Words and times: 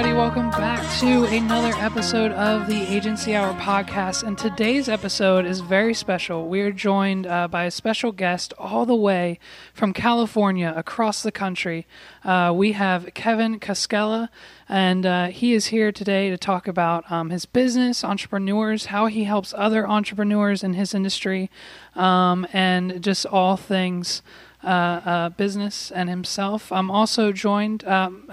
everybody? 0.00 0.18
Welcome 0.18 0.50
back 0.52 0.98
to 1.00 1.24
another 1.26 1.76
episode 1.76 2.32
of 2.32 2.66
the 2.66 2.80
Agency 2.90 3.34
Hour 3.34 3.52
podcast. 3.60 4.22
And 4.22 4.38
today's 4.38 4.88
episode 4.88 5.44
is 5.44 5.60
very 5.60 5.92
special. 5.92 6.48
We 6.48 6.62
are 6.62 6.72
joined 6.72 7.26
uh, 7.26 7.48
by 7.48 7.64
a 7.64 7.70
special 7.70 8.10
guest 8.10 8.54
all 8.56 8.86
the 8.86 8.94
way 8.94 9.38
from 9.74 9.92
California 9.92 10.72
across 10.74 11.22
the 11.22 11.30
country. 11.30 11.86
Uh, 12.24 12.50
we 12.56 12.72
have 12.72 13.12
Kevin 13.12 13.60
Koskella, 13.60 14.30
and 14.70 15.04
uh, 15.04 15.26
he 15.26 15.52
is 15.52 15.66
here 15.66 15.92
today 15.92 16.30
to 16.30 16.38
talk 16.38 16.66
about 16.66 17.10
um, 17.12 17.28
his 17.28 17.44
business, 17.44 18.02
entrepreneurs, 18.02 18.86
how 18.86 19.04
he 19.04 19.24
helps 19.24 19.52
other 19.54 19.86
entrepreneurs 19.86 20.64
in 20.64 20.72
his 20.72 20.94
industry, 20.94 21.50
um, 21.94 22.46
and 22.54 23.02
just 23.02 23.26
all 23.26 23.58
things. 23.58 24.22
Uh, 24.62 25.00
uh, 25.06 25.28
business 25.30 25.90
and 25.90 26.10
himself. 26.10 26.70
I'm 26.70 26.90
also 26.90 27.32
joined 27.32 27.82
um, 27.84 28.30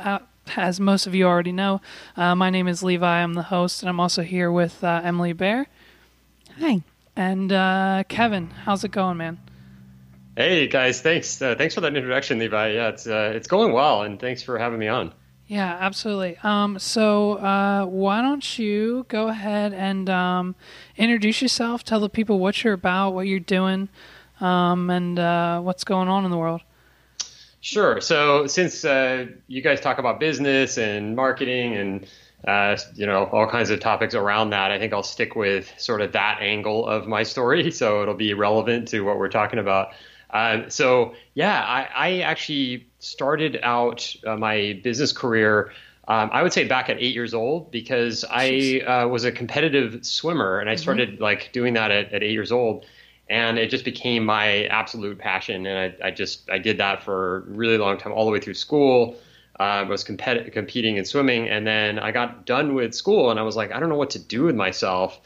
as 0.55 0.79
most 0.79 1.07
of 1.07 1.15
you 1.15 1.25
already 1.25 1.51
know, 1.51 1.81
uh, 2.15 2.35
my 2.35 2.49
name 2.49 2.67
is 2.67 2.83
Levi. 2.83 3.21
I'm 3.21 3.33
the 3.33 3.43
host, 3.43 3.81
and 3.81 3.89
I'm 3.89 3.99
also 3.99 4.21
here 4.21 4.51
with 4.51 4.83
uh, 4.83 5.01
Emily 5.03 5.33
Bear. 5.33 5.67
Hi. 6.59 6.81
And 7.15 7.51
uh, 7.51 8.03
Kevin, 8.07 8.51
how's 8.51 8.83
it 8.83 8.91
going, 8.91 9.17
man? 9.17 9.39
Hey 10.35 10.67
guys, 10.67 11.01
thanks. 11.01 11.41
Uh, 11.41 11.55
thanks 11.57 11.73
for 11.73 11.81
that 11.81 11.95
introduction, 11.95 12.37
Levi. 12.37 12.73
Yeah, 12.73 12.89
it's 12.89 13.07
uh, 13.07 13.31
it's 13.35 13.47
going 13.47 13.73
well, 13.73 14.03
and 14.03 14.19
thanks 14.19 14.43
for 14.43 14.59
having 14.59 14.77
me 14.77 14.87
on. 14.87 15.13
Yeah, 15.47 15.77
absolutely. 15.79 16.37
Um, 16.43 16.77
so 16.77 17.33
uh, 17.33 17.85
why 17.85 18.21
don't 18.21 18.59
you 18.59 19.05
go 19.07 19.29
ahead 19.29 19.73
and 19.73 20.07
um, 20.09 20.55
introduce 20.95 21.41
yourself? 21.41 21.83
Tell 21.83 21.99
the 21.99 22.09
people 22.09 22.37
what 22.37 22.63
you're 22.63 22.73
about, 22.73 23.15
what 23.15 23.25
you're 23.25 23.39
doing, 23.39 23.89
um, 24.39 24.91
and 24.91 25.17
what's 25.65 25.83
going 25.83 26.07
on 26.07 26.23
in 26.23 26.29
the 26.29 26.37
world. 26.37 26.61
Sure. 27.61 27.99
So 28.01 28.47
since 28.47 28.85
uh, 28.85 29.27
you 29.47 29.61
guys 29.61 29.81
talk 29.81 29.97
about 29.97 30.19
business 30.19 30.77
and 30.77 31.15
marketing 31.15 31.75
and 31.75 32.07
uh, 32.47 32.77
you 32.93 33.05
know 33.05 33.25
all 33.25 33.47
kinds 33.47 33.71
of 33.71 33.79
topics 33.79 34.13
around 34.13 34.51
that, 34.51 34.71
I 34.71 34.79
think 34.79 34.93
I'll 34.93 35.03
stick 35.03 35.35
with 35.35 35.73
sort 35.77 36.01
of 36.01 36.11
that 36.11 36.39
angle 36.41 36.85
of 36.87 37.07
my 37.07 37.23
story, 37.23 37.71
so 37.81 38.01
it'll 38.03 38.13
be 38.13 38.33
relevant 38.33 38.87
to 38.89 39.01
what 39.01 39.17
we're 39.17 39.29
talking 39.29 39.59
about. 39.59 39.89
Um, 40.29 40.69
so 40.69 41.15
yeah, 41.33 41.61
I, 41.63 41.87
I, 41.95 42.19
actually 42.19 42.87
started 42.99 43.59
out 43.63 44.13
uh, 44.25 44.35
my 44.35 44.79
business 44.83 45.13
career. 45.13 45.71
Um, 46.09 46.29
I 46.33 46.43
would 46.43 46.51
say 46.51 46.67
back 46.67 46.89
at 46.89 46.97
eight 46.97 47.15
years 47.15 47.33
old 47.33 47.71
because 47.71 48.25
I 48.29 48.81
uh, 48.85 49.07
was 49.07 49.23
a 49.23 49.31
competitive 49.31 50.05
swimmer 50.05 50.59
and 50.59 50.69
I 50.69 50.73
mm-hmm. 50.73 50.81
started 50.81 51.09
mm-hmm. 51.13 51.23
like 51.23 51.51
doing 51.53 51.73
that 51.75 51.91
at, 51.91 52.11
at 52.11 52.23
eight 52.23 52.31
years 52.31 52.51
old 52.51 52.85
and 53.29 53.57
it 53.57 53.69
just 53.69 53.85
became 53.85 54.25
my 54.25 54.65
absolute 54.65 55.17
passion. 55.17 55.65
And 55.65 55.95
I, 56.01 56.07
I 56.07 56.11
just 56.11 56.49
I 56.49 56.57
did 56.57 56.77
that 56.77 57.03
for 57.03 57.37
a 57.37 57.39
really 57.41 57.77
long 57.77 57.97
time, 57.97 58.13
all 58.13 58.25
the 58.25 58.31
way 58.31 58.39
through 58.39 58.55
school. 58.55 59.17
Uh, 59.59 59.63
I 59.63 59.83
was 59.83 60.03
compet- 60.03 60.51
competing 60.53 60.97
in 60.97 61.05
swimming, 61.05 61.49
and 61.49 61.65
then 61.65 61.97
I 61.99 62.11
got 62.11 62.45
done 62.45 62.75
with 62.75 62.93
school, 62.93 63.31
and 63.31 63.39
I 63.39 63.43
was 63.43 63.55
like, 63.55 63.71
I 63.71 63.79
don't 63.79 63.89
know 63.89 63.95
what 63.97 64.11
to 64.11 64.19
do 64.19 64.43
with 64.43 64.55
myself. 64.55 65.19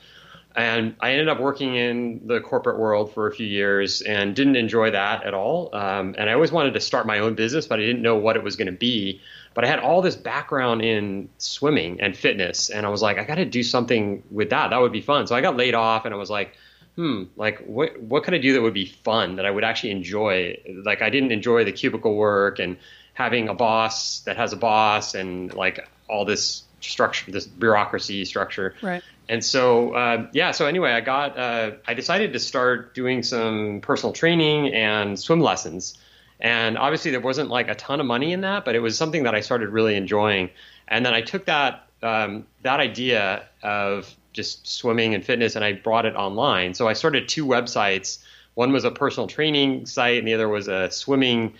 And 0.55 0.95
I 0.99 1.11
ended 1.11 1.29
up 1.29 1.39
working 1.39 1.75
in 1.75 2.27
the 2.27 2.41
corporate 2.41 2.77
world 2.77 3.13
for 3.13 3.27
a 3.27 3.31
few 3.31 3.47
years 3.47 4.01
and 4.01 4.35
didn't 4.35 4.57
enjoy 4.57 4.91
that 4.91 5.23
at 5.23 5.33
all. 5.33 5.69
Um, 5.73 6.13
and 6.17 6.29
I 6.29 6.33
always 6.33 6.51
wanted 6.51 6.73
to 6.73 6.81
start 6.81 7.07
my 7.07 7.19
own 7.19 7.35
business, 7.35 7.67
but 7.67 7.79
I 7.79 7.83
didn't 7.83 8.01
know 8.01 8.17
what 8.17 8.35
it 8.35 8.43
was 8.43 8.57
going 8.57 8.65
to 8.65 8.73
be. 8.73 9.21
But 9.53 9.63
I 9.63 9.67
had 9.67 9.79
all 9.79 10.01
this 10.01 10.15
background 10.15 10.81
in 10.81 11.29
swimming 11.37 12.01
and 12.01 12.15
fitness, 12.15 12.69
and 12.69 12.85
I 12.85 12.89
was 12.89 13.01
like, 13.01 13.17
I 13.17 13.23
got 13.23 13.35
to 13.35 13.45
do 13.45 13.63
something 13.63 14.23
with 14.29 14.49
that. 14.49 14.71
That 14.71 14.81
would 14.81 14.91
be 14.91 15.01
fun. 15.01 15.27
So 15.27 15.35
I 15.35 15.41
got 15.41 15.55
laid 15.55 15.73
off, 15.73 16.05
and 16.05 16.13
I 16.13 16.17
was 16.17 16.29
like, 16.29 16.55
hmm, 16.95 17.23
like 17.35 17.59
what 17.65 17.99
what 18.01 18.23
could 18.23 18.33
I 18.33 18.37
do 18.37 18.53
that 18.53 18.61
would 18.61 18.73
be 18.73 18.85
fun 18.85 19.37
that 19.37 19.45
I 19.45 19.51
would 19.51 19.63
actually 19.63 19.91
enjoy? 19.91 20.57
Like 20.83 21.01
I 21.01 21.09
didn't 21.09 21.31
enjoy 21.31 21.63
the 21.63 21.71
cubicle 21.71 22.15
work 22.15 22.59
and 22.59 22.77
having 23.13 23.49
a 23.49 23.53
boss 23.53 24.21
that 24.21 24.37
has 24.37 24.53
a 24.53 24.57
boss 24.57 25.15
and 25.15 25.53
like 25.53 25.87
all 26.09 26.25
this 26.25 26.63
structure, 26.79 27.31
this 27.31 27.45
bureaucracy 27.45 28.25
structure. 28.25 28.75
Right. 28.81 29.03
And 29.29 29.43
so 29.43 29.93
uh, 29.93 30.27
yeah, 30.33 30.51
so 30.51 30.65
anyway, 30.65 30.91
I 30.91 31.01
got 31.01 31.37
uh, 31.37 31.71
I 31.87 31.93
decided 31.93 32.33
to 32.33 32.39
start 32.39 32.93
doing 32.93 33.23
some 33.23 33.81
personal 33.81 34.13
training 34.13 34.73
and 34.73 35.19
swim 35.19 35.39
lessons. 35.39 35.97
And 36.39 36.77
obviously, 36.77 37.11
there 37.11 37.21
wasn't 37.21 37.49
like 37.49 37.69
a 37.69 37.75
ton 37.75 37.99
of 37.99 38.07
money 38.07 38.33
in 38.33 38.41
that, 38.41 38.65
but 38.65 38.75
it 38.75 38.79
was 38.79 38.97
something 38.97 39.23
that 39.23 39.35
I 39.35 39.41
started 39.41 39.69
really 39.69 39.95
enjoying. 39.95 40.49
And 40.87 41.05
then 41.05 41.13
I 41.13 41.21
took 41.21 41.45
that 41.45 41.87
um, 42.01 42.47
that 42.63 42.79
idea 42.79 43.47
of 43.61 44.13
just 44.33 44.67
swimming 44.67 45.13
and 45.13 45.23
fitness, 45.23 45.55
and 45.55 45.63
I 45.63 45.73
brought 45.73 46.05
it 46.05 46.15
online. 46.15 46.73
So 46.73 46.87
I 46.87 46.93
started 46.93 47.27
two 47.27 47.45
websites. 47.45 48.19
One 48.53 48.71
was 48.71 48.83
a 48.83 48.91
personal 48.91 49.27
training 49.27 49.85
site, 49.85 50.19
and 50.19 50.27
the 50.27 50.33
other 50.33 50.49
was 50.49 50.67
a 50.67 50.91
swimming, 50.91 51.53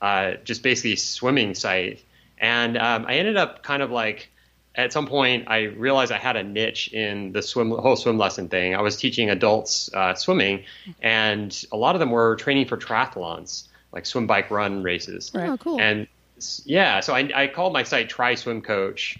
uh, 0.00 0.32
just 0.44 0.62
basically 0.62 0.96
swimming 0.96 1.54
site. 1.54 2.02
And 2.38 2.76
um, 2.78 3.06
I 3.06 3.14
ended 3.14 3.36
up 3.36 3.62
kind 3.62 3.82
of 3.82 3.90
like 3.90 4.30
at 4.74 4.92
some 4.92 5.06
point 5.06 5.44
I 5.48 5.64
realized 5.64 6.12
I 6.12 6.18
had 6.18 6.36
a 6.36 6.42
niche 6.42 6.92
in 6.92 7.32
the 7.32 7.42
swim 7.42 7.70
whole 7.70 7.96
swim 7.96 8.16
lesson 8.16 8.48
thing. 8.48 8.74
I 8.74 8.80
was 8.80 8.96
teaching 8.96 9.28
adults 9.28 9.92
uh, 9.92 10.14
swimming, 10.14 10.64
and 11.02 11.64
a 11.72 11.76
lot 11.76 11.96
of 11.96 12.00
them 12.00 12.10
were 12.10 12.36
training 12.36 12.66
for 12.66 12.76
triathlons, 12.76 13.64
like 13.92 14.06
swim, 14.06 14.26
bike, 14.26 14.50
run 14.50 14.82
races. 14.82 15.32
Oh, 15.34 15.56
cool! 15.58 15.80
And 15.80 16.06
yeah, 16.64 17.00
so 17.00 17.14
I, 17.14 17.28
I 17.34 17.46
called 17.48 17.72
my 17.72 17.82
site 17.82 18.08
TriSwim 18.08 18.62
Coach 18.62 19.18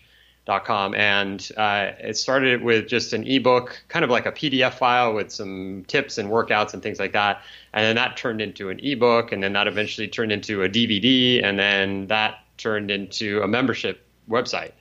com 0.49 0.95
and 0.95 1.51
uh, 1.57 1.93
it 2.01 2.17
started 2.17 2.63
with 2.63 2.89
just 2.89 3.13
an 3.13 3.27
ebook 3.27 3.79
kind 3.89 4.05
of 4.05 4.11
like 4.11 4.25
a 4.25 4.33
pdf 4.33 4.75
file 4.75 5.13
with 5.13 5.31
some 5.31 5.85
tips 5.89 6.17
and 6.17 6.31
workouts 6.31 6.73
and 6.73 6.83
things 6.83 6.99
like 6.99 7.13
that 7.13 7.43
and 7.75 7.85
then 7.85 7.97
that 7.97 8.17
turned 8.17 8.41
into 8.41 8.71
an 8.71 8.81
ebook 8.83 9.31
and 9.31 9.43
then 9.43 9.53
that 9.53 9.67
eventually 9.67 10.09
turned 10.09 10.33
into 10.33 10.63
a 10.63 10.69
dvd 10.69 11.45
and 11.45 11.59
then 11.59 12.07
that 12.07 12.39
turned 12.57 12.91
into 12.91 13.41
a 13.43 13.47
membership 13.47 14.05
website. 14.29 14.73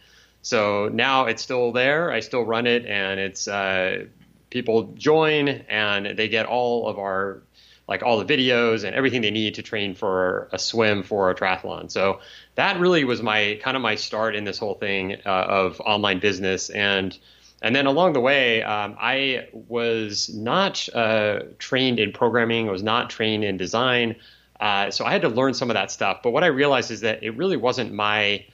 So 0.41 0.89
now 0.91 1.25
it's 1.25 1.44
still 1.44 1.72
there 1.73 2.11
i 2.11 2.22
still 2.22 2.44
run 2.44 2.66
it 2.66 2.85
and 2.85 3.19
it's 3.19 3.47
uh, 3.47 4.06
people 4.50 4.94
join 4.95 5.50
and 5.50 6.17
they 6.17 6.29
get 6.29 6.45
all 6.45 6.88
of 6.88 6.97
our 6.97 7.41
like 7.88 8.03
all 8.03 8.22
the 8.22 8.25
videos 8.25 8.84
and 8.84 8.96
everything 8.96 9.22
they 9.22 9.31
need 9.31 9.56
to 9.56 9.62
train 9.62 9.96
for 9.96 10.50
a 10.52 10.59
swim 10.59 11.03
for 11.03 11.30
a 11.30 11.36
triathlon. 11.36 11.90
So 11.90 12.20
that 12.56 12.80
really 12.80 13.03
was 13.03 13.22
my 13.22 13.59
kind 13.62 13.78
of 13.78 13.84
my 13.84 13.96
start 13.96 14.36
in 14.36 14.44
this 14.44 14.58
whole 14.58 14.75
thing 14.75 15.18
uh, 15.25 15.30
of 15.30 15.80
online 15.81 16.20
business 16.20 16.70
and 16.70 17.18
and 17.59 17.75
then 17.75 17.88
along 17.88 18.14
the 18.14 18.22
way 18.22 18.62
um, 18.62 18.96
I 19.00 19.48
was 19.52 20.30
not 20.30 20.88
uh, 20.94 21.40
trained 21.58 22.00
in 22.00 22.12
programming. 22.12 22.70
I 22.70 22.72
was 22.72 22.84
not 22.84 23.09
trained 23.09 23.44
in 23.44 23.58
design. 23.58 24.18
Uh, 24.59 24.92
so 24.92 25.06
I 25.06 25.12
had 25.12 25.22
to 25.24 25.30
learn 25.30 25.56
some 25.56 25.72
of 25.72 25.74
that 25.74 25.90
stuff. 25.90 26.19
But 26.24 26.31
what 26.31 26.44
I 26.44 26.48
realized 26.48 26.92
is 26.92 27.02
that 27.02 27.24
it 27.24 27.31
really 27.31 27.58
wasn't 27.58 27.94
my 27.94 28.46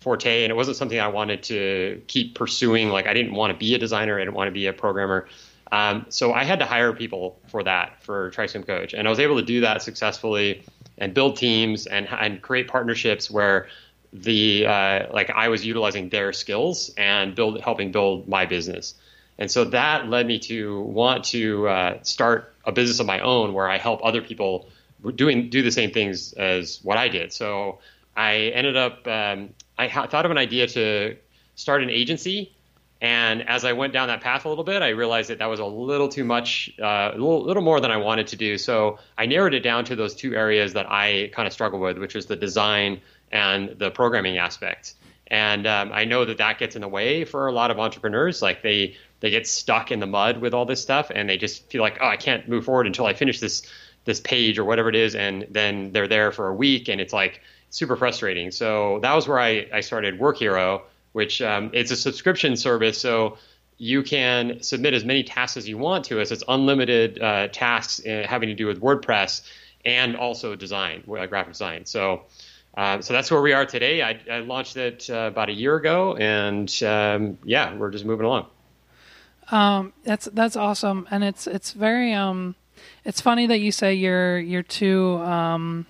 forte 0.00 0.44
and 0.44 0.50
it 0.50 0.54
wasn't 0.56 0.76
something 0.76 0.98
I 0.98 1.08
wanted 1.08 1.42
to 1.44 2.02
keep 2.06 2.34
pursuing. 2.34 2.90
Like 2.90 3.06
I 3.06 3.14
didn't 3.14 3.32
want 3.32 3.52
to 3.52 3.58
be 3.58 3.74
a 3.74 3.78
designer. 3.78 4.16
I 4.16 4.20
didn't 4.20 4.34
want 4.34 4.48
to 4.48 4.52
be 4.52 4.66
a 4.66 4.72
programmer. 4.72 5.26
Um, 5.72 6.06
so 6.08 6.32
I 6.32 6.44
had 6.44 6.58
to 6.58 6.66
hire 6.66 6.92
people 6.92 7.38
for 7.48 7.62
that 7.62 8.02
for 8.02 8.30
TriSwim 8.32 8.66
Coach, 8.66 8.92
and 8.92 9.06
I 9.06 9.10
was 9.10 9.20
able 9.20 9.36
to 9.36 9.44
do 9.44 9.60
that 9.60 9.82
successfully 9.82 10.64
and 10.98 11.14
build 11.14 11.36
teams 11.36 11.86
and 11.86 12.08
and 12.08 12.42
create 12.42 12.68
partnerships 12.68 13.30
where 13.30 13.68
the 14.12 14.66
uh, 14.66 15.06
like 15.12 15.30
I 15.30 15.48
was 15.48 15.64
utilizing 15.64 16.08
their 16.08 16.32
skills 16.32 16.92
and 16.96 17.34
build 17.34 17.60
helping 17.60 17.92
build 17.92 18.28
my 18.28 18.46
business. 18.46 18.94
And 19.38 19.50
so 19.50 19.64
that 19.66 20.08
led 20.08 20.26
me 20.26 20.38
to 20.40 20.80
want 20.82 21.24
to 21.26 21.68
uh, 21.68 22.02
start 22.02 22.54
a 22.64 22.72
business 22.72 23.00
of 23.00 23.06
my 23.06 23.20
own 23.20 23.54
where 23.54 23.68
I 23.68 23.78
help 23.78 24.04
other 24.04 24.20
people 24.20 24.68
doing 25.14 25.48
do 25.48 25.62
the 25.62 25.70
same 25.70 25.92
things 25.92 26.34
as 26.34 26.80
what 26.82 26.98
I 26.98 27.08
did. 27.08 27.32
So 27.32 27.78
I 28.16 28.34
ended 28.54 28.76
up 28.76 29.06
um, 29.06 29.50
I 29.78 29.86
ha- 29.86 30.06
thought 30.06 30.24
of 30.24 30.30
an 30.30 30.38
idea 30.38 30.66
to 30.66 31.16
start 31.54 31.82
an 31.82 31.90
agency 31.90 32.52
and 33.00 33.48
as 33.48 33.64
I 33.64 33.72
went 33.72 33.92
down 33.94 34.08
that 34.08 34.20
path 34.20 34.44
a 34.44 34.48
little 34.48 34.64
bit, 34.64 34.82
I 34.82 34.90
realized 34.90 35.30
that 35.30 35.38
that 35.38 35.46
was 35.46 35.58
a 35.58 35.64
little 35.64 36.08
too 36.08 36.24
much, 36.24 36.70
uh, 36.78 37.10
a 37.12 37.16
little, 37.16 37.42
little, 37.42 37.62
more 37.62 37.80
than 37.80 37.90
I 37.90 37.96
wanted 37.96 38.26
to 38.28 38.36
do. 38.36 38.58
So 38.58 38.98
I 39.16 39.24
narrowed 39.24 39.54
it 39.54 39.60
down 39.60 39.84
to 39.86 39.96
those 39.96 40.14
two 40.14 40.34
areas 40.34 40.74
that 40.74 40.90
I 40.90 41.30
kind 41.32 41.46
of 41.46 41.52
struggle 41.52 41.80
with, 41.80 41.96
which 41.96 42.14
was 42.14 42.26
the 42.26 42.36
design 42.36 43.00
and 43.32 43.78
the 43.78 43.90
programming 43.90 44.36
aspect. 44.36 44.94
And 45.28 45.66
um, 45.66 45.92
I 45.92 46.04
know 46.04 46.26
that 46.26 46.38
that 46.38 46.58
gets 46.58 46.74
in 46.74 46.82
the 46.82 46.88
way 46.88 47.24
for 47.24 47.46
a 47.46 47.52
lot 47.52 47.70
of 47.70 47.78
entrepreneurs. 47.78 48.42
Like 48.42 48.62
they 48.62 48.96
they 49.20 49.30
get 49.30 49.46
stuck 49.46 49.92
in 49.92 50.00
the 50.00 50.06
mud 50.06 50.38
with 50.38 50.52
all 50.52 50.66
this 50.66 50.82
stuff, 50.82 51.10
and 51.14 51.28
they 51.28 51.36
just 51.36 51.70
feel 51.70 51.82
like, 51.82 51.98
oh, 52.00 52.06
I 52.06 52.16
can't 52.16 52.48
move 52.48 52.64
forward 52.64 52.86
until 52.86 53.06
I 53.06 53.14
finish 53.14 53.40
this 53.40 53.62
this 54.04 54.20
page 54.20 54.58
or 54.58 54.64
whatever 54.64 54.88
it 54.88 54.96
is, 54.96 55.14
and 55.14 55.46
then 55.50 55.92
they're 55.92 56.08
there 56.08 56.32
for 56.32 56.48
a 56.48 56.54
week, 56.54 56.88
and 56.88 57.00
it's 57.00 57.12
like 57.12 57.40
super 57.70 57.96
frustrating. 57.96 58.50
So 58.50 58.98
that 59.00 59.14
was 59.14 59.28
where 59.28 59.38
I, 59.38 59.68
I 59.72 59.80
started 59.80 60.18
Work 60.18 60.38
Hero 60.38 60.82
which 61.12 61.42
um, 61.42 61.70
it's 61.72 61.90
a 61.90 61.96
subscription 61.96 62.56
service. 62.56 62.98
So 63.00 63.38
you 63.78 64.02
can 64.02 64.62
submit 64.62 64.94
as 64.94 65.04
many 65.04 65.22
tasks 65.22 65.56
as 65.56 65.68
you 65.68 65.78
want 65.78 66.04
to 66.06 66.20
us. 66.20 66.30
It's 66.30 66.44
unlimited 66.46 67.20
uh, 67.22 67.48
tasks 67.48 68.04
uh, 68.04 68.26
having 68.28 68.48
to 68.48 68.54
do 68.54 68.66
with 68.66 68.80
WordPress 68.80 69.42
and 69.84 70.16
also 70.16 70.54
design, 70.54 71.02
uh, 71.08 71.26
graphic 71.26 71.52
design. 71.52 71.86
So, 71.86 72.24
uh, 72.76 73.00
so 73.00 73.14
that's 73.14 73.30
where 73.30 73.40
we 73.40 73.54
are 73.54 73.64
today. 73.64 74.02
I, 74.02 74.20
I 74.30 74.40
launched 74.40 74.76
it 74.76 75.08
uh, 75.08 75.30
about 75.32 75.48
a 75.48 75.54
year 75.54 75.76
ago, 75.76 76.16
and 76.16 76.70
um, 76.82 77.38
yeah, 77.44 77.74
we're 77.74 77.90
just 77.90 78.04
moving 78.04 78.26
along. 78.26 78.46
Um, 79.50 79.92
that's 80.04 80.28
that's 80.32 80.56
awesome, 80.56 81.08
and 81.10 81.24
it's 81.24 81.46
it's 81.46 81.72
very 81.72 82.12
um, 82.12 82.54
It's 83.04 83.20
funny 83.20 83.46
that 83.46 83.58
you 83.60 83.72
say 83.72 83.94
your 83.94 84.38
your 84.38 84.62
two 84.62 85.16
um, 85.18 85.86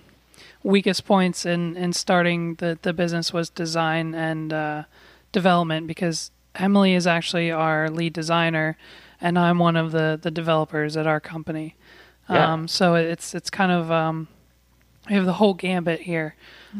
weakest 0.63 1.05
points 1.05 1.45
in, 1.45 1.75
in 1.75 1.93
starting 1.93 2.55
the, 2.55 2.77
the 2.81 2.93
business 2.93 3.33
was 3.33 3.49
design 3.49 4.13
and 4.13 4.53
uh, 4.53 4.83
development 5.31 5.87
because 5.87 6.31
Emily 6.55 6.93
is 6.93 7.07
actually 7.07 7.51
our 7.51 7.89
lead 7.89 8.13
designer 8.13 8.77
and 9.21 9.37
I'm 9.37 9.59
one 9.59 9.75
of 9.75 9.91
the, 9.91 10.19
the 10.21 10.31
developers 10.31 10.97
at 10.97 11.07
our 11.07 11.19
company. 11.19 11.75
Yeah. 12.29 12.53
Um, 12.53 12.67
so 12.67 12.95
it's 12.95 13.35
it's 13.35 13.49
kind 13.49 13.71
of 13.71 13.91
um, 13.91 14.27
we 15.09 15.15
have 15.15 15.25
the 15.25 15.33
whole 15.33 15.53
gambit 15.53 16.01
here. 16.01 16.35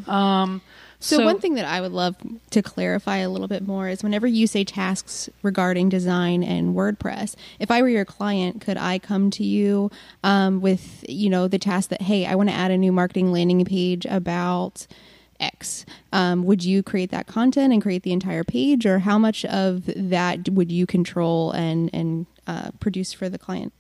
Um, 0.07 0.61
so, 0.99 1.17
so, 1.17 1.25
one 1.25 1.39
thing 1.39 1.55
that 1.55 1.65
I 1.65 1.81
would 1.81 1.91
love 1.91 2.15
to 2.51 2.61
clarify 2.61 3.17
a 3.17 3.29
little 3.29 3.47
bit 3.47 3.65
more 3.65 3.89
is 3.89 4.03
whenever 4.03 4.27
you 4.27 4.45
say 4.45 4.63
tasks 4.63 5.29
regarding 5.41 5.89
design 5.89 6.43
and 6.43 6.75
WordPress, 6.75 7.35
if 7.59 7.71
I 7.71 7.81
were 7.81 7.89
your 7.89 8.05
client, 8.05 8.61
could 8.61 8.77
I 8.77 8.99
come 8.99 9.31
to 9.31 9.43
you 9.43 9.89
um, 10.23 10.61
with 10.61 11.03
you 11.09 11.29
know 11.29 11.47
the 11.47 11.57
task 11.57 11.89
that 11.89 12.03
hey, 12.03 12.25
I 12.25 12.35
want 12.35 12.49
to 12.49 12.55
add 12.55 12.71
a 12.71 12.77
new 12.77 12.91
marketing 12.91 13.31
landing 13.31 13.65
page 13.65 14.05
about 14.05 14.85
X. 15.41 15.85
Um, 16.13 16.43
would 16.43 16.63
you 16.63 16.83
create 16.83 17.11
that 17.11 17.27
content 17.27 17.73
and 17.73 17.81
create 17.81 18.03
the 18.03 18.13
entire 18.13 18.43
page, 18.43 18.85
or 18.85 18.99
how 18.99 19.17
much 19.17 19.43
of 19.45 19.83
that 19.95 20.49
would 20.49 20.71
you 20.71 20.85
control 20.85 21.51
and 21.51 21.89
and 21.93 22.25
uh, 22.47 22.71
produce 22.79 23.11
for 23.11 23.27
the 23.27 23.37
client? 23.37 23.73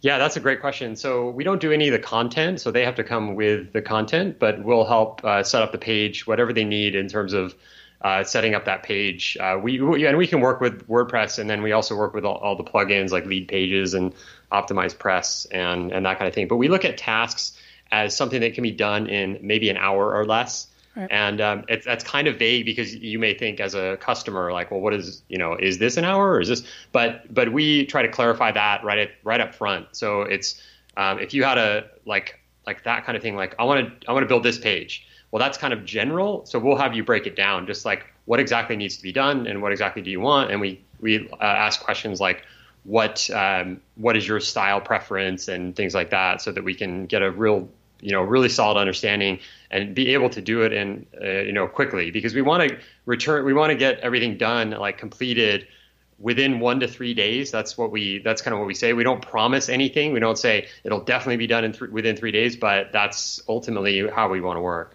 Yeah, 0.00 0.18
that's 0.18 0.36
a 0.36 0.40
great 0.40 0.60
question. 0.60 0.96
So 0.96 1.30
we 1.30 1.44
don't 1.44 1.60
do 1.60 1.72
any 1.72 1.88
of 1.88 1.92
the 1.92 1.98
content, 1.98 2.60
so 2.60 2.70
they 2.70 2.84
have 2.84 2.96
to 2.96 3.04
come 3.04 3.34
with 3.34 3.72
the 3.72 3.82
content, 3.82 4.38
but 4.38 4.62
we'll 4.62 4.84
help 4.84 5.24
uh, 5.24 5.42
set 5.42 5.62
up 5.62 5.72
the 5.72 5.78
page, 5.78 6.26
whatever 6.26 6.52
they 6.52 6.64
need 6.64 6.94
in 6.94 7.08
terms 7.08 7.32
of 7.32 7.54
uh, 8.02 8.22
setting 8.22 8.54
up 8.54 8.64
that 8.64 8.82
page. 8.82 9.36
Uh, 9.40 9.58
we, 9.60 9.80
we, 9.80 10.06
and 10.06 10.16
we 10.16 10.26
can 10.26 10.40
work 10.40 10.60
with 10.60 10.86
WordPress, 10.88 11.38
and 11.38 11.50
then 11.50 11.62
we 11.62 11.72
also 11.72 11.96
work 11.96 12.14
with 12.14 12.24
all, 12.24 12.36
all, 12.36 12.56
the 12.56 12.64
plugins 12.64 13.10
like 13.10 13.24
Leadpages 13.24 13.94
and 13.94 14.14
OptimizePress 14.52 15.46
and 15.50 15.92
and 15.92 16.06
that 16.06 16.18
kind 16.18 16.28
of 16.28 16.34
thing. 16.34 16.48
But 16.48 16.56
we 16.56 16.68
look 16.68 16.84
at 16.84 16.96
tasks 16.96 17.58
as 17.90 18.16
something 18.16 18.40
that 18.40 18.54
can 18.54 18.62
be 18.62 18.70
done 18.70 19.08
in 19.08 19.38
maybe 19.42 19.68
an 19.68 19.76
hour 19.76 20.14
or 20.14 20.24
less. 20.24 20.68
Right. 20.98 21.06
And 21.12 21.40
um, 21.40 21.64
it's 21.68 21.86
that's 21.86 22.02
kind 22.02 22.26
of 22.26 22.40
vague 22.40 22.66
because 22.66 22.92
you 22.96 23.20
may 23.20 23.32
think 23.32 23.60
as 23.60 23.76
a 23.76 23.96
customer 23.98 24.52
like, 24.52 24.72
well, 24.72 24.80
what 24.80 24.92
is 24.92 25.22
you 25.28 25.38
know, 25.38 25.54
is 25.54 25.78
this 25.78 25.96
an 25.96 26.04
hour 26.04 26.32
or 26.32 26.40
is 26.40 26.48
this? 26.48 26.64
But 26.90 27.32
but 27.32 27.52
we 27.52 27.86
try 27.86 28.02
to 28.02 28.08
clarify 28.08 28.50
that 28.50 28.82
right 28.82 28.98
at 28.98 29.10
right 29.22 29.40
up 29.40 29.54
front. 29.54 29.86
So 29.92 30.22
it's 30.22 30.60
um, 30.96 31.20
if 31.20 31.32
you 31.32 31.44
had 31.44 31.56
a 31.56 31.88
like 32.04 32.40
like 32.66 32.82
that 32.82 33.04
kind 33.04 33.14
of 33.14 33.22
thing, 33.22 33.36
like 33.36 33.54
I 33.60 33.64
want 33.64 34.00
to 34.00 34.08
I 34.08 34.12
want 34.12 34.24
to 34.24 34.28
build 34.28 34.42
this 34.42 34.58
page. 34.58 35.06
Well, 35.30 35.38
that's 35.38 35.56
kind 35.56 35.72
of 35.72 35.84
general. 35.84 36.44
So 36.46 36.58
we'll 36.58 36.78
have 36.78 36.96
you 36.96 37.04
break 37.04 37.28
it 37.28 37.36
down, 37.36 37.68
just 37.68 37.84
like 37.84 38.04
what 38.24 38.40
exactly 38.40 38.74
needs 38.74 38.96
to 38.96 39.02
be 39.04 39.12
done 39.12 39.46
and 39.46 39.62
what 39.62 39.70
exactly 39.70 40.02
do 40.02 40.10
you 40.10 40.20
want, 40.20 40.50
and 40.50 40.60
we 40.60 40.82
we 40.98 41.28
uh, 41.30 41.36
ask 41.44 41.80
questions 41.80 42.20
like 42.20 42.42
what 42.82 43.30
um, 43.30 43.80
what 43.94 44.16
is 44.16 44.26
your 44.26 44.40
style 44.40 44.80
preference 44.80 45.46
and 45.46 45.76
things 45.76 45.94
like 45.94 46.10
that, 46.10 46.42
so 46.42 46.50
that 46.50 46.64
we 46.64 46.74
can 46.74 47.06
get 47.06 47.22
a 47.22 47.30
real 47.30 47.68
you 48.00 48.12
know 48.12 48.22
really 48.22 48.48
solid 48.48 48.78
understanding 48.78 49.38
and 49.70 49.94
be 49.94 50.12
able 50.14 50.30
to 50.30 50.40
do 50.40 50.62
it 50.62 50.72
in 50.72 51.06
uh, 51.22 51.26
you 51.26 51.52
know 51.52 51.66
quickly. 51.66 52.10
Because 52.10 52.34
we 52.34 52.42
want 52.42 52.68
to 52.68 52.78
return 53.06 53.44
we 53.44 53.54
want 53.54 53.70
to 53.70 53.76
get 53.76 53.98
everything 54.00 54.36
done 54.36 54.70
like 54.70 54.98
completed 54.98 55.66
within 56.18 56.60
one 56.60 56.80
to 56.80 56.88
three 56.88 57.14
days. 57.14 57.50
That's 57.50 57.78
what 57.78 57.90
we 57.90 58.18
that's 58.18 58.42
kind 58.42 58.54
of 58.54 58.60
what 58.60 58.66
we 58.66 58.74
say. 58.74 58.92
We 58.92 59.04
don't 59.04 59.22
promise 59.22 59.68
anything. 59.68 60.12
We 60.12 60.20
don't 60.20 60.38
say 60.38 60.68
it'll 60.84 61.00
definitely 61.00 61.36
be 61.36 61.46
done 61.46 61.64
in 61.64 61.72
th- 61.72 61.90
within 61.90 62.16
three 62.16 62.32
days 62.32 62.56
but 62.56 62.92
that's 62.92 63.40
ultimately 63.48 64.08
how 64.08 64.28
we 64.28 64.40
want 64.40 64.56
to 64.56 64.60
work. 64.60 64.94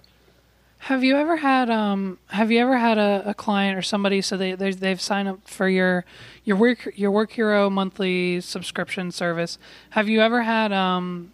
Have 0.79 1.01
you 1.01 1.15
ever 1.15 1.37
had 1.37 1.69
um 1.69 2.19
have 2.27 2.51
you 2.51 2.59
ever 2.59 2.77
had 2.77 2.97
a, 2.97 3.23
a 3.27 3.33
client 3.33 3.77
or 3.77 3.81
somebody 3.81 4.21
so 4.21 4.35
they 4.35 4.53
they've 4.53 4.99
signed 4.99 5.29
up 5.29 5.47
for 5.47 5.69
your 5.69 6.03
your 6.43 6.57
work 6.57 6.91
your 6.95 7.09
work 7.09 7.31
hero 7.31 7.69
monthly 7.69 8.41
subscription 8.41 9.11
service. 9.11 9.57
Have 9.91 10.09
you 10.09 10.19
ever 10.19 10.41
had 10.41 10.73
um 10.73 11.31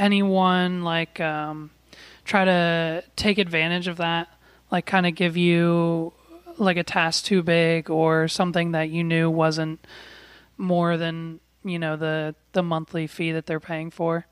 anyone 0.00 0.82
like 0.82 1.20
um, 1.20 1.70
try 2.24 2.44
to 2.44 3.04
take 3.14 3.38
advantage 3.38 3.86
of 3.86 3.98
that? 3.98 4.28
Like, 4.72 4.86
kind 4.86 5.06
of 5.06 5.14
give 5.14 5.36
you 5.36 6.12
like 6.56 6.76
a 6.76 6.84
task 6.84 7.24
too 7.24 7.42
big 7.42 7.90
or 7.90 8.28
something 8.28 8.72
that 8.72 8.90
you 8.90 9.04
knew 9.04 9.30
wasn't 9.30 9.86
more 10.58 10.96
than 10.96 11.40
you 11.64 11.78
know 11.78 11.96
the 11.96 12.34
the 12.52 12.62
monthly 12.62 13.06
fee 13.06 13.32
that 13.32 13.46
they're 13.46 13.60
paying 13.60 13.90
for. 13.90 14.26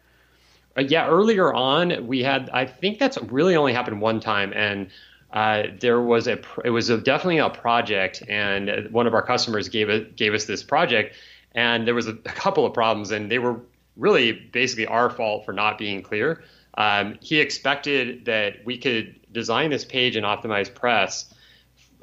Uh, 0.76 0.82
yeah, 0.82 1.08
earlier 1.08 1.52
on 1.52 2.06
we 2.06 2.22
had. 2.22 2.50
I 2.50 2.64
think 2.66 2.98
that's 2.98 3.18
really 3.22 3.56
only 3.56 3.72
happened 3.72 4.00
one 4.00 4.20
time, 4.20 4.52
and 4.54 4.88
uh, 5.32 5.64
there 5.80 6.00
was 6.00 6.28
a. 6.28 6.40
It 6.64 6.70
was 6.70 6.90
a, 6.90 6.98
definitely 6.98 7.38
a 7.38 7.50
project, 7.50 8.22
and 8.28 8.90
one 8.90 9.06
of 9.06 9.14
our 9.14 9.22
customers 9.22 9.68
gave 9.68 9.88
it 9.88 10.16
gave 10.16 10.34
us 10.34 10.44
this 10.44 10.62
project, 10.62 11.16
and 11.52 11.86
there 11.86 11.94
was 11.94 12.06
a, 12.06 12.12
a 12.12 12.14
couple 12.14 12.64
of 12.64 12.72
problems, 12.74 13.10
and 13.10 13.30
they 13.30 13.38
were 13.38 13.60
really 13.98 14.32
basically 14.32 14.86
our 14.86 15.10
fault 15.10 15.44
for 15.44 15.52
not 15.52 15.76
being 15.76 16.02
clear. 16.02 16.42
Um, 16.78 17.18
he 17.20 17.40
expected 17.40 18.24
that 18.26 18.64
we 18.64 18.78
could 18.78 19.16
design 19.32 19.70
this 19.70 19.84
page 19.84 20.16
and 20.16 20.24
OptimizePress 20.24 21.34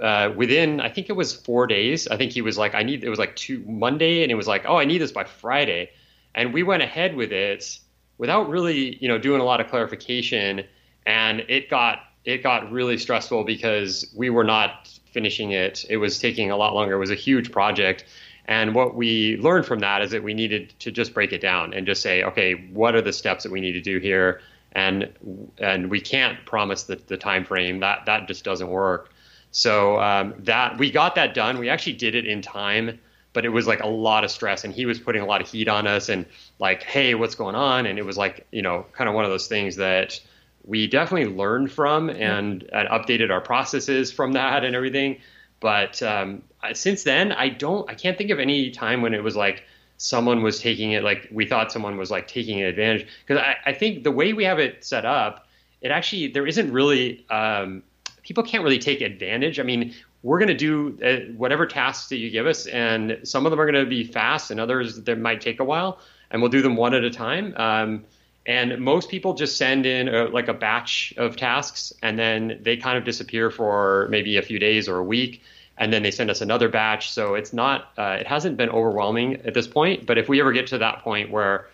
uh, 0.01 0.33
within, 0.35 0.81
I 0.81 0.89
think 0.89 1.09
it 1.09 1.13
was 1.13 1.33
four 1.33 1.65
days. 1.65 2.07
I 2.07 2.17
think 2.17 2.33
he 2.33 2.41
was 2.41 2.57
like, 2.57 2.75
I 2.75 2.83
need, 2.83 3.03
it 3.03 3.09
was 3.09 3.19
like 3.19 3.35
two 3.37 3.63
Monday, 3.65 4.23
and 4.23 4.31
it 4.31 4.35
was 4.35 4.47
like, 4.47 4.65
oh, 4.67 4.77
I 4.77 4.85
need 4.85 4.99
this 4.99 5.13
by 5.13 5.23
Friday. 5.23 5.89
And 6.35 6.53
we 6.53 6.63
went 6.63 6.83
ahead 6.83 7.15
with 7.15 7.31
it 7.31 7.79
without 8.17 8.49
really, 8.49 8.97
you 9.01 9.07
know, 9.07 9.17
doing 9.17 9.39
a 9.39 9.45
lot 9.45 9.61
of 9.61 9.69
clarification. 9.69 10.65
And 11.05 11.45
it 11.47 11.69
got, 11.69 11.99
it 12.25 12.43
got 12.43 12.69
really 12.71 12.97
stressful 12.97 13.45
because 13.45 14.13
we 14.15 14.29
were 14.29 14.43
not 14.43 14.89
finishing 15.11 15.51
it. 15.51 15.85
It 15.89 15.97
was 15.97 16.19
taking 16.19 16.51
a 16.51 16.57
lot 16.57 16.73
longer. 16.73 16.95
It 16.95 16.99
was 16.99 17.11
a 17.11 17.15
huge 17.15 17.51
project. 17.51 18.03
And 18.47 18.75
what 18.75 18.95
we 18.95 19.37
learned 19.37 19.65
from 19.65 19.79
that 19.79 20.01
is 20.01 20.11
that 20.11 20.23
we 20.23 20.33
needed 20.33 20.73
to 20.79 20.91
just 20.91 21.13
break 21.13 21.33
it 21.33 21.41
down 21.41 21.73
and 21.73 21.85
just 21.85 22.01
say, 22.01 22.23
okay, 22.23 22.53
what 22.71 22.95
are 22.95 23.01
the 23.01 23.13
steps 23.13 23.43
that 23.43 23.51
we 23.51 23.59
need 23.59 23.73
to 23.73 23.81
do 23.81 23.97
here? 23.97 24.41
And 24.71 25.09
and 25.57 25.89
we 25.89 26.01
can't 26.01 26.45
promise 26.45 26.83
the, 26.83 26.97
the 27.07 27.17
time 27.17 27.45
frame. 27.45 27.79
That 27.79 28.05
that 28.05 28.27
just 28.27 28.43
doesn't 28.43 28.69
work. 28.69 29.11
So 29.51 29.99
um, 29.99 30.35
that 30.39 30.77
we 30.77 30.91
got 30.91 31.15
that 31.15 31.33
done. 31.33 31.57
We 31.57 31.69
actually 31.69 31.93
did 31.93 32.13
it 32.13 32.27
in 32.27 32.41
time, 32.41 32.99
but 33.31 33.45
it 33.45 33.49
was 33.49 33.67
like 33.67 33.79
a 33.79 33.87
lot 33.87 34.25
of 34.25 34.31
stress, 34.31 34.65
and 34.65 34.73
he 34.73 34.85
was 34.85 34.99
putting 34.99 35.21
a 35.21 35.25
lot 35.25 35.41
of 35.41 35.49
heat 35.49 35.69
on 35.69 35.87
us, 35.87 36.09
and 36.09 36.25
like, 36.59 36.83
hey, 36.83 37.15
what's 37.15 37.35
going 37.35 37.55
on? 37.55 37.85
And 37.85 37.97
it 37.97 38.05
was 38.05 38.17
like, 38.17 38.45
you 38.51 38.61
know, 38.61 38.85
kind 38.91 39.07
of 39.07 39.15
one 39.15 39.23
of 39.23 39.31
those 39.31 39.47
things 39.47 39.77
that 39.77 40.19
we 40.65 40.87
definitely 40.87 41.33
learned 41.33 41.71
from 41.71 42.09
and, 42.09 42.63
and 42.73 42.89
updated 42.89 43.31
our 43.31 43.39
processes 43.39 44.11
from 44.11 44.33
that 44.33 44.65
and 44.65 44.75
everything. 44.75 45.19
But 45.59 46.01
um, 46.03 46.43
since 46.73 47.03
then, 47.03 47.31
I 47.31 47.49
don't, 47.49 47.89
I 47.89 47.95
can't 47.95 48.17
think 48.17 48.29
of 48.29 48.39
any 48.39 48.71
time 48.71 49.01
when 49.01 49.13
it 49.13 49.23
was 49.23 49.35
like 49.35 49.63
someone 49.97 50.43
was 50.43 50.59
taking 50.59 50.91
it, 50.91 51.03
like 51.03 51.27
we 51.31 51.45
thought 51.45 51.71
someone 51.71 51.97
was 51.97 52.11
like 52.11 52.27
taking 52.27 52.61
advantage. 52.61 53.07
Because 53.25 53.41
I, 53.41 53.55
I 53.65 53.73
think 53.73 54.03
the 54.03 54.11
way 54.11 54.33
we 54.33 54.43
have 54.43 54.59
it 54.59 54.83
set 54.83 55.05
up, 55.05 55.47
it 55.81 55.91
actually, 55.91 56.27
there 56.27 56.45
isn't 56.45 56.71
really, 56.71 57.25
um, 57.29 57.83
people 58.23 58.43
can't 58.43 58.63
really 58.63 58.79
take 58.79 59.01
advantage. 59.01 59.59
I 59.59 59.63
mean, 59.63 59.93
we're 60.23 60.39
going 60.39 60.49
to 60.49 60.53
do 60.55 60.97
uh, 61.03 61.31
whatever 61.37 61.67
tasks 61.67 62.09
that 62.09 62.17
you 62.17 62.31
give 62.31 62.47
us, 62.47 62.65
and 62.65 63.19
some 63.23 63.45
of 63.45 63.51
them 63.51 63.61
are 63.61 63.71
going 63.71 63.83
to 63.83 63.89
be 63.89 64.03
fast, 64.03 64.49
and 64.49 64.59
others 64.59 65.01
that 65.03 65.19
might 65.19 65.39
take 65.39 65.59
a 65.59 65.63
while, 65.63 65.99
and 66.31 66.41
we'll 66.41 66.49
do 66.49 66.63
them 66.63 66.75
one 66.75 66.95
at 66.95 67.03
a 67.03 67.11
time. 67.11 67.53
Um, 67.57 68.03
and 68.45 68.79
most 68.79 69.09
people 69.09 69.33
just 69.33 69.57
send 69.57 69.85
in 69.85 70.07
a, 70.07 70.25
like 70.25 70.47
a 70.47 70.53
batch 70.53 71.13
of 71.17 71.35
tasks, 71.35 71.93
and 72.01 72.17
then 72.17 72.59
they 72.61 72.77
kind 72.77 72.97
of 72.97 73.03
disappear 73.03 73.49
for 73.49 74.07
maybe 74.09 74.37
a 74.37 74.41
few 74.41 74.59
days 74.59 74.87
or 74.87 74.97
a 74.97 75.03
week, 75.03 75.41
and 75.77 75.91
then 75.91 76.03
they 76.03 76.11
send 76.11 76.29
us 76.29 76.41
another 76.41 76.69
batch. 76.69 77.11
So 77.11 77.35
it's 77.35 77.53
not, 77.53 77.91
uh, 77.97 78.17
it 78.19 78.27
hasn't 78.27 78.57
been 78.57 78.69
overwhelming 78.69 79.35
at 79.45 79.53
this 79.53 79.67
point. 79.67 80.05
But 80.05 80.17
if 80.17 80.29
we 80.29 80.39
ever 80.39 80.51
get 80.51 80.67
to 80.67 80.77
that 80.77 80.99
point 80.99 81.31
where 81.31 81.67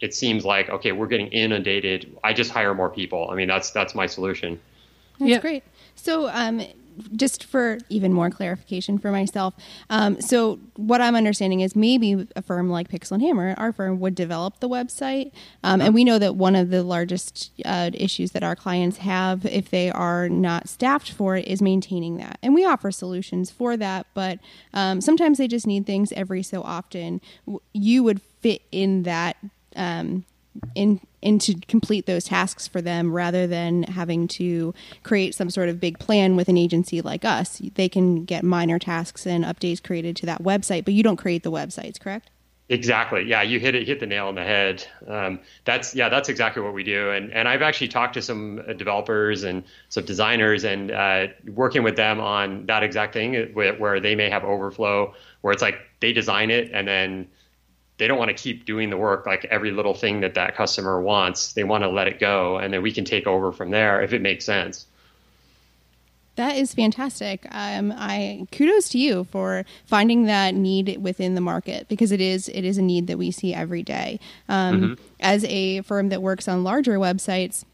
it 0.00 0.14
seems 0.14 0.44
like 0.44 0.68
okay, 0.68 0.92
we're 0.92 1.06
getting 1.06 1.28
inundated, 1.28 2.16
I 2.22 2.32
just 2.32 2.50
hire 2.50 2.74
more 2.74 2.90
people. 2.90 3.28
I 3.30 3.34
mean, 3.34 3.48
that's 3.48 3.70
that's 3.70 3.94
my 3.94 4.06
solution. 4.06 4.60
That's 5.18 5.30
yep. 5.30 5.42
great. 5.42 5.62
So, 5.94 6.28
um, 6.28 6.62
just 7.16 7.44
for 7.44 7.78
even 7.88 8.12
more 8.12 8.30
clarification 8.30 8.98
for 8.98 9.10
myself, 9.10 9.54
um, 9.88 10.20
so 10.20 10.58
what 10.76 11.00
I'm 11.00 11.14
understanding 11.14 11.60
is 11.60 11.76
maybe 11.76 12.26
a 12.36 12.42
firm 12.42 12.70
like 12.70 12.88
Pixel 12.88 13.12
and 13.12 13.22
Hammer, 13.22 13.54
our 13.58 13.72
firm, 13.72 14.00
would 14.00 14.14
develop 14.14 14.60
the 14.60 14.68
website, 14.68 15.32
um, 15.62 15.80
and 15.80 15.94
we 15.94 16.04
know 16.04 16.18
that 16.18 16.36
one 16.36 16.56
of 16.56 16.70
the 16.70 16.82
largest 16.82 17.50
uh, 17.64 17.90
issues 17.94 18.32
that 18.32 18.42
our 18.42 18.56
clients 18.56 18.98
have 18.98 19.46
if 19.46 19.70
they 19.70 19.90
are 19.90 20.28
not 20.28 20.68
staffed 20.68 21.10
for 21.10 21.36
it 21.36 21.46
is 21.46 21.60
maintaining 21.62 22.16
that, 22.16 22.38
and 22.42 22.54
we 22.54 22.64
offer 22.64 22.90
solutions 22.90 23.50
for 23.50 23.76
that. 23.76 24.06
But 24.14 24.38
um, 24.74 25.00
sometimes 25.00 25.38
they 25.38 25.48
just 25.48 25.66
need 25.66 25.86
things 25.86 26.12
every 26.12 26.42
so 26.42 26.62
often. 26.62 27.20
You 27.72 28.02
would 28.02 28.20
fit 28.40 28.62
in 28.72 29.02
that 29.04 29.36
um, 29.76 30.24
in 30.74 31.00
and 31.22 31.40
to 31.40 31.54
complete 31.68 32.06
those 32.06 32.24
tasks 32.24 32.66
for 32.66 32.80
them 32.80 33.12
rather 33.12 33.46
than 33.46 33.82
having 33.84 34.26
to 34.26 34.72
create 35.02 35.34
some 35.34 35.50
sort 35.50 35.68
of 35.68 35.78
big 35.78 35.98
plan 35.98 36.34
with 36.34 36.48
an 36.48 36.56
agency 36.56 37.02
like 37.02 37.24
us. 37.24 37.60
They 37.74 37.88
can 37.88 38.24
get 38.24 38.42
minor 38.42 38.78
tasks 38.78 39.26
and 39.26 39.44
updates 39.44 39.82
created 39.82 40.16
to 40.16 40.26
that 40.26 40.42
website, 40.42 40.84
but 40.84 40.94
you 40.94 41.02
don't 41.02 41.16
create 41.18 41.42
the 41.42 41.50
websites, 41.50 42.00
correct? 42.00 42.30
Exactly. 42.70 43.24
Yeah, 43.24 43.42
you 43.42 43.58
hit 43.58 43.74
it, 43.74 43.86
hit 43.88 43.98
the 43.98 44.06
nail 44.06 44.28
on 44.28 44.36
the 44.36 44.44
head. 44.44 44.86
Um, 45.08 45.40
that's 45.64 45.92
yeah, 45.92 46.08
that's 46.08 46.28
exactly 46.28 46.62
what 46.62 46.72
we 46.72 46.84
do. 46.84 47.10
And 47.10 47.32
and 47.32 47.48
I've 47.48 47.62
actually 47.62 47.88
talked 47.88 48.14
to 48.14 48.22
some 48.22 48.62
uh, 48.66 48.74
developers 48.74 49.42
and 49.42 49.64
some 49.88 50.04
designers 50.04 50.62
and 50.62 50.92
uh, 50.92 51.26
working 51.48 51.82
with 51.82 51.96
them 51.96 52.20
on 52.20 52.66
that 52.66 52.84
exact 52.84 53.12
thing 53.12 53.50
where, 53.54 53.74
where 53.74 53.98
they 53.98 54.14
may 54.14 54.30
have 54.30 54.44
overflow, 54.44 55.14
where 55.40 55.52
it's 55.52 55.62
like 55.62 55.80
they 55.98 56.12
design 56.12 56.50
it 56.50 56.70
and 56.72 56.86
then 56.86 57.28
they 58.00 58.08
don't 58.08 58.18
want 58.18 58.34
to 58.34 58.42
keep 58.42 58.64
doing 58.64 58.88
the 58.88 58.96
work 58.96 59.26
like 59.26 59.44
every 59.44 59.70
little 59.70 59.94
thing 59.94 60.20
that 60.22 60.34
that 60.34 60.56
customer 60.56 61.00
wants. 61.00 61.52
They 61.52 61.64
want 61.64 61.84
to 61.84 61.88
let 61.88 62.08
it 62.08 62.18
go, 62.18 62.56
and 62.56 62.72
then 62.72 62.82
we 62.82 62.90
can 62.90 63.04
take 63.04 63.26
over 63.26 63.52
from 63.52 63.70
there 63.70 64.02
if 64.02 64.12
it 64.14 64.22
makes 64.22 64.44
sense. 64.44 64.86
That 66.36 66.56
is 66.56 66.72
fantastic. 66.72 67.46
Um, 67.50 67.92
I 67.94 68.46
kudos 68.50 68.88
to 68.90 68.98
you 68.98 69.24
for 69.24 69.66
finding 69.84 70.24
that 70.24 70.54
need 70.54 70.96
within 71.02 71.34
the 71.34 71.42
market 71.42 71.86
because 71.88 72.12
it 72.12 72.20
is 72.20 72.48
it 72.48 72.64
is 72.64 72.78
a 72.78 72.82
need 72.82 73.06
that 73.08 73.18
we 73.18 73.30
see 73.30 73.52
every 73.52 73.82
day. 73.82 74.18
Um, 74.48 74.80
mm-hmm. 74.80 75.02
As 75.20 75.44
a 75.44 75.82
firm 75.82 76.08
that 76.08 76.22
works 76.22 76.48
on 76.48 76.64
larger 76.64 76.98
websites, 76.98 77.64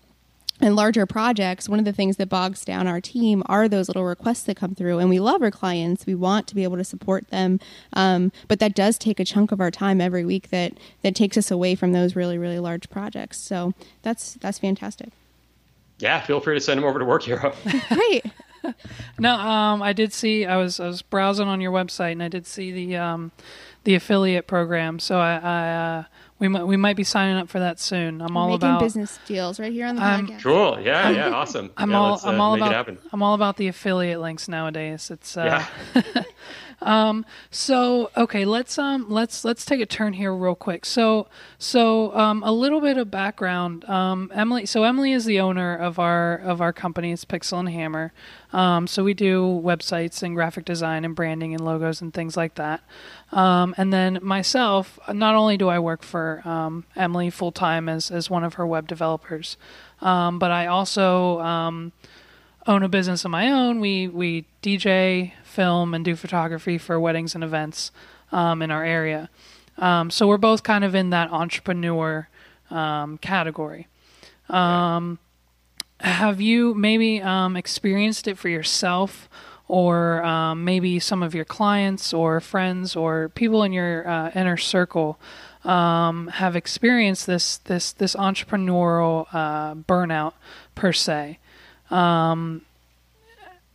and 0.60 0.74
larger 0.74 1.04
projects, 1.06 1.68
one 1.68 1.78
of 1.78 1.84
the 1.84 1.92
things 1.92 2.16
that 2.16 2.28
bogs 2.28 2.64
down 2.64 2.86
our 2.86 3.00
team 3.00 3.42
are 3.46 3.68
those 3.68 3.88
little 3.88 4.04
requests 4.04 4.44
that 4.44 4.56
come 4.56 4.74
through. 4.74 4.98
And 4.98 5.10
we 5.10 5.20
love 5.20 5.42
our 5.42 5.50
clients. 5.50 6.06
We 6.06 6.14
want 6.14 6.46
to 6.48 6.54
be 6.54 6.62
able 6.62 6.76
to 6.78 6.84
support 6.84 7.28
them. 7.28 7.60
Um, 7.92 8.32
but 8.48 8.58
that 8.60 8.74
does 8.74 8.98
take 8.98 9.20
a 9.20 9.24
chunk 9.24 9.52
of 9.52 9.60
our 9.60 9.70
time 9.70 10.00
every 10.00 10.24
week 10.24 10.50
that, 10.50 10.72
that 11.02 11.14
takes 11.14 11.36
us 11.36 11.50
away 11.50 11.74
from 11.74 11.92
those 11.92 12.16
really, 12.16 12.38
really 12.38 12.58
large 12.58 12.88
projects. 12.88 13.38
So 13.38 13.74
that's, 14.02 14.34
that's 14.34 14.58
fantastic. 14.58 15.10
Yeah. 15.98 16.20
Feel 16.20 16.40
free 16.40 16.54
to 16.54 16.60
send 16.60 16.78
them 16.78 16.84
over 16.84 16.98
to 16.98 17.04
Work 17.04 17.24
Hero. 17.24 17.54
Great. 17.88 18.24
no, 19.18 19.34
um, 19.34 19.82
I 19.82 19.92
did 19.92 20.12
see. 20.12 20.44
I 20.44 20.56
was 20.56 20.80
I 20.80 20.88
was 20.88 21.00
browsing 21.00 21.46
on 21.46 21.60
your 21.60 21.70
website, 21.70 22.12
and 22.12 22.22
I 22.22 22.26
did 22.26 22.46
see 22.46 22.72
the 22.72 22.96
um, 22.96 23.30
the 23.86 23.94
affiliate 23.94 24.48
program. 24.48 24.98
So 24.98 25.18
I, 25.18 25.36
I 25.36 25.72
uh, 25.72 26.04
we 26.40 26.48
might 26.48 26.64
we 26.64 26.76
might 26.76 26.96
be 26.96 27.04
signing 27.04 27.36
up 27.36 27.48
for 27.48 27.60
that 27.60 27.78
soon. 27.78 28.20
I'm 28.20 28.36
all 28.36 28.48
Making 28.48 28.56
about 28.68 28.80
business 28.80 29.18
deals 29.26 29.58
right 29.60 29.72
here 29.72 29.86
on 29.86 29.94
the 29.94 30.04
um, 30.04 30.26
podcast. 30.26 30.42
Cool. 30.42 30.80
Yeah. 30.80 31.08
Yeah. 31.10 31.28
Awesome. 31.30 31.70
I'm 31.76 31.92
yeah, 31.92 31.96
all 31.96 32.14
uh, 32.14 32.18
I'm 32.24 32.40
all 32.40 32.54
about 32.54 32.98
I'm 33.12 33.22
all 33.22 33.34
about 33.34 33.56
the 33.56 33.68
affiliate 33.68 34.20
links 34.20 34.48
nowadays. 34.48 35.10
It's 35.10 35.36
uh, 35.36 35.64
yeah. 35.94 36.22
Um, 36.82 37.24
so 37.50 38.10
okay, 38.16 38.44
let's 38.44 38.78
um 38.78 39.06
let's 39.08 39.44
let's 39.44 39.64
take 39.64 39.80
a 39.80 39.86
turn 39.86 40.12
here 40.12 40.34
real 40.34 40.54
quick. 40.54 40.84
So 40.84 41.28
so 41.58 42.14
um, 42.16 42.42
a 42.42 42.52
little 42.52 42.80
bit 42.80 42.98
of 42.98 43.10
background. 43.10 43.84
Um, 43.86 44.30
Emily. 44.34 44.66
So 44.66 44.84
Emily 44.84 45.12
is 45.12 45.24
the 45.24 45.40
owner 45.40 45.74
of 45.74 45.98
our 45.98 46.36
of 46.36 46.60
our 46.60 46.72
company. 46.72 47.12
It's 47.12 47.24
Pixel 47.24 47.60
and 47.60 47.68
Hammer. 47.68 48.12
Um, 48.52 48.86
so 48.86 49.02
we 49.04 49.14
do 49.14 49.42
websites 49.64 50.22
and 50.22 50.34
graphic 50.34 50.64
design 50.64 51.04
and 51.04 51.14
branding 51.14 51.52
and 51.52 51.64
logos 51.64 52.00
and 52.00 52.12
things 52.12 52.36
like 52.36 52.54
that. 52.54 52.80
Um, 53.32 53.74
and 53.76 53.92
then 53.92 54.18
myself, 54.22 54.98
not 55.12 55.34
only 55.34 55.56
do 55.56 55.68
I 55.68 55.78
work 55.78 56.02
for 56.02 56.42
um, 56.44 56.84
Emily 56.94 57.30
full 57.30 57.52
time 57.52 57.88
as 57.88 58.10
as 58.10 58.30
one 58.30 58.44
of 58.44 58.54
her 58.54 58.66
web 58.66 58.86
developers, 58.86 59.56
um, 60.00 60.38
but 60.38 60.50
I 60.50 60.66
also 60.66 61.40
um, 61.40 61.92
own 62.66 62.82
a 62.82 62.88
business 62.88 63.24
of 63.24 63.30
my 63.30 63.50
own. 63.50 63.80
We 63.80 64.08
we 64.08 64.44
DJ, 64.62 65.32
film, 65.44 65.94
and 65.94 66.04
do 66.04 66.16
photography 66.16 66.78
for 66.78 66.98
weddings 66.98 67.34
and 67.34 67.44
events 67.44 67.90
um, 68.32 68.62
in 68.62 68.70
our 68.70 68.84
area. 68.84 69.30
Um, 69.78 70.10
so 70.10 70.26
we're 70.26 70.38
both 70.38 70.62
kind 70.62 70.84
of 70.84 70.94
in 70.94 71.10
that 71.10 71.30
entrepreneur 71.30 72.28
um, 72.70 73.18
category. 73.18 73.88
Um, 74.48 75.18
have 76.00 76.40
you 76.40 76.74
maybe 76.74 77.22
um, 77.22 77.56
experienced 77.56 78.26
it 78.26 78.36
for 78.38 78.48
yourself, 78.48 79.28
or 79.68 80.22
um, 80.24 80.64
maybe 80.64 80.98
some 80.98 81.22
of 81.22 81.34
your 81.34 81.44
clients, 81.44 82.12
or 82.12 82.40
friends, 82.40 82.96
or 82.96 83.28
people 83.30 83.62
in 83.62 83.72
your 83.72 84.08
uh, 84.08 84.30
inner 84.34 84.56
circle? 84.56 85.18
have 85.64 86.54
experienced 86.54 87.26
this 87.26 87.56
this 87.58 87.92
this 87.92 88.14
entrepreneurial 88.14 89.26
uh, 89.32 89.74
burnout 89.74 90.34
per 90.76 90.92
se. 90.92 91.38
Um, 91.90 92.62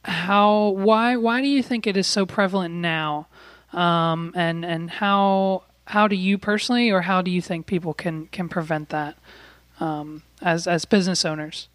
how 0.03 0.70
why 0.70 1.15
why 1.15 1.41
do 1.41 1.48
you 1.48 1.62
think 1.62 1.86
it 1.88 1.96
is 1.96 2.08
so 2.08 2.25
prevalent 2.25 2.74
now? 2.74 3.27
Um, 3.74 4.34
and 4.36 4.65
and 4.65 4.89
how 4.89 5.63
how 5.86 6.08
do 6.08 6.15
you 6.15 6.38
personally, 6.38 6.89
or 6.89 7.01
how 7.01 7.22
do 7.22 7.32
you 7.32 7.41
think 7.41 7.65
people 7.65 7.94
can 7.94 8.27
can 8.27 8.50
prevent 8.50 8.89
that 8.89 9.18
um, 9.80 10.24
as 10.41 10.68
as 10.68 10.86
business 10.86 11.25
owners? 11.25 11.68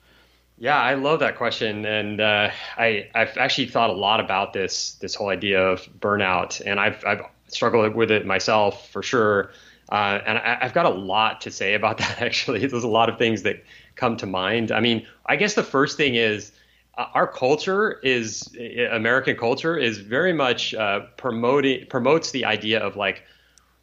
Yeah, 0.58 0.80
I 0.80 0.94
love 0.94 1.20
that 1.20 1.36
question, 1.36 1.84
and 1.84 2.20
uh, 2.20 2.50
I 2.76 3.08
I've 3.14 3.36
actually 3.36 3.68
thought 3.68 3.90
a 3.90 3.94
lot 3.94 4.20
about 4.20 4.52
this 4.52 4.94
this 4.94 5.14
whole 5.14 5.28
idea 5.28 5.62
of 5.62 5.86
burnout, 6.00 6.62
and 6.64 6.80
I've 6.80 7.04
I've 7.04 7.22
struggled 7.48 7.94
with 7.94 8.10
it 8.10 8.26
myself 8.26 8.90
for 8.90 9.02
sure. 9.02 9.50
Uh, 9.92 10.20
and 10.26 10.38
I, 10.38 10.58
have 10.60 10.74
got 10.74 10.86
a 10.86 10.90
lot 10.90 11.42
to 11.42 11.50
say 11.50 11.74
about 11.74 11.98
that. 11.98 12.20
Actually, 12.20 12.66
there's 12.66 12.84
a 12.84 12.88
lot 12.88 13.08
of 13.08 13.18
things 13.18 13.42
that 13.42 13.62
come 13.96 14.16
to 14.18 14.26
mind. 14.26 14.70
I 14.70 14.80
mean, 14.80 15.06
I 15.26 15.36
guess 15.36 15.54
the 15.54 15.62
first 15.64 15.96
thing 15.96 16.14
is 16.14 16.52
uh, 16.96 17.06
our 17.14 17.26
culture 17.26 17.98
is 18.02 18.54
American 18.90 19.36
culture 19.36 19.76
is 19.76 19.98
very 19.98 20.32
much 20.32 20.74
uh, 20.74 21.00
promoting 21.16 21.86
promotes 21.88 22.30
the 22.30 22.44
idea 22.44 22.80
of 22.80 22.96
like 22.96 23.24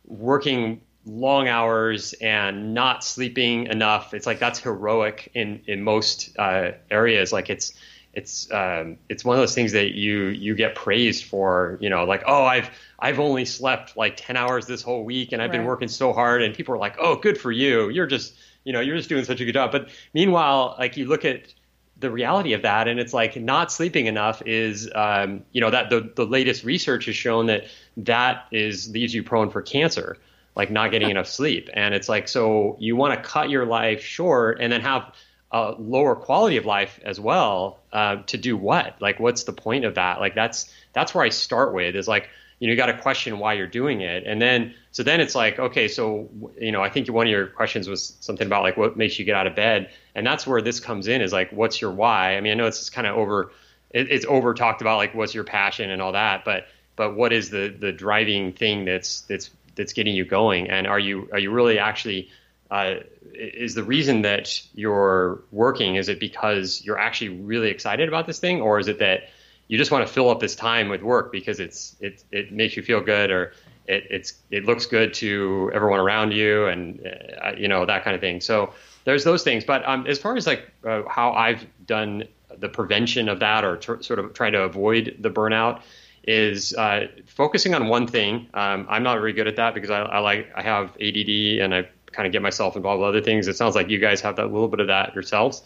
working 0.05 0.81
long 1.05 1.47
hours 1.47 2.13
and 2.13 2.73
not 2.73 3.03
sleeping 3.03 3.67
enough. 3.67 4.13
It's 4.13 4.25
like 4.25 4.39
that's 4.39 4.59
heroic 4.59 5.31
in 5.33 5.61
in 5.67 5.83
most 5.83 6.37
uh, 6.39 6.71
areas. 6.89 7.33
Like 7.33 7.49
it's 7.49 7.73
it's 8.13 8.51
um, 8.51 8.97
it's 9.09 9.25
one 9.25 9.35
of 9.35 9.41
those 9.41 9.55
things 9.55 9.71
that 9.73 9.93
you 9.93 10.27
you 10.27 10.55
get 10.55 10.75
praised 10.75 11.25
for. 11.25 11.77
You 11.81 11.89
know, 11.89 12.05
like 12.05 12.23
oh 12.25 12.45
I've 12.45 12.69
I've 12.99 13.19
only 13.19 13.45
slept 13.45 13.97
like 13.97 14.15
ten 14.17 14.37
hours 14.37 14.65
this 14.65 14.81
whole 14.81 15.03
week 15.03 15.31
and 15.31 15.41
I've 15.41 15.49
right. 15.49 15.57
been 15.57 15.67
working 15.67 15.87
so 15.87 16.13
hard, 16.13 16.41
and 16.41 16.55
people 16.55 16.73
are 16.75 16.79
like 16.79 16.95
oh 16.99 17.15
good 17.15 17.37
for 17.37 17.51
you. 17.51 17.89
You're 17.89 18.07
just 18.07 18.33
you 18.63 18.73
know, 18.73 18.79
you're 18.79 18.97
just 18.97 19.09
doing 19.09 19.25
such 19.25 19.41
a 19.41 19.45
good 19.45 19.53
job. 19.53 19.71
But 19.71 19.89
meanwhile, 20.13 20.75
like 20.79 20.97
you 20.97 21.05
look 21.05 21.25
at 21.25 21.53
the 21.99 22.09
reality 22.09 22.53
of 22.53 22.63
that, 22.63 22.87
and 22.87 22.99
it's 22.99 23.13
like 23.13 23.35
not 23.35 23.71
sleeping 23.71 24.07
enough 24.07 24.41
is, 24.45 24.89
um, 24.93 25.43
you 25.51 25.61
know, 25.61 25.69
that 25.69 25.89
the, 25.89 26.11
the 26.15 26.25
latest 26.25 26.63
research 26.63 27.05
has 27.05 27.15
shown 27.15 27.45
that 27.47 27.65
that 27.97 28.47
is 28.51 28.89
leaves 28.89 29.13
you 29.13 29.23
prone 29.23 29.49
for 29.49 29.61
cancer, 29.61 30.17
like 30.55 30.71
not 30.71 30.91
getting 30.91 31.09
enough 31.09 31.27
sleep. 31.27 31.69
And 31.73 31.93
it's 31.93 32.09
like, 32.09 32.27
so 32.27 32.77
you 32.79 32.95
want 32.95 33.13
to 33.13 33.29
cut 33.29 33.49
your 33.49 33.65
life 33.65 34.03
short 34.03 34.59
and 34.59 34.71
then 34.71 34.81
have 34.81 35.13
a 35.51 35.75
lower 35.77 36.15
quality 36.15 36.57
of 36.57 36.65
life 36.65 36.99
as 37.05 37.19
well 37.19 37.79
uh, 37.93 38.17
to 38.25 38.37
do 38.37 38.57
what? 38.57 38.95
Like, 38.99 39.19
what's 39.19 39.43
the 39.43 39.53
point 39.53 39.85
of 39.85 39.95
that? 39.95 40.19
Like, 40.19 40.35
that's 40.35 40.73
that's 40.93 41.13
where 41.13 41.23
I 41.23 41.29
start 41.29 41.73
with 41.73 41.95
is 41.95 42.07
like, 42.07 42.29
you 42.59 42.67
know, 42.67 42.71
you 42.71 42.77
got 42.77 42.87
to 42.87 42.97
question 42.97 43.39
why 43.39 43.53
you're 43.53 43.67
doing 43.67 44.01
it. 44.01 44.23
And 44.25 44.41
then, 44.41 44.73
so 44.93 45.01
then 45.01 45.19
it's 45.19 45.33
like, 45.33 45.57
okay, 45.57 45.87
so, 45.87 46.29
you 46.61 46.71
know, 46.71 46.83
I 46.83 46.89
think 46.89 47.11
one 47.11 47.25
of 47.25 47.31
your 47.31 47.47
questions 47.47 47.89
was 47.89 48.15
something 48.19 48.45
about 48.45 48.61
like 48.61 48.77
what 48.77 48.95
makes 48.95 49.17
you 49.17 49.25
get 49.25 49.35
out 49.35 49.47
of 49.47 49.55
bed. 49.55 49.89
And 50.13 50.25
that's 50.25 50.45
where 50.45 50.61
this 50.61 50.79
comes 50.79 51.07
in 51.07 51.23
is 51.23 51.33
like, 51.33 51.51
what's 51.51 51.81
your 51.81 51.89
why? 51.89 52.37
I 52.37 52.41
mean, 52.41 52.51
I 52.51 52.55
know 52.55 52.67
it's 52.67 52.91
kind 52.91 53.07
of 53.07 53.17
over, 53.17 53.51
it, 53.89 54.11
it's 54.11 54.23
over 54.25 54.53
talked 54.53 54.81
about 54.81 54.97
like 54.97 55.15
what's 55.15 55.33
your 55.33 55.45
passion 55.45 55.89
and 55.89 55.99
all 55.99 56.11
that, 56.11 56.45
but, 56.45 56.67
but 56.95 57.15
what 57.15 57.33
is 57.33 57.49
the, 57.49 57.69
the 57.69 57.91
driving 57.91 58.53
thing 58.53 58.85
that's, 58.85 59.21
that's, 59.21 59.49
that's 59.73 59.93
getting 59.93 60.13
you 60.13 60.25
going? 60.25 60.69
And 60.69 60.85
are 60.85 60.99
you, 60.99 61.27
are 61.33 61.39
you 61.39 61.49
really 61.49 61.79
actually, 61.79 62.29
uh, 62.69 62.97
is 63.33 63.73
the 63.73 63.83
reason 63.83 64.21
that 64.21 64.61
you're 64.75 65.41
working, 65.51 65.95
is 65.95 66.07
it 66.07 66.19
because 66.19 66.83
you're 66.85 66.99
actually 66.99 67.29
really 67.29 67.71
excited 67.71 68.07
about 68.07 68.27
this 68.27 68.37
thing? 68.37 68.61
Or 68.61 68.77
is 68.77 68.87
it 68.87 68.99
that, 68.99 69.23
you 69.67 69.77
just 69.77 69.91
want 69.91 70.05
to 70.05 70.13
fill 70.13 70.29
up 70.29 70.39
this 70.39 70.55
time 70.55 70.89
with 70.89 71.01
work 71.01 71.31
because 71.31 71.59
it's 71.59 71.95
it 71.99 72.23
it 72.31 72.51
makes 72.51 72.75
you 72.75 72.83
feel 72.83 73.01
good 73.01 73.31
or 73.31 73.53
it 73.87 74.07
it's 74.09 74.33
it 74.49 74.65
looks 74.65 74.85
good 74.85 75.13
to 75.15 75.71
everyone 75.73 75.99
around 75.99 76.31
you 76.31 76.67
and 76.67 77.05
uh, 77.43 77.51
you 77.57 77.67
know 77.67 77.85
that 77.85 78.03
kind 78.03 78.15
of 78.15 78.21
thing. 78.21 78.41
So 78.41 78.73
there's 79.05 79.23
those 79.23 79.43
things. 79.43 79.63
But 79.65 79.87
um, 79.87 80.07
as 80.07 80.19
far 80.19 80.35
as 80.35 80.47
like 80.47 80.69
uh, 80.85 81.03
how 81.07 81.33
I've 81.33 81.65
done 81.85 82.23
the 82.57 82.69
prevention 82.69 83.29
of 83.29 83.39
that 83.39 83.63
or 83.63 83.77
t- 83.77 84.01
sort 84.01 84.19
of 84.19 84.33
trying 84.33 84.53
to 84.53 84.61
avoid 84.61 85.17
the 85.19 85.29
burnout 85.29 85.81
is 86.25 86.73
uh, 86.73 87.07
focusing 87.25 87.73
on 87.73 87.87
one 87.87 88.07
thing. 88.07 88.47
Um, 88.53 88.87
I'm 88.89 89.03
not 89.03 89.17
very 89.19 89.33
good 89.33 89.47
at 89.47 89.57
that 89.57 89.73
because 89.73 89.89
I, 89.89 90.01
I 90.01 90.19
like 90.19 90.51
I 90.55 90.61
have 90.61 90.91
ADD 91.01 91.61
and 91.61 91.75
I 91.75 91.87
kind 92.11 92.25
of 92.25 92.31
get 92.31 92.41
myself 92.41 92.75
involved 92.75 93.01
with 93.01 93.09
other 93.09 93.21
things. 93.21 93.47
It 93.47 93.57
sounds 93.57 93.75
like 93.75 93.89
you 93.89 93.99
guys 93.99 94.21
have 94.21 94.37
that 94.37 94.45
little 94.51 94.67
bit 94.67 94.79
of 94.79 94.87
that 94.87 95.13
yourselves. 95.13 95.63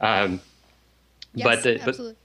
Um, 0.00 0.40
yes, 1.34 1.44
but 1.44 1.62
the, 1.62 1.80
absolutely. 1.80 2.16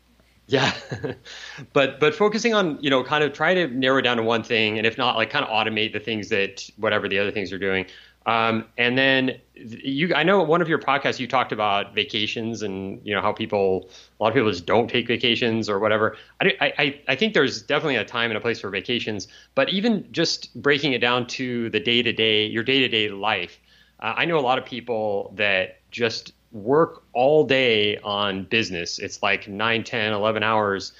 Yeah, 0.50 0.74
but 1.74 2.00
but 2.00 2.16
focusing 2.16 2.56
on 2.56 2.82
you 2.82 2.90
know 2.90 3.04
kind 3.04 3.24
of 3.24 3.34
try 3.34 3.54
to 3.54 3.68
narrow 3.68 4.02
down 4.02 4.18
to 4.18 4.24
one 4.24 4.42
thing, 4.42 4.80
and 4.80 4.88
if 4.88 4.98
not, 4.98 5.16
like 5.16 5.30
kind 5.30 5.46
of 5.46 5.52
automate 5.52 5.94
the 5.94 6.00
things 6.00 6.30
that 6.30 6.68
whatever 6.78 7.08
the 7.08 7.20
other 7.20 7.30
things 7.32 7.52
you're 7.52 7.60
doing. 7.60 7.86
Um, 8.26 8.66
and 8.78 8.98
then 8.98 9.40
you, 9.54 10.14
I 10.16 10.24
know 10.24 10.42
one 10.44 10.62
of 10.62 10.68
your 10.68 10.80
podcasts 10.80 11.20
you 11.20 11.28
talked 11.28 11.52
about 11.52 11.94
vacations 11.94 12.64
and 12.64 13.00
you 13.04 13.14
know 13.14 13.22
how 13.22 13.32
people, 13.32 13.90
a 14.20 14.24
lot 14.24 14.30
of 14.30 14.34
people 14.34 14.50
just 14.50 14.66
don't 14.66 14.88
take 14.90 15.08
vacations 15.08 15.70
or 15.70 15.80
whatever. 15.80 16.18
I, 16.42 16.74
I, 16.78 17.02
I 17.08 17.16
think 17.16 17.34
there's 17.36 17.62
definitely 17.62 17.96
a 17.98 18.06
time 18.06 18.32
and 18.32 18.38
a 18.38 18.42
place 18.42 18.60
for 18.60 18.70
vacations, 18.72 19.28
but 19.56 19.70
even 19.70 20.08
just 20.12 20.54
breaking 20.62 20.94
it 20.94 21.00
down 21.00 21.28
to 21.28 21.70
the 21.70 21.80
day 21.80 22.02
to 22.02 22.12
day, 22.12 22.46
your 22.48 22.64
day 22.64 22.80
to 22.80 22.88
day 22.88 23.10
life. 23.10 23.60
Uh, 24.00 24.14
I 24.18 24.26
know 24.26 24.38
a 24.40 24.42
lot 24.42 24.58
of 24.58 24.66
people 24.66 25.32
that 25.38 25.80
just 25.92 26.34
work 26.52 27.04
all 27.14 27.44
day 27.44 27.98
on 27.98 28.44
business. 28.44 29.00
It's 29.00 29.22
like 29.22 29.48
9, 29.48 29.84
10, 29.84 30.14
11 30.14 30.44
hours 30.44 30.94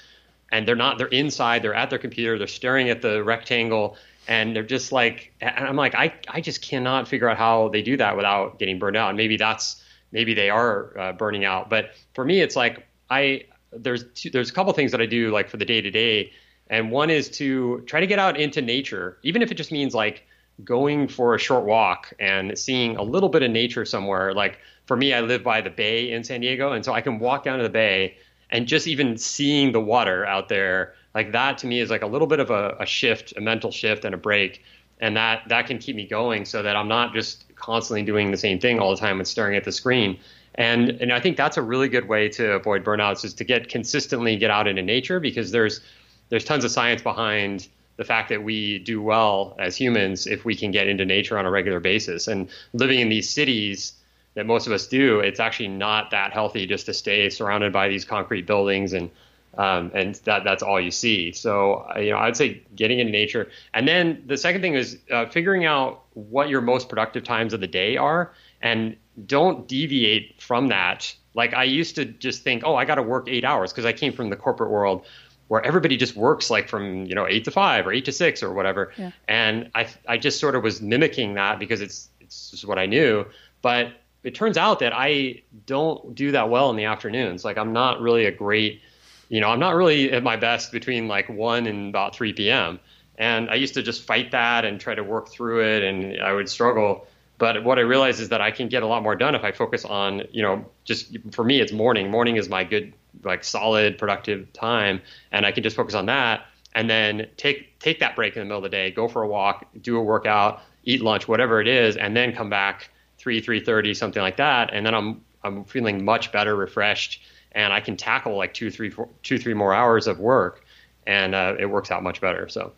and 0.52 0.66
they're 0.66 0.76
not 0.76 0.98
they're 0.98 1.06
inside, 1.08 1.62
they're 1.62 1.74
at 1.74 1.90
their 1.90 1.98
computer, 1.98 2.38
they're 2.38 2.46
staring 2.46 2.90
at 2.90 3.02
the 3.02 3.22
rectangle 3.22 3.96
and 4.28 4.54
they're 4.54 4.62
just 4.62 4.92
like 4.92 5.32
and 5.40 5.66
I'm 5.66 5.76
like 5.76 5.94
I 5.94 6.12
I 6.28 6.40
just 6.40 6.62
cannot 6.62 7.08
figure 7.08 7.28
out 7.28 7.36
how 7.36 7.68
they 7.68 7.82
do 7.82 7.96
that 7.96 8.16
without 8.16 8.58
getting 8.58 8.78
burned 8.78 8.96
out. 8.96 9.10
And 9.10 9.16
maybe 9.16 9.36
that's 9.36 9.82
maybe 10.12 10.34
they 10.34 10.50
are 10.50 10.98
uh, 10.98 11.12
burning 11.12 11.44
out. 11.44 11.70
But 11.70 11.92
for 12.14 12.24
me 12.24 12.40
it's 12.40 12.56
like 12.56 12.86
I 13.08 13.44
there's 13.72 14.04
two, 14.14 14.30
there's 14.30 14.50
a 14.50 14.52
couple 14.52 14.72
things 14.72 14.92
that 14.92 15.00
I 15.00 15.06
do 15.06 15.30
like 15.30 15.48
for 15.48 15.56
the 15.56 15.64
day 15.64 15.80
to 15.80 15.90
day 15.90 16.32
and 16.68 16.90
one 16.90 17.10
is 17.10 17.28
to 17.28 17.82
try 17.86 18.00
to 18.00 18.06
get 18.06 18.18
out 18.18 18.38
into 18.38 18.62
nature 18.62 19.18
even 19.22 19.42
if 19.42 19.50
it 19.50 19.54
just 19.54 19.72
means 19.72 19.94
like 19.94 20.26
going 20.64 21.08
for 21.08 21.34
a 21.34 21.38
short 21.38 21.64
walk 21.64 22.12
and 22.18 22.56
seeing 22.58 22.96
a 22.96 23.02
little 23.02 23.28
bit 23.28 23.42
of 23.42 23.50
nature 23.50 23.84
somewhere. 23.84 24.34
Like 24.34 24.58
for 24.86 24.96
me, 24.96 25.12
I 25.14 25.20
live 25.20 25.42
by 25.42 25.60
the 25.60 25.70
bay 25.70 26.12
in 26.12 26.24
San 26.24 26.40
Diego, 26.40 26.72
and 26.72 26.84
so 26.84 26.92
I 26.92 27.00
can 27.00 27.18
walk 27.18 27.44
down 27.44 27.58
to 27.58 27.62
the 27.62 27.70
bay 27.70 28.16
and 28.50 28.66
just 28.66 28.86
even 28.86 29.16
seeing 29.16 29.72
the 29.72 29.80
water 29.80 30.26
out 30.26 30.48
there, 30.48 30.94
like 31.14 31.32
that 31.32 31.58
to 31.58 31.66
me 31.66 31.80
is 31.80 31.90
like 31.90 32.02
a 32.02 32.06
little 32.06 32.26
bit 32.26 32.40
of 32.40 32.50
a, 32.50 32.76
a 32.80 32.86
shift, 32.86 33.32
a 33.36 33.40
mental 33.40 33.70
shift 33.70 34.04
and 34.04 34.14
a 34.14 34.18
break. 34.18 34.62
And 35.00 35.16
that 35.16 35.48
that 35.48 35.66
can 35.66 35.78
keep 35.78 35.96
me 35.96 36.06
going 36.06 36.44
so 36.44 36.62
that 36.62 36.76
I'm 36.76 36.88
not 36.88 37.14
just 37.14 37.44
constantly 37.56 38.02
doing 38.02 38.30
the 38.30 38.36
same 38.36 38.58
thing 38.58 38.78
all 38.78 38.90
the 38.90 39.00
time 39.00 39.18
and 39.18 39.26
staring 39.26 39.56
at 39.56 39.64
the 39.64 39.72
screen. 39.72 40.18
And 40.56 40.90
and 40.90 41.12
I 41.12 41.20
think 41.20 41.36
that's 41.36 41.56
a 41.56 41.62
really 41.62 41.88
good 41.88 42.06
way 42.06 42.28
to 42.30 42.52
avoid 42.52 42.84
burnouts 42.84 43.24
is 43.24 43.32
to 43.34 43.44
get 43.44 43.68
consistently 43.68 44.36
get 44.36 44.50
out 44.50 44.66
into 44.66 44.82
nature 44.82 45.18
because 45.18 45.52
there's 45.52 45.80
there's 46.28 46.44
tons 46.44 46.64
of 46.64 46.70
science 46.70 47.00
behind 47.00 47.68
the 48.00 48.04
fact 48.06 48.30
that 48.30 48.42
we 48.42 48.78
do 48.78 49.02
well 49.02 49.54
as 49.58 49.76
humans 49.76 50.26
if 50.26 50.46
we 50.46 50.56
can 50.56 50.70
get 50.70 50.88
into 50.88 51.04
nature 51.04 51.38
on 51.38 51.44
a 51.44 51.50
regular 51.50 51.80
basis. 51.80 52.28
And 52.28 52.48
living 52.72 52.98
in 52.98 53.10
these 53.10 53.28
cities 53.28 53.92
that 54.32 54.46
most 54.46 54.66
of 54.66 54.72
us 54.72 54.86
do, 54.86 55.20
it's 55.20 55.38
actually 55.38 55.68
not 55.68 56.10
that 56.12 56.32
healthy 56.32 56.66
just 56.66 56.86
to 56.86 56.94
stay 56.94 57.28
surrounded 57.28 57.74
by 57.74 57.90
these 57.90 58.06
concrete 58.06 58.46
buildings 58.46 58.94
and 58.94 59.10
um, 59.58 59.90
and 59.94 60.14
that 60.24 60.44
that's 60.44 60.62
all 60.62 60.80
you 60.80 60.90
see. 60.90 61.32
So 61.32 61.86
you 61.96 62.12
know, 62.12 62.16
I'd 62.16 62.38
say 62.38 62.62
getting 62.74 63.00
into 63.00 63.12
nature, 63.12 63.50
and 63.74 63.86
then 63.86 64.22
the 64.24 64.38
second 64.38 64.62
thing 64.62 64.76
is 64.76 64.96
uh, 65.10 65.26
figuring 65.26 65.66
out 65.66 66.04
what 66.14 66.48
your 66.48 66.62
most 66.62 66.88
productive 66.88 67.24
times 67.24 67.52
of 67.52 67.60
the 67.60 67.66
day 67.66 67.98
are, 67.98 68.32
and 68.62 68.96
don't 69.26 69.68
deviate 69.68 70.40
from 70.40 70.68
that. 70.68 71.14
Like 71.34 71.52
I 71.52 71.64
used 71.64 71.96
to 71.96 72.06
just 72.06 72.44
think, 72.44 72.62
oh, 72.64 72.76
I 72.76 72.86
got 72.86 72.94
to 72.94 73.02
work 73.02 73.28
eight 73.28 73.44
hours 73.44 73.72
because 73.72 73.84
I 73.84 73.92
came 73.92 74.14
from 74.14 74.30
the 74.30 74.36
corporate 74.36 74.70
world 74.70 75.04
where 75.50 75.66
everybody 75.66 75.96
just 75.96 76.14
works 76.14 76.48
like 76.48 76.68
from 76.68 77.06
you 77.06 77.14
know 77.16 77.26
eight 77.26 77.42
to 77.42 77.50
five 77.50 77.84
or 77.84 77.92
eight 77.92 78.04
to 78.04 78.12
six 78.12 78.40
or 78.40 78.52
whatever. 78.52 78.92
Yeah. 78.96 79.10
And 79.26 79.68
I 79.74 79.88
I 80.06 80.16
just 80.16 80.38
sort 80.38 80.54
of 80.54 80.62
was 80.62 80.80
mimicking 80.80 81.34
that 81.34 81.58
because 81.58 81.80
it's 81.80 82.08
it's 82.20 82.52
just 82.52 82.64
what 82.64 82.78
I 82.78 82.86
knew. 82.86 83.26
But 83.60 83.88
it 84.22 84.36
turns 84.36 84.56
out 84.56 84.78
that 84.78 84.92
I 84.94 85.42
don't 85.66 86.14
do 86.14 86.30
that 86.30 86.50
well 86.50 86.70
in 86.70 86.76
the 86.76 86.84
afternoons. 86.84 87.44
Like 87.44 87.58
I'm 87.58 87.72
not 87.72 88.00
really 88.00 88.26
a 88.26 88.30
great, 88.30 88.80
you 89.28 89.40
know, 89.40 89.48
I'm 89.48 89.58
not 89.58 89.74
really 89.74 90.12
at 90.12 90.22
my 90.22 90.36
best 90.36 90.70
between 90.70 91.08
like 91.08 91.28
one 91.28 91.66
and 91.66 91.88
about 91.88 92.14
three 92.14 92.32
p.m. 92.32 92.78
And 93.18 93.50
I 93.50 93.56
used 93.56 93.74
to 93.74 93.82
just 93.82 94.04
fight 94.04 94.30
that 94.30 94.64
and 94.64 94.80
try 94.80 94.94
to 94.94 95.02
work 95.02 95.30
through 95.30 95.64
it, 95.64 95.82
and 95.82 96.22
I 96.22 96.32
would 96.32 96.48
struggle. 96.48 97.08
But 97.38 97.64
what 97.64 97.76
I 97.76 97.82
realized 97.82 98.20
is 98.20 98.28
that 98.28 98.40
I 98.40 98.52
can 98.52 98.68
get 98.68 98.84
a 98.84 98.86
lot 98.86 99.02
more 99.02 99.16
done 99.16 99.34
if 99.34 99.42
I 99.42 99.50
focus 99.50 99.84
on, 99.84 100.22
you 100.30 100.42
know, 100.42 100.64
just 100.84 101.16
for 101.32 101.42
me, 101.42 101.60
it's 101.60 101.72
morning. 101.72 102.08
Morning 102.08 102.36
is 102.36 102.48
my 102.48 102.62
good 102.62 102.92
like 103.24 103.44
solid 103.44 103.98
productive 103.98 104.52
time 104.52 105.00
and 105.32 105.46
i 105.46 105.52
can 105.52 105.62
just 105.62 105.76
focus 105.76 105.94
on 105.94 106.06
that 106.06 106.44
and 106.74 106.88
then 106.88 107.28
take 107.36 107.78
take 107.78 108.00
that 108.00 108.14
break 108.16 108.36
in 108.36 108.40
the 108.40 108.44
middle 108.44 108.58
of 108.58 108.62
the 108.62 108.68
day 108.68 108.90
go 108.90 109.08
for 109.08 109.22
a 109.22 109.28
walk 109.28 109.66
do 109.80 109.96
a 109.96 110.02
workout 110.02 110.62
eat 110.84 111.02
lunch 111.02 111.28
whatever 111.28 111.60
it 111.60 111.68
is 111.68 111.96
and 111.96 112.16
then 112.16 112.32
come 112.34 112.50
back 112.50 112.90
3 113.18 113.42
3.30 113.42 113.96
something 113.96 114.22
like 114.22 114.36
that 114.36 114.72
and 114.72 114.84
then 114.86 114.94
i'm 114.94 115.20
i'm 115.42 115.64
feeling 115.64 116.04
much 116.04 116.32
better 116.32 116.56
refreshed 116.56 117.22
and 117.52 117.72
i 117.72 117.80
can 117.80 117.96
tackle 117.96 118.36
like 118.36 118.54
two 118.54 118.70
three 118.70 118.90
four, 118.90 119.08
two 119.22 119.38
three 119.38 119.54
more 119.54 119.74
hours 119.74 120.06
of 120.06 120.18
work 120.18 120.64
and 121.06 121.34
uh, 121.34 121.54
it 121.58 121.66
works 121.66 121.90
out 121.90 122.02
much 122.02 122.20
better 122.20 122.48
so. 122.48 122.72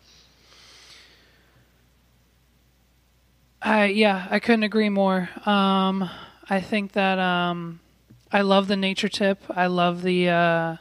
Uh, 3.65 3.87
yeah 3.89 4.27
i 4.29 4.39
couldn't 4.39 4.63
agree 4.63 4.89
more. 4.89 5.29
Um, 5.45 6.09
i 6.49 6.59
think 6.59 6.93
that 6.93 7.19
um, 7.19 7.79
I 8.33 8.41
love 8.41 8.67
the 8.67 8.75
nature 8.75 9.07
tip. 9.07 9.43
I 9.49 9.67
love 9.67 10.01
the 10.01 10.29
uh, 10.29 10.75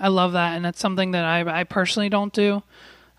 I 0.00 0.08
love 0.08 0.32
that, 0.32 0.56
and 0.56 0.64
it's 0.64 0.80
something 0.80 1.10
that 1.10 1.24
I 1.24 1.60
I 1.60 1.64
personally 1.64 2.08
don't 2.08 2.32
do. 2.32 2.62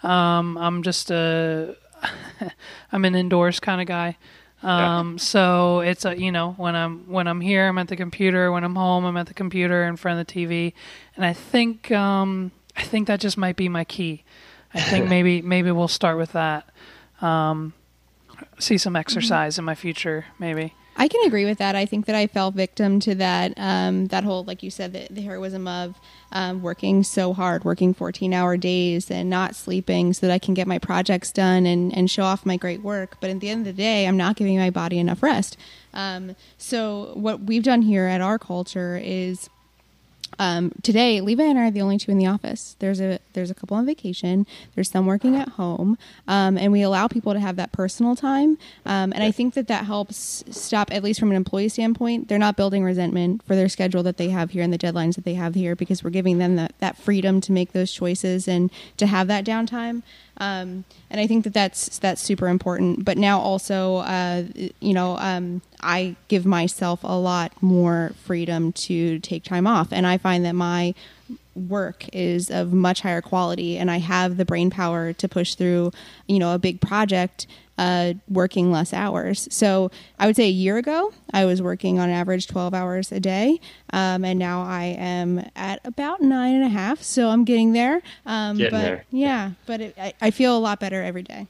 Um, 0.02 0.58
I'm 0.58 0.82
just 0.82 1.12
a 1.12 1.76
I'm 2.92 3.06
an 3.06 3.16
indoors 3.16 3.60
kind 3.60 3.80
of 3.80 3.88
guy. 3.88 4.18
Um, 4.64 5.12
yeah. 5.12 5.18
so 5.18 5.80
it's 5.82 6.04
a 6.06 6.20
you 6.20 6.32
know 6.32 6.54
when 6.54 6.76
I'm 6.76 7.08
when 7.12 7.28
I'm 7.28 7.42
here 7.42 7.68
I'm 7.68 7.78
at 7.78 7.90
the 7.90 7.96
computer 7.96 8.52
when 8.52 8.64
I'm 8.64 8.74
home 8.74 9.06
I'm 9.06 9.16
at 9.16 9.28
the 9.28 9.36
computer 9.36 9.84
in 9.84 9.98
front 9.98 10.20
of 10.20 10.26
the 10.26 10.34
TV 10.34 10.74
and 11.16 11.24
I 11.24 11.34
think 11.34 11.92
um, 11.92 12.52
I 12.76 12.82
think 12.82 13.06
that 13.06 13.20
just 13.20 13.38
might 13.38 13.56
be 13.56 13.70
my 13.70 13.84
key. 13.84 14.24
I 14.74 14.82
think 14.82 15.08
maybe 15.10 15.44
maybe 15.44 15.70
we'll 15.70 15.88
start 15.88 16.18
with 16.18 16.32
that. 16.32 16.68
Um, 17.22 17.74
see 18.58 18.80
some 18.80 18.96
exercise 18.96 19.54
mm-hmm. 19.54 19.62
in 19.62 19.66
my 19.66 19.76
future 19.76 20.26
maybe. 20.40 20.74
I 21.00 21.08
can 21.08 21.24
agree 21.28 21.46
with 21.46 21.60
that. 21.60 21.76
I 21.76 21.86
think 21.86 22.08
that 22.08 22.16
I 22.16 22.26
fell 22.26 22.50
victim 22.50 23.00
to 23.02 23.14
that 23.16 23.54
um, 23.56 24.08
that 24.08 24.24
whole, 24.24 24.44
like 24.44 24.64
you 24.64 24.72
said, 24.72 24.94
the, 24.94 25.08
the 25.12 25.22
heroism 25.22 25.68
of 25.68 25.96
um, 26.32 26.64
working 26.64 27.04
so 27.04 27.34
hard, 27.34 27.64
working 27.64 27.94
14 27.94 28.34
hour 28.34 28.58
days 28.58 29.12
and 29.12 29.30
not 29.30 29.56
sleeping 29.56 30.14
so 30.14 30.28
that 30.28 30.34
I 30.34 30.40
can 30.40 30.56
get 30.56 30.68
my 30.68 30.80
projects 30.80 31.32
done 31.32 31.68
and, 31.68 31.96
and 31.96 32.10
show 32.10 32.24
off 32.24 32.46
my 32.46 32.58
great 32.58 32.82
work. 32.82 33.18
But 33.22 33.30
at 33.30 33.40
the 33.40 33.50
end 33.50 33.68
of 33.68 33.76
the 33.76 33.82
day, 33.82 34.08
I'm 34.08 34.18
not 34.18 34.36
giving 34.36 34.58
my 34.58 34.72
body 34.72 34.98
enough 34.98 35.22
rest. 35.22 35.56
Um, 35.94 36.36
so 36.58 37.12
what 37.14 37.42
we've 37.42 37.64
done 37.64 37.84
here 37.84 38.08
at 38.08 38.20
our 38.20 38.40
culture 38.40 39.00
is 39.02 39.50
um, 40.40 40.72
today, 40.84 41.20
Levi 41.22 41.44
and 41.44 41.58
I 41.58 41.68
are 41.68 41.72
the 41.72 41.82
only 41.82 41.98
two 41.98 42.12
in 42.12 42.18
the 42.18 42.28
office. 42.28 42.76
There's 42.80 43.02
a 43.02 43.20
there's 43.34 43.50
a 43.50 43.56
couple 43.56 43.76
on 43.78 43.86
vacation. 43.86 44.46
There's 44.76 44.90
some 44.90 45.06
working 45.06 45.36
at 45.36 45.50
home, 45.50 45.98
um, 46.28 46.58
and 46.58 46.72
we 46.72 46.82
allow 46.82 47.08
people 47.08 47.34
to 47.34 47.40
have 47.40 47.56
that 47.56 47.72
personal 47.72 48.16
time. 48.16 48.58
Um, 48.86 49.14
and 49.14 49.24
I 49.24 49.32
think 49.32 49.56
that 49.56 49.68
that 49.68 49.86
helps 49.86 50.44
stop, 50.50 50.94
at 50.94 51.04
least 51.04 51.20
from 51.20 51.32
an 51.32 51.38
employee 51.38 51.70
standpoint, 51.70 52.28
they're 52.28 52.38
not 52.38 52.56
building 52.56 52.84
resentment 52.84 53.44
for 53.44 53.56
their 53.56 53.70
schedule 53.70 54.04
that 54.04 54.18
they 54.18 54.30
have 54.30 54.52
here 54.52 54.64
and 54.64 54.72
the 54.72 54.78
deadlines 54.78 55.16
that 55.16 55.26
they 55.26 55.34
have 55.34 55.56
here 55.56 55.76
because 55.76 56.04
we're 56.04 56.10
giving 56.12 56.38
them 56.38 56.56
that, 56.56 56.74
that 56.80 56.98
freedom 56.98 57.42
to 57.42 57.52
make 57.52 57.72
those 57.72 57.92
choices 57.92 58.48
and 58.48 58.70
to 58.98 59.08
have 59.08 59.28
that 59.28 59.46
downtime. 59.46 60.04
Um, 60.40 60.86
and 61.10 61.20
I 61.20 61.28
think 61.28 61.44
that 61.46 61.54
that's 61.54 61.98
that's 62.00 62.22
super 62.22 62.48
important. 62.48 63.06
But 63.06 63.18
now 63.18 63.40
also, 63.40 63.98
uh, 63.98 64.44
you 64.80 64.94
know, 64.94 65.18
um, 65.18 65.62
I 65.82 66.16
give 66.28 66.46
myself 66.46 67.02
a 67.04 67.18
lot 67.18 67.52
more 67.62 68.12
freedom 68.24 68.72
to 68.74 69.20
take 69.20 69.44
time 69.44 69.68
off, 69.68 69.90
and 69.92 70.06
I 70.08 70.18
find 70.18 70.46
that 70.46 70.54
my 70.54 70.94
work 71.56 72.08
is 72.14 72.50
of 72.52 72.74
much 72.74 73.02
higher 73.02 73.22
quality, 73.22 73.78
and 73.78 73.90
I 73.90 73.98
have 73.98 74.38
the 74.38 74.46
brain 74.46 74.70
power 74.70 75.14
to 75.14 75.28
push 75.28 75.56
through, 75.56 75.92
you 76.28 76.40
know, 76.40 76.54
a 76.54 76.60
big 76.60 76.80
project 76.82 77.48
uh, 77.78 78.14
working 78.28 78.72
less 78.72 78.94
hours. 78.94 79.48
So 79.52 79.92
I 80.18 80.26
would 80.26 80.36
say 80.36 80.46
a 80.46 80.52
year 80.52 80.78
ago, 80.78 81.14
I 81.32 81.46
was 81.46 81.62
working 81.62 82.00
on 82.00 82.10
average 82.10 82.48
12 82.48 82.74
hours 82.74 83.12
a 83.12 83.20
day. 83.20 83.60
Um, 83.94 84.26
and 84.26 84.40
now 84.40 84.64
I 84.64 84.96
am 84.98 85.46
at 85.56 85.80
about 85.86 86.22
nine 86.22 86.56
and 86.56 86.64
a 86.64 86.70
half. 86.70 87.04
So 87.04 87.30
I'm 87.30 87.46
getting 87.46 87.74
there. 87.74 88.02
Um, 88.26 88.58
getting 88.58 88.72
but 88.72 88.82
there. 88.82 89.06
yeah, 89.12 89.52
but 89.66 89.82
it, 89.82 89.96
I, 89.98 90.14
I 90.22 90.32
feel 90.32 90.58
a 90.58 90.60
lot 90.60 90.80
better 90.80 91.04
every 91.04 91.24
day. 91.24 91.48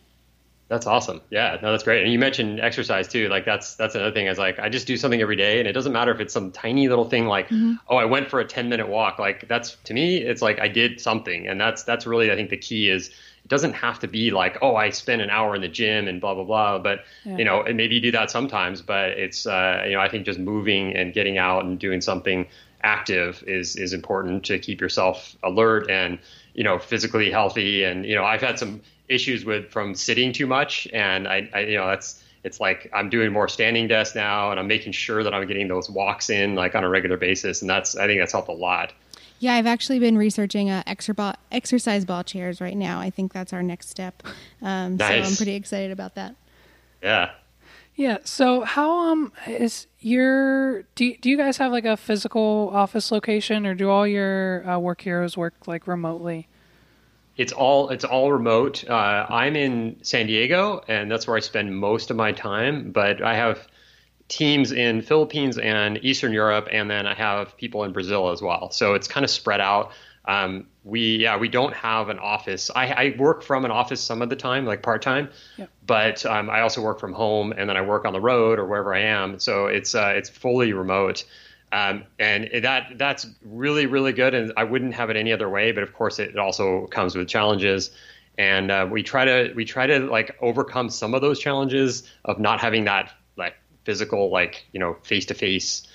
That's 0.69 0.85
awesome. 0.85 1.21
Yeah, 1.29 1.57
no, 1.61 1.71
that's 1.71 1.83
great. 1.83 2.03
And 2.03 2.11
you 2.11 2.19
mentioned 2.19 2.59
exercise 2.59 3.07
too. 3.07 3.29
Like 3.29 3.45
that's 3.45 3.75
that's 3.75 3.95
another 3.95 4.11
thing. 4.11 4.27
Is 4.27 4.37
like 4.37 4.59
I 4.59 4.67
just 4.67 4.85
do 4.85 4.97
something 4.97 5.21
every 5.21 5.37
day, 5.37 5.59
and 5.59 5.67
it 5.67 5.71
doesn't 5.71 5.93
matter 5.93 6.11
if 6.11 6.19
it's 6.19 6.33
some 6.33 6.51
tiny 6.51 6.89
little 6.89 7.09
thing 7.09 7.25
like, 7.25 7.47
mm-hmm. 7.47 7.75
oh, 7.87 7.95
I 7.95 8.03
went 8.03 8.29
for 8.29 8.41
a 8.41 8.45
ten 8.45 8.67
minute 8.67 8.89
walk. 8.89 9.17
Like 9.17 9.47
that's 9.47 9.75
to 9.85 9.93
me, 9.93 10.17
it's 10.17 10.41
like 10.41 10.59
I 10.59 10.67
did 10.67 10.99
something, 10.99 11.47
and 11.47 11.59
that's 11.59 11.83
that's 11.83 12.05
really 12.05 12.31
I 12.31 12.35
think 12.35 12.49
the 12.49 12.57
key 12.57 12.89
is 12.89 13.07
it 13.07 13.47
doesn't 13.47 13.73
have 13.73 13.99
to 13.99 14.09
be 14.09 14.31
like, 14.31 14.57
oh, 14.61 14.75
I 14.75 14.89
spent 14.89 15.21
an 15.21 15.29
hour 15.29 15.55
in 15.55 15.61
the 15.61 15.69
gym 15.69 16.09
and 16.09 16.19
blah 16.19 16.33
blah 16.35 16.43
blah. 16.43 16.79
But 16.79 17.05
yeah. 17.23 17.37
you 17.37 17.45
know, 17.45 17.61
and 17.61 17.77
maybe 17.77 17.95
you 17.95 18.01
do 18.01 18.11
that 18.11 18.29
sometimes, 18.29 18.81
but 18.81 19.11
it's 19.11 19.45
uh, 19.45 19.83
you 19.85 19.93
know, 19.93 20.01
I 20.01 20.09
think 20.09 20.25
just 20.25 20.39
moving 20.39 20.93
and 20.97 21.13
getting 21.13 21.37
out 21.37 21.63
and 21.63 21.79
doing 21.79 22.01
something 22.01 22.45
active 22.83 23.41
is 23.47 23.77
is 23.77 23.93
important 23.93 24.43
to 24.45 24.59
keep 24.59 24.81
yourself 24.81 25.37
alert 25.43 25.89
and 25.89 26.19
you 26.57 26.63
know 26.63 26.77
physically 26.77 27.31
healthy. 27.31 27.85
And 27.85 28.05
you 28.05 28.15
know, 28.15 28.25
I've 28.25 28.41
had 28.41 28.59
some 28.59 28.81
issues 29.07 29.45
with 29.45 29.71
from 29.71 29.95
sitting 29.95 30.33
too 30.33 30.47
much, 30.47 30.87
and 30.91 31.25
I, 31.25 31.49
I 31.53 31.59
you 31.61 31.77
know 31.77 31.87
that's 31.87 32.21
it's 32.43 32.59
like 32.59 32.89
I'm 32.93 33.09
doing 33.09 33.31
more 33.31 33.47
standing 33.47 33.87
desks 33.87 34.15
now, 34.15 34.51
and 34.51 34.59
I'm 34.59 34.67
making 34.67 34.91
sure 34.91 35.23
that 35.23 35.33
I'm 35.33 35.47
getting 35.47 35.69
those 35.69 35.89
walks 35.89 36.29
in 36.29 36.55
like 36.55 36.75
on 36.75 36.83
a 36.83 36.89
regular 36.89 37.15
basis, 37.15 37.61
and 37.61 37.69
that's 37.69 37.95
I 37.95 38.07
think 38.07 38.19
that's 38.19 38.33
helped 38.33 38.49
a 38.49 38.53
lot. 38.53 38.91
Yeah, 39.39 39.53
I've 39.53 39.67
actually 39.67 39.99
been 39.99 40.17
researching 40.17 40.71
uh, 40.71 40.81
exercise 40.87 42.05
ball 42.05 42.23
chairs 42.23 42.59
right 42.59 42.75
now. 42.75 42.99
I 42.99 43.11
think 43.11 43.33
that's 43.33 43.53
our 43.53 43.61
next 43.61 43.89
step. 43.89 44.23
Um, 44.63 44.97
nice. 44.97 45.25
So 45.25 45.29
I'm 45.29 45.37
pretty 45.37 45.53
excited 45.53 45.91
about 45.91 46.15
that. 46.15 46.35
Yeah. 47.03 47.31
Yeah. 47.97 48.19
So 48.23 48.61
how 48.61 49.11
um 49.11 49.33
is 49.47 49.87
your 49.99 50.83
do 50.93 51.17
do 51.17 51.31
you 51.31 51.35
guys 51.35 51.57
have 51.57 51.71
like 51.71 51.83
a 51.83 51.97
physical 51.97 52.69
office 52.71 53.11
location 53.11 53.65
or 53.65 53.73
do 53.73 53.89
all 53.89 54.05
your 54.05 54.69
uh, 54.69 54.77
work 54.77 55.01
heroes 55.01 55.35
work 55.35 55.55
like 55.65 55.87
remotely? 55.87 56.47
It's 57.37 57.51
all 57.51 57.89
it's 57.89 58.03
all 58.05 58.31
remote. 58.31 58.87
Uh, 58.87 59.25
I'm 59.27 59.55
in 59.55 59.97
San 60.03 60.27
Diego, 60.27 60.83
and 60.87 61.09
that's 61.09 61.25
where 61.25 61.37
I 61.37 61.39
spend 61.39 61.75
most 61.75 62.11
of 62.11 62.17
my 62.17 62.31
time. 62.31 62.91
But 62.91 63.23
I 63.23 63.35
have 63.35 63.67
teams 64.27 64.71
in 64.71 65.01
Philippines 65.01 65.57
and 65.57 65.97
Eastern 66.03 66.33
Europe, 66.33 66.67
and 66.71 66.91
then 66.91 67.07
I 67.07 67.15
have 67.15 67.57
people 67.57 67.83
in 67.83 67.93
Brazil 67.93 68.29
as 68.29 68.43
well. 68.43 68.69
So 68.69 68.93
it's 68.93 69.07
kind 69.07 69.23
of 69.23 69.31
spread 69.31 69.59
out. 69.59 69.91
Um, 70.27 70.67
we 70.83 71.17
yeah 71.17 71.37
we 71.37 71.47
don't 71.47 71.73
have 71.73 72.09
an 72.09 72.19
office. 72.19 72.69
I, 72.75 72.87
I, 72.87 73.15
work 73.17 73.43
from 73.43 73.65
an 73.65 73.71
office 73.71 74.01
some 74.01 74.21
of 74.21 74.29
the 74.29 74.35
time, 74.35 74.65
like 74.65 74.83
part 74.83 75.01
time, 75.01 75.29
yeah. 75.57 75.67
but 75.85 76.25
um, 76.25 76.49
I 76.49 76.61
also 76.61 76.81
work 76.81 76.99
from 76.99 77.13
home, 77.13 77.53
and 77.55 77.69
then 77.69 77.77
I 77.77 77.81
work 77.81 78.05
on 78.05 78.13
the 78.13 78.21
road 78.21 78.59
or 78.59 78.65
wherever 78.65 78.93
I 78.93 79.01
am. 79.01 79.39
So 79.39 79.67
it's 79.67 79.95
uh, 79.95 80.13
it's 80.15 80.29
fully 80.29 80.73
remote. 80.73 81.23
Um, 81.71 82.05
and 82.19 82.49
that 82.63 82.97
that's 82.97 83.27
really 83.43 83.85
really 83.85 84.13
good, 84.13 84.33
and 84.33 84.53
I 84.57 84.65
wouldn't 84.65 84.93
have 84.95 85.09
it 85.09 85.17
any 85.17 85.31
other 85.31 85.49
way. 85.49 85.71
But 85.71 85.83
of 85.83 85.93
course, 85.93 86.19
it 86.19 86.37
also 86.37 86.87
comes 86.87 87.15
with 87.15 87.27
challenges 87.27 87.91
and 88.37 88.71
uh, 88.71 88.87
we 88.89 89.03
try 89.03 89.25
to 89.25 89.51
we 89.55 89.65
try 89.65 89.87
to 89.87 89.99
like 89.99 90.37
overcome 90.41 90.89
some 90.89 91.13
of 91.13 91.21
those 91.21 91.39
challenges 91.39 92.03
of 92.25 92.39
not 92.39 92.59
having 92.59 92.85
that 92.85 93.11
like 93.35 93.55
physical 93.83 94.29
like 94.29 94.65
you 94.73 94.79
know 94.79 94.95
face 95.03 95.25
to 95.25 95.33
face 95.33 95.87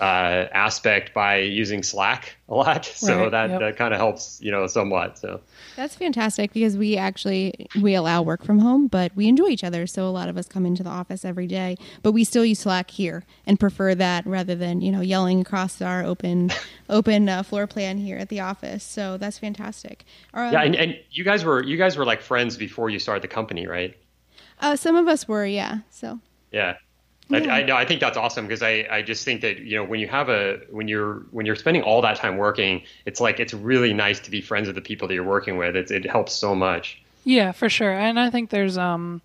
uh, 0.00 0.48
aspect 0.52 1.14
by 1.14 1.38
using 1.38 1.82
Slack 1.82 2.36
a 2.48 2.54
lot. 2.54 2.86
So 2.96 3.22
Right, 3.22 3.30
that, 3.30 3.50
yep. 3.50 3.60
that 3.60 3.76
kind 3.76 3.94
of 3.94 4.00
helps, 4.00 4.40
you 4.42 4.50
know, 4.50 4.66
somewhat. 4.66 5.18
So 5.18 5.40
That's 5.76 5.94
fantastic 5.94 6.52
because 6.52 6.76
we 6.76 6.96
actually 6.96 7.68
we 7.80 7.94
allow 7.94 8.22
work 8.22 8.44
from 8.44 8.58
home, 8.58 8.88
but 8.88 9.14
we 9.14 9.28
enjoy 9.28 9.48
each 9.48 9.64
other. 9.64 9.86
So 9.86 10.06
a 10.08 10.10
lot 10.10 10.28
of 10.28 10.36
us 10.36 10.46
come 10.46 10.66
into 10.66 10.82
the 10.82 10.90
office 10.90 11.24
every 11.24 11.46
day, 11.46 11.76
but 12.02 12.12
we 12.12 12.24
still 12.24 12.44
use 12.44 12.60
Slack 12.60 12.90
here 12.90 13.24
and 13.46 13.60
prefer 13.60 13.94
that 13.94 14.26
rather 14.26 14.54
than 14.54 14.80
you 14.80 14.90
know 14.90 15.00
yelling 15.00 15.40
across 15.40 15.80
our 15.80 16.04
open 16.04 16.50
open 16.88 17.28
uh, 17.28 17.42
floor 17.42 17.66
plan 17.66 17.98
here 17.98 18.18
at 18.18 18.28
the 18.28 18.40
office. 18.40 18.82
So 18.82 19.16
that's 19.16 19.38
fantastic. 19.38 20.04
Um, 20.34 20.52
yeah, 20.52 20.62
and, 20.62 20.74
and 20.74 20.98
you 21.10 21.24
guys 21.24 21.44
were 21.44 21.62
you 21.62 21.76
guys 21.76 21.96
were 21.96 22.04
like 22.04 22.20
friends 22.20 22.56
before 22.56 22.90
you 22.90 22.98
started 22.98 23.22
the 23.22 23.28
company, 23.28 23.66
right? 23.66 23.96
uh, 24.60 24.76
some 24.76 24.96
of 24.96 25.08
us 25.08 25.28
were, 25.28 25.46
yeah. 25.46 25.78
So 25.90 26.20
Yeah. 26.52 26.76
Yeah. 27.28 27.38
I, 27.38 27.58
I 27.58 27.62
know. 27.64 27.76
I 27.76 27.84
think 27.84 28.00
that's 28.00 28.16
awesome 28.16 28.46
because 28.46 28.62
I, 28.62 28.86
I 28.90 29.02
just 29.02 29.24
think 29.24 29.40
that 29.40 29.58
you 29.58 29.76
know 29.76 29.84
when 29.84 29.98
you 29.98 30.06
have 30.08 30.28
a 30.28 30.60
when 30.70 30.86
you're 30.86 31.24
when 31.32 31.44
you're 31.44 31.56
spending 31.56 31.82
all 31.82 32.00
that 32.02 32.16
time 32.16 32.36
working, 32.36 32.82
it's 33.04 33.20
like 33.20 33.40
it's 33.40 33.52
really 33.52 33.92
nice 33.92 34.20
to 34.20 34.30
be 34.30 34.40
friends 34.40 34.68
with 34.68 34.76
the 34.76 34.82
people 34.82 35.08
that 35.08 35.14
you're 35.14 35.24
working 35.24 35.56
with. 35.56 35.74
It's, 35.74 35.90
it 35.90 36.08
helps 36.08 36.32
so 36.32 36.54
much. 36.54 37.02
Yeah, 37.24 37.50
for 37.50 37.68
sure. 37.68 37.92
And 37.92 38.20
I 38.20 38.30
think 38.30 38.50
there's 38.50 38.78
um 38.78 39.22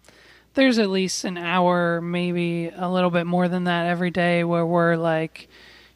there's 0.56 0.80
at 0.80 0.90
least 0.90 1.24
an 1.24 1.38
hour, 1.38 2.02
maybe 2.02 2.72
a 2.76 2.90
little 2.90 3.12
bit 3.12 3.26
more 3.26 3.48
than 3.48 3.66
that 3.66 3.86
every 3.86 4.10
day 4.10 4.44
where 4.44 4.66
we're 4.66 4.96
like, 4.96 5.48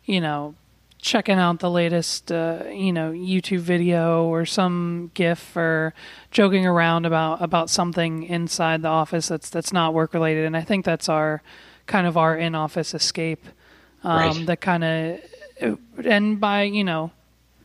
you 0.06 0.22
know, 0.22 0.56
checking 1.00 1.38
out 1.38 1.60
the 1.60 1.70
latest 1.70 2.32
uh, 2.32 2.64
you 2.72 2.94
know, 2.94 3.12
YouTube 3.12 3.60
video 3.60 4.26
or 4.26 4.46
some 4.46 5.12
GIF 5.14 5.58
or 5.58 5.94
joking 6.30 6.68
around 6.68 7.06
about 7.06 7.42
about 7.42 7.72
something 7.72 8.24
inside 8.24 8.84
the 8.84 8.88
office 8.90 9.28
that's 9.28 9.50
that's 9.50 9.74
not 9.74 9.94
work 9.96 10.14
related. 10.14 10.46
And 10.46 10.56
I 10.56 10.62
think 10.62 10.86
that's 10.86 11.10
our 11.10 11.42
kind 11.88 12.08
of 12.08 12.18
our 12.18 12.36
in 12.38 12.56
office 12.56 12.94
escape. 12.94 13.46
Um 14.04 14.18
Right. 14.18 14.46
that 14.48 14.62
kind 14.62 14.84
of 14.84 15.20
and 16.04 16.40
by, 16.40 16.64
you 16.64 16.84
know, 16.84 17.12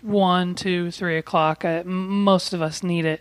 one, 0.03 0.55
two, 0.55 0.91
three 0.91 1.19
o'clock. 1.19 1.65
Uh, 1.65 1.83
most 1.85 2.53
of 2.55 2.63
us 2.63 2.83
need 2.83 3.05
it, 3.05 3.21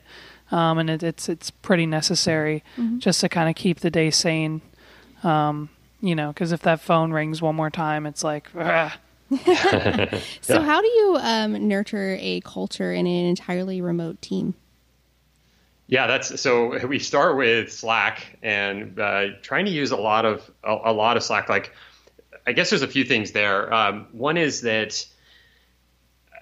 um, 0.51 0.77
and 0.77 0.89
it, 0.89 1.03
it's 1.03 1.27
it's 1.27 1.49
pretty 1.49 1.85
necessary 1.85 2.63
just 2.99 3.19
to 3.21 3.29
kind 3.29 3.49
of 3.49 3.55
keep 3.55 3.79
the 3.79 3.89
day 3.91 4.12
sane. 4.12 4.62
Um, 5.23 5.69
you 6.01 6.15
know, 6.15 6.29
because 6.29 6.51
if 6.53 6.62
that 6.62 6.79
phone 6.79 7.12
rings 7.12 7.41
one 7.41 7.55
more 7.55 7.69
time, 7.69 8.05
it's 8.05 8.23
like, 8.23 8.47
so 8.55 8.91
Yeah. 9.35 10.62
how 10.63 10.81
do 10.81 10.88
you 10.88 11.17
um, 11.19 11.67
nurture 11.67 12.15
a 12.19 12.39
culture 12.41 12.93
in 12.93 13.05
an 13.05 13.25
entirely 13.25 13.81
remote 13.81 14.21
team? 14.21 14.53
Yeah, 15.89 16.06
that's 16.06 16.39
so. 16.39 16.86
We 16.88 16.99
start 16.99 17.36
with 17.36 17.73
Slack 17.73 18.38
and 18.43 18.99
uh, 18.99 19.25
trying 19.41 19.65
to 19.65 19.71
use 19.71 19.89
a 19.89 19.97
lot 19.97 20.23
of 20.23 20.49
a, 20.63 20.78
a 20.86 20.93
lot 20.93 21.17
of 21.17 21.23
Slack. 21.23 21.49
Like, 21.49 21.73
I 22.45 22.52
guess 22.52 22.69
there's 22.69 22.84
a 22.84 22.88
few 22.88 23.04
things 23.04 23.32
there. 23.32 23.73
Um, 23.73 24.06
one 24.12 24.38
is 24.38 24.62
that 24.62 25.04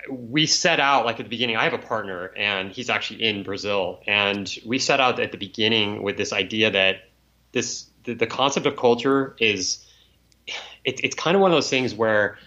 we 0.10 0.48
set 0.48 0.82
out 0.82 1.06
like 1.06 1.22
at 1.22 1.26
the 1.26 1.30
beginning. 1.30 1.56
I 1.56 1.64
have 1.64 1.72
a 1.72 1.78
partner, 1.78 2.34
and 2.36 2.74
he's 2.74 2.90
actually 2.90 3.24
in 3.24 3.44
Brazil, 3.44 4.02
and 4.06 4.54
we 4.66 4.80
set 4.80 5.00
out 5.00 5.18
at 5.22 5.32
the 5.32 5.38
beginning 5.38 6.04
with 6.04 6.18
this 6.18 6.34
idea 6.34 6.72
that 6.72 7.06
this 7.54 7.88
the, 8.04 8.16
the 8.16 8.28
concept 8.28 8.66
of 8.66 8.76
culture 8.76 9.34
is 9.40 9.86
it, 10.84 11.00
it's 11.06 11.16
kind 11.16 11.36
of 11.36 11.42
one 11.42 11.52
of 11.52 11.56
those 11.56 11.70
things 11.70 11.96
where 11.96 12.38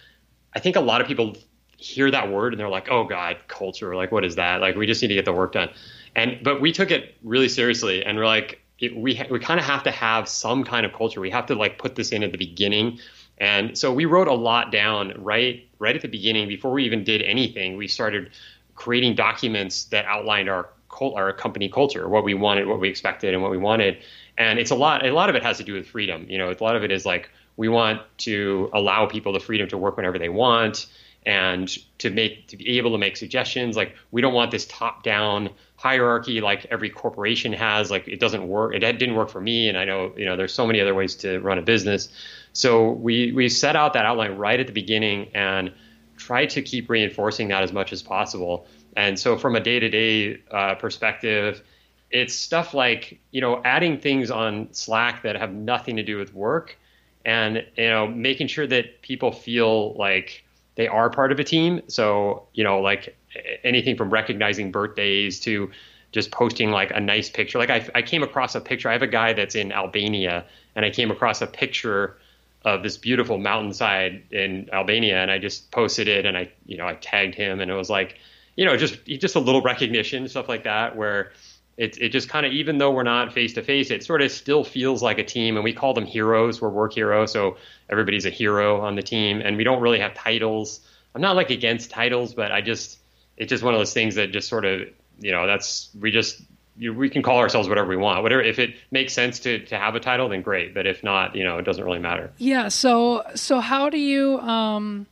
I 0.55 0.61
think 0.61 0.77
a 0.77 0.81
lot 0.81 1.01
of 1.01 1.07
people 1.07 1.35
hear 1.79 2.11
that 2.11 2.31
word 2.31 2.53
and 2.53 2.61
they're 2.61 2.69
like, 2.69 2.91
"Oh 2.91 3.05
God, 3.05 3.39
culture! 3.49 3.97
Like, 3.97 4.13
what 4.13 4.23
is 4.23 4.37
that? 4.37 4.61
Like, 4.61 4.77
we 4.77 4.87
just 4.87 5.01
need 5.01 5.09
to 5.09 5.15
get 5.15 5.25
the 5.25 5.33
work 5.33 5.53
done." 5.53 5.71
And 6.17 6.39
but 6.43 6.61
we 6.61 6.73
took 6.73 6.91
it 6.91 7.15
really 7.23 7.49
seriously, 7.49 8.05
and 8.05 8.19
we're 8.19 8.27
like, 8.27 8.61
it, 8.79 8.97
we 8.97 9.15
ha- 9.15 9.27
we 9.31 9.39
kind 9.39 9.61
of 9.61 9.67
have 9.67 9.83
to 9.85 9.91
have 9.91 10.29
some 10.29 10.65
kind 10.65 10.85
of 10.85 10.93
culture. 10.93 11.21
We 11.21 11.31
have 11.31 11.47
to 11.47 11.55
like 11.55 11.79
put 11.79 11.95
this 11.95 12.11
in 12.11 12.23
at 12.23 12.33
the 12.33 12.39
beginning, 12.39 12.99
and 13.39 13.77
so 13.77 13.93
we 13.93 14.05
wrote 14.07 14.29
a 14.29 14.35
lot 14.35 14.73
down 14.73 15.15
right 15.19 15.69
right 15.79 15.95
at 15.95 16.03
the 16.03 16.09
beginning 16.09 16.49
before 16.49 16.73
we 16.73 16.85
even 16.85 17.05
did 17.05 17.23
anything. 17.23 17.77
We 17.77 17.89
started 17.89 18.31
creating 18.75 19.15
documents 19.15 19.85
that 19.85 20.05
outlined 20.07 20.49
our 20.49 20.71
cult, 20.89 21.17
our 21.17 21.33
company 21.33 21.69
culture, 21.69 22.09
what 22.09 22.25
we 22.25 22.35
wanted, 22.35 22.67
what 22.67 22.81
we 22.81 22.89
expected, 22.89 23.35
and 23.35 23.43
what 23.43 23.51
we 23.51 23.59
wanted. 23.59 23.99
And 24.37 24.59
it's 24.59 24.71
a 24.71 24.75
lot. 24.75 25.05
A 25.05 25.13
lot 25.13 25.29
of 25.29 25.37
it 25.37 25.43
has 25.43 25.59
to 25.59 25.65
do 25.65 25.75
with 25.75 25.87
freedom. 25.87 26.27
You 26.29 26.39
know, 26.39 26.51
a 26.51 26.65
lot 26.65 26.77
of 26.77 26.83
it 26.83 26.91
is 26.91 27.07
like 27.07 27.31
we 27.57 27.69
want 27.69 28.01
to 28.19 28.71
allow 28.73 29.07
people 29.07 29.33
the 29.33 29.41
freedom 29.41 29.69
to 29.69 29.79
work 29.79 29.97
whenever 29.97 30.19
they 30.19 30.29
want 30.29 30.87
and 31.27 31.77
to 31.99 32.11
make 32.11 32.49
to 32.49 32.57
be 32.57 32.79
able 32.79 32.93
to 32.93 32.99
make 32.99 33.17
suggestions 33.17 33.77
like 33.77 33.95
we 34.11 34.23
don't 34.23 34.33
want 34.33 34.51
this 34.51 34.65
top 34.67 35.03
down 35.03 35.51
hierarchy 35.77 36.41
like 36.41 36.67
every 36.71 36.89
corporation 36.89 37.53
has 37.53 37.91
like 37.91 38.09
it 38.09 38.19
doesn't 38.19 38.49
work 38.49 38.75
it 38.75 38.81
didn't 38.81 39.15
work 39.15 39.29
for 39.29 39.41
me 39.41 39.69
and 39.69 39.77
i 39.77 39.85
know 39.85 40.13
you 40.17 40.25
know 40.25 40.37
there's 40.37 40.55
so 40.55 40.67
many 40.67 40.81
other 40.81 40.95
ways 40.95 41.15
to 41.17 41.39
run 41.41 41.59
a 41.59 41.63
business. 41.63 42.09
So 42.53 42.91
we 42.91 43.33
we 43.33 43.49
set 43.49 43.77
out 43.77 43.93
that 43.93 44.05
outline 44.05 44.37
right 44.37 44.59
at 44.59 44.67
the 44.67 44.73
beginning 44.73 45.29
and 45.35 45.73
try 46.17 46.47
to 46.47 46.63
keep 46.63 46.91
reinforcing 46.91 47.49
that 47.49 47.63
as 47.63 47.73
much 47.73 47.93
as 47.93 48.03
possible. 48.03 48.67
And 48.97 49.19
so 49.19 49.39
from 49.39 49.55
a 49.57 49.61
day-to-day 49.61 50.43
uh, 50.51 50.75
perspective 50.75 51.63
it's 52.11 52.35
stuff 52.35 52.75
like 52.75 53.21
you 53.31 53.41
know 53.41 53.63
adding 53.65 53.99
things 53.99 54.31
on 54.31 54.69
slack 54.73 55.23
that 55.23 55.37
have 55.37 55.53
nothing 55.53 55.97
to 55.97 56.03
do 56.03 56.17
with 56.17 56.35
work 56.35 56.77
and 57.25 57.65
you 57.77 57.89
know 57.89 58.07
making 58.07 58.49
sure 58.49 58.67
that 58.67 59.01
people 59.01 59.31
feel 59.31 59.95
like 59.95 60.45
they 60.81 60.89
are 60.89 61.11
part 61.11 61.31
of 61.33 61.39
a 61.39 61.45
team. 61.45 61.83
So 61.89 62.47
you 62.55 62.65
know 62.65 62.81
like 62.81 63.17
anything 63.63 63.97
from 63.97 64.11
recognizing 64.11 64.73
birthdays 64.73 65.41
to 65.41 65.71
just 66.13 66.33
posting 66.33 66.71
like 66.73 66.91
a 66.91 67.01
nice 67.01 67.31
picture. 67.31 67.59
Like 67.59 67.71
I, 67.71 67.87
I 67.95 68.03
came 68.03 68.25
across 68.25 68.57
a 68.57 68.61
picture. 68.61 68.89
I 68.89 68.93
have 68.93 69.03
a 69.03 69.07
guy 69.07 69.33
that's 69.33 69.55
in 69.55 69.71
albania 69.71 70.45
and 70.75 70.85
i 70.85 70.91
came 70.91 71.11
across 71.11 71.43
a 71.43 71.47
picture 71.47 72.17
of 72.65 72.83
this 72.83 72.97
beautiful 72.97 73.39
mountainside 73.39 74.23
in 74.31 74.69
albania 74.73 75.17
and 75.23 75.31
i 75.31 75.39
just 75.39 75.71
posted 75.71 76.09
it 76.09 76.27
and 76.27 76.37
i 76.37 76.51
you 76.67 76.77
know 76.77 76.87
i 76.87 76.95
tagged 76.95 77.35
him 77.35 77.61
and 77.61 77.71
it 77.71 77.75
was 77.75 77.91
like 77.91 78.19
you 78.57 78.65
know 78.65 78.77
just 78.77 79.05
just 79.07 79.35
a 79.35 79.41
little 79.41 79.63
recognition 79.63 80.29
stuff 80.29 80.49
like 80.49 80.65
that 80.65 80.97
where 80.97 81.33
it, 81.81 81.97
it 81.99 82.09
just 82.11 82.29
kind 82.29 82.45
of 82.45 82.53
even 82.53 82.77
though 82.77 82.91
we're 82.91 83.03
not 83.03 83.33
face 83.33 83.55
to 83.55 83.63
face 83.63 83.91
it 83.91 84.05
sort 84.05 84.21
of 84.21 84.31
still 84.31 84.63
feels 84.63 85.03
like 85.03 85.19
a 85.19 85.25
team 85.25 85.57
and 85.57 85.65
we 85.65 85.73
call 85.73 85.95
them 85.95 86.05
heroes. 86.05 86.61
We're 86.61 86.69
work 86.69 86.93
heroes 86.93 87.33
so 87.33 87.57
everybody's 87.89 88.27
a 88.27 88.31
hero 88.31 88.83
on 88.83 88.97
the 88.97 89.03
team 89.03 89.41
and 89.43 89.57
we 89.57 89.65
don't 89.65 89.81
really 89.81 89.99
have 89.99 90.13
titles. 90.13 90.81
I'm 91.15 91.23
not 91.23 91.37
like 91.37 91.49
against 91.51 91.91
titles 91.91 92.35
but 92.35 92.53
i 92.53 92.61
just 92.61 92.99
it's 93.39 93.49
just 93.49 93.65
one 93.65 93.73
of 93.73 93.81
those 93.81 93.95
things 93.95 94.15
that 94.17 94.31
just 94.31 94.49
sort 94.49 94.67
of 94.67 94.83
you 95.19 95.33
know 95.33 95.47
that's 95.47 95.89
we 95.99 96.11
just 96.11 96.43
you, 96.77 96.93
we 96.93 97.09
can 97.09 97.23
call 97.23 97.39
ourselves 97.39 97.69
whatever 97.69 97.89
we 97.89 97.97
want. 97.97 98.23
Whatever 98.23 98.43
if 98.43 98.59
it 98.59 98.75
makes 98.91 99.15
sense 99.15 99.41
to 99.41 99.65
to 99.67 99.79
have 99.79 99.95
a 99.95 100.01
title 100.01 100.29
then 100.29 100.43
great 100.43 100.75
but 100.75 100.87
if 100.87 101.03
not 101.03 101.35
you 101.35 101.45
know 101.45 101.57
it 101.57 101.63
doesn't 101.63 101.83
really 101.83 101.99
matter. 101.99 102.31
Yeah. 102.37 102.69
So 102.69 103.25
so 103.35 103.61
how 103.61 103.89
do 103.89 103.99
you 103.99 104.39
um, 104.41 105.07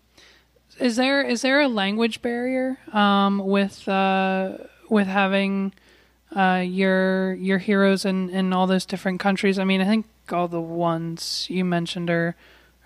is 0.78 0.96
there 0.96 1.22
is 1.22 1.40
there 1.40 1.60
a 1.60 1.68
language 1.68 2.20
barrier 2.20 2.78
um, 2.92 3.38
with 3.38 3.88
uh, 3.88 4.58
with 4.90 5.06
having 5.06 5.72
uh, 6.34 6.62
your 6.66 7.34
your 7.34 7.58
heroes 7.58 8.04
in, 8.04 8.30
in 8.30 8.52
all 8.52 8.66
those 8.66 8.84
different 8.84 9.20
countries? 9.20 9.58
I 9.58 9.64
mean, 9.64 9.80
I 9.80 9.84
think 9.84 10.06
all 10.30 10.48
the 10.48 10.60
ones 10.60 11.46
you 11.48 11.64
mentioned 11.64 12.10
are, 12.10 12.36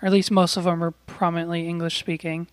or 0.01 0.05
at 0.05 0.11
least 0.11 0.31
most 0.31 0.57
of 0.57 0.63
them 0.63 0.83
are 0.83 0.91
prominently 0.91 1.67
English 1.67 1.99
speaking. 1.99 2.47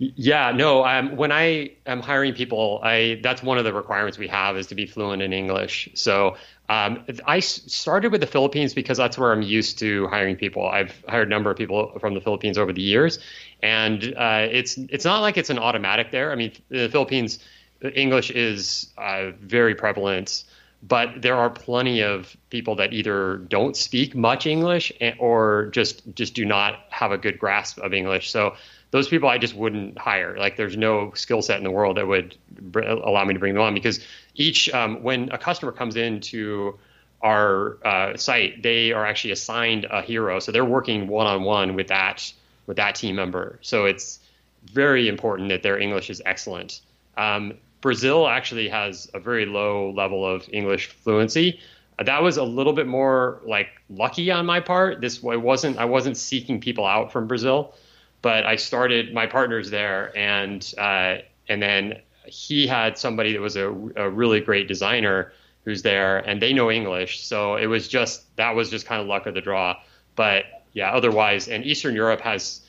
Yeah, 0.00 0.52
no. 0.52 0.84
Um, 0.84 1.16
when 1.16 1.32
I 1.32 1.72
am 1.86 2.00
hiring 2.00 2.32
people, 2.32 2.80
I 2.84 3.18
that's 3.20 3.42
one 3.42 3.58
of 3.58 3.64
the 3.64 3.72
requirements 3.72 4.16
we 4.16 4.28
have 4.28 4.56
is 4.56 4.68
to 4.68 4.76
be 4.76 4.86
fluent 4.86 5.22
in 5.22 5.32
English. 5.32 5.88
So 5.94 6.36
um, 6.68 7.04
I 7.26 7.40
started 7.40 8.12
with 8.12 8.20
the 8.20 8.26
Philippines 8.28 8.74
because 8.74 8.96
that's 8.96 9.18
where 9.18 9.32
I'm 9.32 9.42
used 9.42 9.76
to 9.80 10.06
hiring 10.06 10.36
people. 10.36 10.68
I've 10.68 11.02
hired 11.08 11.26
a 11.26 11.30
number 11.30 11.50
of 11.50 11.56
people 11.56 11.98
from 11.98 12.14
the 12.14 12.20
Philippines 12.20 12.58
over 12.58 12.72
the 12.72 12.80
years, 12.80 13.18
and 13.60 14.14
uh, 14.16 14.46
it's 14.48 14.78
it's 14.78 15.04
not 15.04 15.20
like 15.20 15.36
it's 15.36 15.50
an 15.50 15.58
automatic 15.58 16.12
there. 16.12 16.30
I 16.30 16.36
mean, 16.36 16.52
the 16.68 16.88
Philippines, 16.88 17.40
English 17.82 18.30
is 18.30 18.92
uh, 18.98 19.30
very 19.40 19.74
prevalent, 19.74 20.44
but 20.82 21.22
there 21.22 21.36
are 21.36 21.50
plenty 21.50 22.02
of 22.02 22.36
people 22.50 22.76
that 22.76 22.92
either 22.92 23.38
don't 23.48 23.76
speak 23.76 24.14
much 24.14 24.46
English 24.46 24.92
or 25.18 25.66
just 25.72 26.02
just 26.14 26.34
do 26.34 26.44
not 26.44 26.80
have 26.90 27.12
a 27.12 27.18
good 27.18 27.38
grasp 27.38 27.78
of 27.78 27.92
English. 27.92 28.30
So 28.30 28.54
those 28.90 29.08
people 29.08 29.28
I 29.28 29.38
just 29.38 29.54
wouldn't 29.54 29.98
hire. 29.98 30.36
Like 30.38 30.56
there's 30.56 30.76
no 30.76 31.12
skill 31.14 31.42
set 31.42 31.58
in 31.58 31.64
the 31.64 31.70
world 31.70 31.96
that 31.96 32.06
would 32.06 32.36
br- 32.50 32.80
allow 32.80 33.24
me 33.24 33.34
to 33.34 33.40
bring 33.40 33.54
them 33.54 33.62
on 33.62 33.74
because 33.74 34.00
each 34.34 34.68
um, 34.70 35.02
when 35.02 35.30
a 35.30 35.38
customer 35.38 35.72
comes 35.72 35.96
into 35.96 36.78
our 37.22 37.78
uh, 37.84 38.16
site, 38.16 38.62
they 38.62 38.92
are 38.92 39.04
actually 39.04 39.32
assigned 39.32 39.86
a 39.90 40.02
hero, 40.02 40.38
so 40.38 40.52
they're 40.52 40.64
working 40.64 41.08
one 41.08 41.26
on 41.26 41.42
one 41.42 41.74
with 41.74 41.88
that 41.88 42.32
with 42.66 42.76
that 42.76 42.94
team 42.94 43.16
member. 43.16 43.58
So 43.62 43.84
it's 43.86 44.20
very 44.64 45.08
important 45.08 45.48
that 45.48 45.62
their 45.62 45.78
English 45.78 46.10
is 46.10 46.20
excellent. 46.24 46.80
Um, 47.16 47.54
Brazil 47.80 48.26
actually 48.26 48.68
has 48.68 49.10
a 49.14 49.20
very 49.20 49.46
low 49.46 49.90
level 49.90 50.26
of 50.26 50.48
English 50.52 50.88
fluency. 50.88 51.60
Uh, 51.98 52.04
That 52.04 52.22
was 52.22 52.36
a 52.36 52.44
little 52.44 52.72
bit 52.72 52.86
more 52.86 53.40
like 53.46 53.68
lucky 53.88 54.30
on 54.30 54.46
my 54.46 54.60
part. 54.60 55.00
This 55.00 55.18
it 55.22 55.42
wasn't 55.42 55.78
I 55.78 55.84
wasn't 55.84 56.16
seeking 56.16 56.60
people 56.60 56.84
out 56.84 57.12
from 57.12 57.26
Brazil, 57.26 57.74
but 58.22 58.44
I 58.46 58.56
started 58.56 59.14
my 59.14 59.26
partners 59.26 59.70
there, 59.70 60.16
and 60.16 60.74
uh, 60.78 61.18
and 61.48 61.62
then 61.62 62.00
he 62.26 62.66
had 62.66 62.98
somebody 62.98 63.32
that 63.32 63.40
was 63.40 63.56
a, 63.56 63.68
a 63.96 64.10
really 64.10 64.40
great 64.40 64.68
designer 64.68 65.32
who's 65.64 65.82
there, 65.82 66.18
and 66.18 66.40
they 66.42 66.52
know 66.52 66.70
English. 66.70 67.24
So 67.24 67.56
it 67.56 67.66
was 67.66 67.88
just 67.88 68.34
that 68.36 68.54
was 68.54 68.70
just 68.70 68.86
kind 68.86 69.00
of 69.00 69.06
luck 69.06 69.26
of 69.26 69.34
the 69.34 69.40
draw. 69.40 69.76
But 70.16 70.44
yeah, 70.72 70.92
otherwise, 70.92 71.48
and 71.48 71.64
Eastern 71.64 71.94
Europe 71.94 72.20
has 72.20 72.60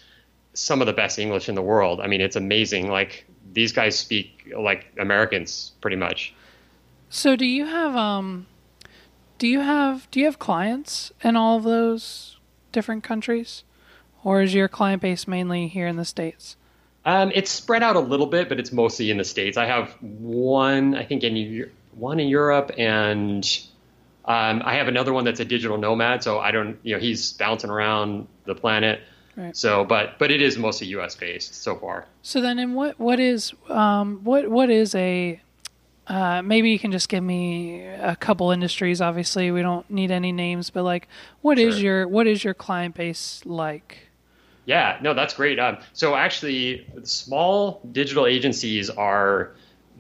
some 0.54 0.82
of 0.82 0.88
the 0.88 0.94
best 0.94 1.20
English 1.20 1.50
in 1.50 1.56
the 1.56 1.62
world. 1.62 2.00
I 2.02 2.08
mean, 2.08 2.22
it's 2.22 2.36
amazing. 2.36 2.90
Like 2.90 3.26
these 3.54 3.72
guys 3.72 3.98
speak 3.98 4.52
like 4.58 4.88
Americans 4.98 5.72
pretty 5.82 5.98
much. 5.98 6.34
So 7.10 7.36
do 7.36 7.46
you 7.46 7.66
have 7.66 7.96
um 7.96 8.48
do 9.38 9.48
you 9.48 9.62
have 9.62 10.10
do 10.12 10.20
you 10.20 10.26
have 10.26 10.40
clients 10.40 11.12
in 11.24 11.36
all 11.36 11.58
of 11.58 11.64
those 11.64 12.38
different 12.72 13.04
countries? 13.04 13.64
Or 14.24 14.42
is 14.42 14.54
your 14.54 14.68
client 14.68 15.02
base 15.02 15.28
mainly 15.28 15.68
here 15.68 15.88
in 15.88 15.96
the 15.96 16.04
States? 16.04 16.58
Um, 17.06 17.32
it's 17.34 17.50
spread 17.50 17.82
out 17.82 17.96
a 17.96 18.02
little 18.02 18.26
bit, 18.26 18.50
but 18.50 18.60
it's 18.60 18.72
mostly 18.72 19.10
in 19.10 19.18
the 19.18 19.24
states. 19.24 19.58
I 19.58 19.66
have 19.66 19.92
one, 20.02 20.96
I 20.96 21.06
think, 21.06 21.24
in 21.24 21.70
one 21.96 22.20
in 22.20 22.28
Europe, 22.28 22.72
and 22.78 23.46
um, 24.26 24.62
I 24.64 24.76
have 24.76 24.88
another 24.88 25.14
one 25.14 25.24
that's 25.24 25.40
a 25.40 25.46
digital 25.46 25.78
nomad. 25.78 26.24
So 26.24 26.40
I 26.40 26.52
don't, 26.52 26.78
you 26.84 26.94
know, 26.94 27.00
he's 27.00 27.34
bouncing 27.34 27.70
around 27.70 28.28
the 28.46 28.56
planet. 28.56 29.02
Right. 29.40 29.56
So, 29.56 29.86
but 29.86 30.20
but 30.20 30.32
it 30.32 30.42
is 30.42 30.58
mostly 30.58 30.88
U.S. 30.88 31.16
based 31.16 31.56
so 31.56 31.78
far. 31.78 32.06
So 32.24 32.42
then, 32.42 32.60
in 32.60 32.74
what 32.74 33.00
what 33.00 33.22
is 33.22 33.54
um, 33.70 34.20
what 34.26 34.50
what 34.50 34.70
is 34.70 34.94
a 34.96 35.40
uh, 36.08 36.42
maybe 36.42 36.72
you 36.72 36.78
can 36.78 36.92
just 36.92 37.08
give 37.08 37.24
me 37.24 37.86
a 37.86 38.18
couple 38.18 38.52
industries. 38.52 39.00
Obviously, 39.00 39.50
we 39.52 39.62
don't 39.62 39.90
need 39.90 40.12
any 40.12 40.34
names, 40.34 40.72
but 40.72 40.84
like, 40.84 41.08
what 41.42 41.58
sure. 41.58 41.70
is 41.70 41.82
your 41.82 42.06
what 42.06 42.28
is 42.28 42.44
your 42.44 42.54
client 42.54 42.96
base 42.96 43.42
like? 43.46 44.10
Yeah, 44.66 44.98
no, 45.02 45.14
that's 45.14 45.34
great. 45.34 45.58
Um, 45.58 45.78
so 45.94 46.16
actually, 46.16 46.86
small 47.04 47.80
digital 47.94 48.26
agencies 48.26 48.90
are 48.90 49.52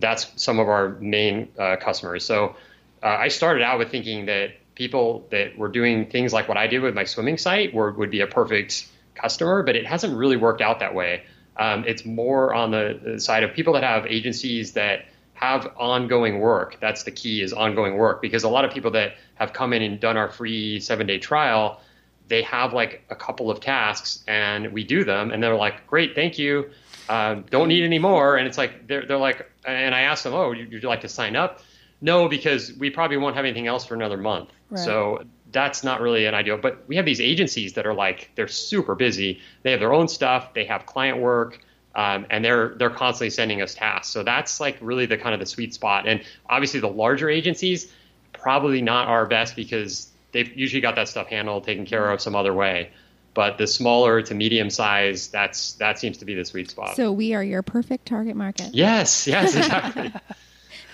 that's 0.02 0.34
some 0.36 0.60
of 0.60 0.67
our 0.67 0.89
main 0.99 1.47
uh, 1.58 1.78
customers. 1.78 2.25
So 2.25 2.58
uh, 3.02 3.08
I 3.08 3.30
started 3.30 3.63
out 3.63 3.80
with 3.80 3.89
thinking 3.89 4.25
that 4.25 4.52
people 4.75 5.25
that 5.32 5.58
were 5.58 5.69
doing 5.69 6.08
things 6.08 6.34
like 6.34 6.49
what 6.49 6.58
I 6.58 6.67
did 6.67 6.82
with 6.82 6.93
my 6.93 7.06
swimming 7.06 7.38
site 7.38 7.73
were, 7.73 7.91
would 7.91 8.12
be 8.12 8.21
a 8.21 8.28
perfect 8.28 8.88
customer, 9.19 9.63
but 9.63 9.75
it 9.75 9.86
hasn't 9.86 10.15
really 10.15 10.38
worked 10.38 10.62
out 10.62 10.79
that 10.79 10.93
way. 10.93 11.23
Um, 11.58 11.84
it's 11.86 12.05
more 12.05 12.53
on 12.53 12.71
the, 12.71 12.99
the 13.03 13.19
side 13.19 13.43
of 13.43 13.53
people 13.53 13.73
that 13.73 13.84
have 13.84 14.05
agencies 14.05 14.73
that 14.73 15.05
have 15.34 15.71
ongoing 15.77 16.39
work. 16.39 16.77
That's 16.79 17.03
the 17.03 17.12
key 17.12 17.41
is 17.41 17.53
ongoing 17.53 17.97
work 17.97 18.21
because 18.21 18.43
a 18.43 18.49
lot 18.49 18.65
of 18.65 18.71
people 18.71 18.91
that 18.91 19.15
have 19.36 19.53
come 19.53 19.73
in 19.73 19.82
and 19.82 19.99
done 19.99 20.17
our 20.17 20.29
free 20.29 20.79
seven 20.79 21.08
day 21.08 21.17
trial 21.17 21.82
they 22.29 22.43
have 22.43 22.73
like 22.73 23.03
a 23.10 23.15
couple 23.15 23.51
of 23.51 23.60
tasks 23.60 24.23
and 24.27 24.71
we 24.71 24.84
do 24.84 25.03
them 25.03 25.32
and 25.32 25.43
they're 25.43 25.55
like 25.55 25.86
great 25.88 26.15
thank 26.15 26.39
you 26.39 26.69
um, 27.10 27.43
don't 27.49 27.67
need 27.67 27.84
any 27.84 27.99
more 27.99 28.38
and 28.38 28.47
it's 28.47 28.58
like 28.58 28.88
they're, 28.88 29.05
they're 29.05 29.17
like 29.17 29.51
and 29.65 29.93
i 29.93 30.01
ask 30.01 30.23
them 30.23 30.34
oh 30.34 30.51
you'd 30.51 30.71
you 30.71 30.79
like 30.82 31.01
to 31.01 31.10
sign 31.10 31.36
up 31.36 31.62
no 32.01 32.29
because 32.29 32.71
we 32.73 32.89
probably 32.89 33.17
won't 33.17 33.36
have 33.36 33.45
anything 33.45 33.67
else 33.67 33.86
for 33.86 33.95
another 33.95 34.17
month 34.17 34.49
right. 34.69 34.79
so 34.79 35.23
that's 35.52 35.84
not 35.84 36.02
really 36.02 36.26
an 36.26 36.34
ideal 36.34 36.58
but 36.58 36.84
we 36.88 36.96
have 36.96 37.06
these 37.06 37.22
agencies 37.22 37.74
that 37.74 37.86
are 37.86 37.94
like 37.94 38.30
they're 38.36 38.48
super 38.48 38.96
busy 38.96 39.40
they 39.64 39.72
have 39.72 39.80
their 39.80 39.94
own 39.94 40.08
stuff 40.08 40.54
they 40.54 40.66
have 40.66 40.86
client 40.86 41.18
work 41.18 41.60
um, 41.96 42.26
and 42.30 42.46
they're 42.46 42.76
they're 42.76 42.90
constantly 42.90 43.30
sending 43.30 43.62
us 43.62 43.74
tasks 43.74 44.10
so 44.10 44.24
that's 44.24 44.60
like 44.60 44.78
really 44.82 45.06
the 45.06 45.18
kind 45.18 45.34
of 45.34 45.40
the 45.40 45.46
sweet 45.46 45.74
spot 45.74 46.08
and 46.08 46.22
obviously 46.50 46.80
the 46.80 46.88
larger 46.88 47.30
agencies 47.30 47.92
probably 48.34 48.82
not 48.82 49.08
our 49.08 49.26
best 49.26 49.56
because 49.56 50.10
they've 50.32 50.56
usually 50.56 50.82
got 50.82 50.96
that 50.96 51.08
stuff 51.08 51.28
handled, 51.28 51.64
taken 51.64 51.86
care 51.86 52.10
of 52.12 52.22
some 52.22 52.36
other 52.36 52.54
way. 52.54 52.92
But 53.34 53.58
the 53.58 53.68
smaller 53.68 54.22
to 54.24 54.34
medium 54.34 54.70
size, 54.70 55.28
that's 55.28 55.74
that 55.74 56.00
seems 56.00 56.18
to 56.18 56.26
be 56.26 56.34
the 56.34 56.46
sweet 56.46 56.70
spot. 56.70 56.96
So 56.96 57.12
we 57.12 57.34
are 57.34 57.44
your 57.44 57.62
perfect 57.62 58.08
target 58.08 58.36
market. 58.36 58.74
Yes, 58.74 59.28
yes, 59.28 59.56
exactly. 59.56 60.12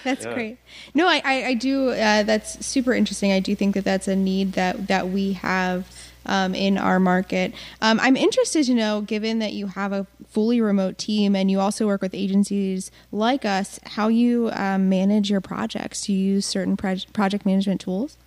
that's 0.06 0.24
yeah. 0.24 0.34
great. 0.34 0.58
No, 0.94 1.08
I, 1.08 1.22
I, 1.26 1.46
I 1.48 1.54
do. 1.56 1.90
Uh, 1.90 2.24
that's 2.24 2.66
super 2.66 2.94
interesting. 2.94 3.34
I 3.34 3.42
do 3.42 3.56
think 3.56 3.76
that 3.76 3.84
that's 3.84 4.08
a 4.08 4.16
need 4.16 4.54
that 4.54 4.88
that 4.88 5.10
we 5.10 5.34
have 5.34 5.92
um, 6.26 6.56
in 6.56 6.78
our 6.78 7.00
market. 7.00 7.54
Um, 7.82 8.00
I'm 8.00 8.16
interested 8.16 8.66
to 8.66 8.74
know, 8.74 9.02
given 9.02 9.40
that 9.40 9.54
you 9.54 9.68
have 9.68 9.92
a 9.92 10.08
fully 10.30 10.62
remote 10.62 10.98
team 10.98 11.36
and 11.36 11.50
you 11.52 11.60
also 11.60 11.86
work 11.86 12.02
with 12.02 12.14
agencies 12.14 12.92
like 13.12 13.46
us, 13.46 13.80
how 13.84 14.08
you 14.08 14.50
um, 14.54 14.90
manage 14.90 15.30
your 15.30 15.42
projects. 15.42 16.06
Do 16.06 16.14
you 16.14 16.36
use 16.36 16.46
certain 16.46 16.78
pro- 16.78 16.96
project 17.14 17.46
management 17.46 17.82
tools? 17.82 18.18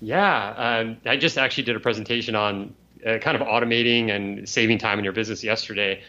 Yeah, 0.00 0.54
um, 0.56 0.98
I 1.06 1.16
just 1.16 1.38
actually 1.38 1.64
did 1.64 1.76
a 1.76 1.80
presentation 1.80 2.34
on 2.34 2.74
uh, 3.06 3.18
kind 3.18 3.40
of 3.40 3.46
automating 3.46 4.10
and 4.10 4.48
saving 4.48 4.78
time 4.78 4.98
in 4.98 5.04
your 5.04 5.14
business 5.14 5.42
yesterday, 5.42 6.02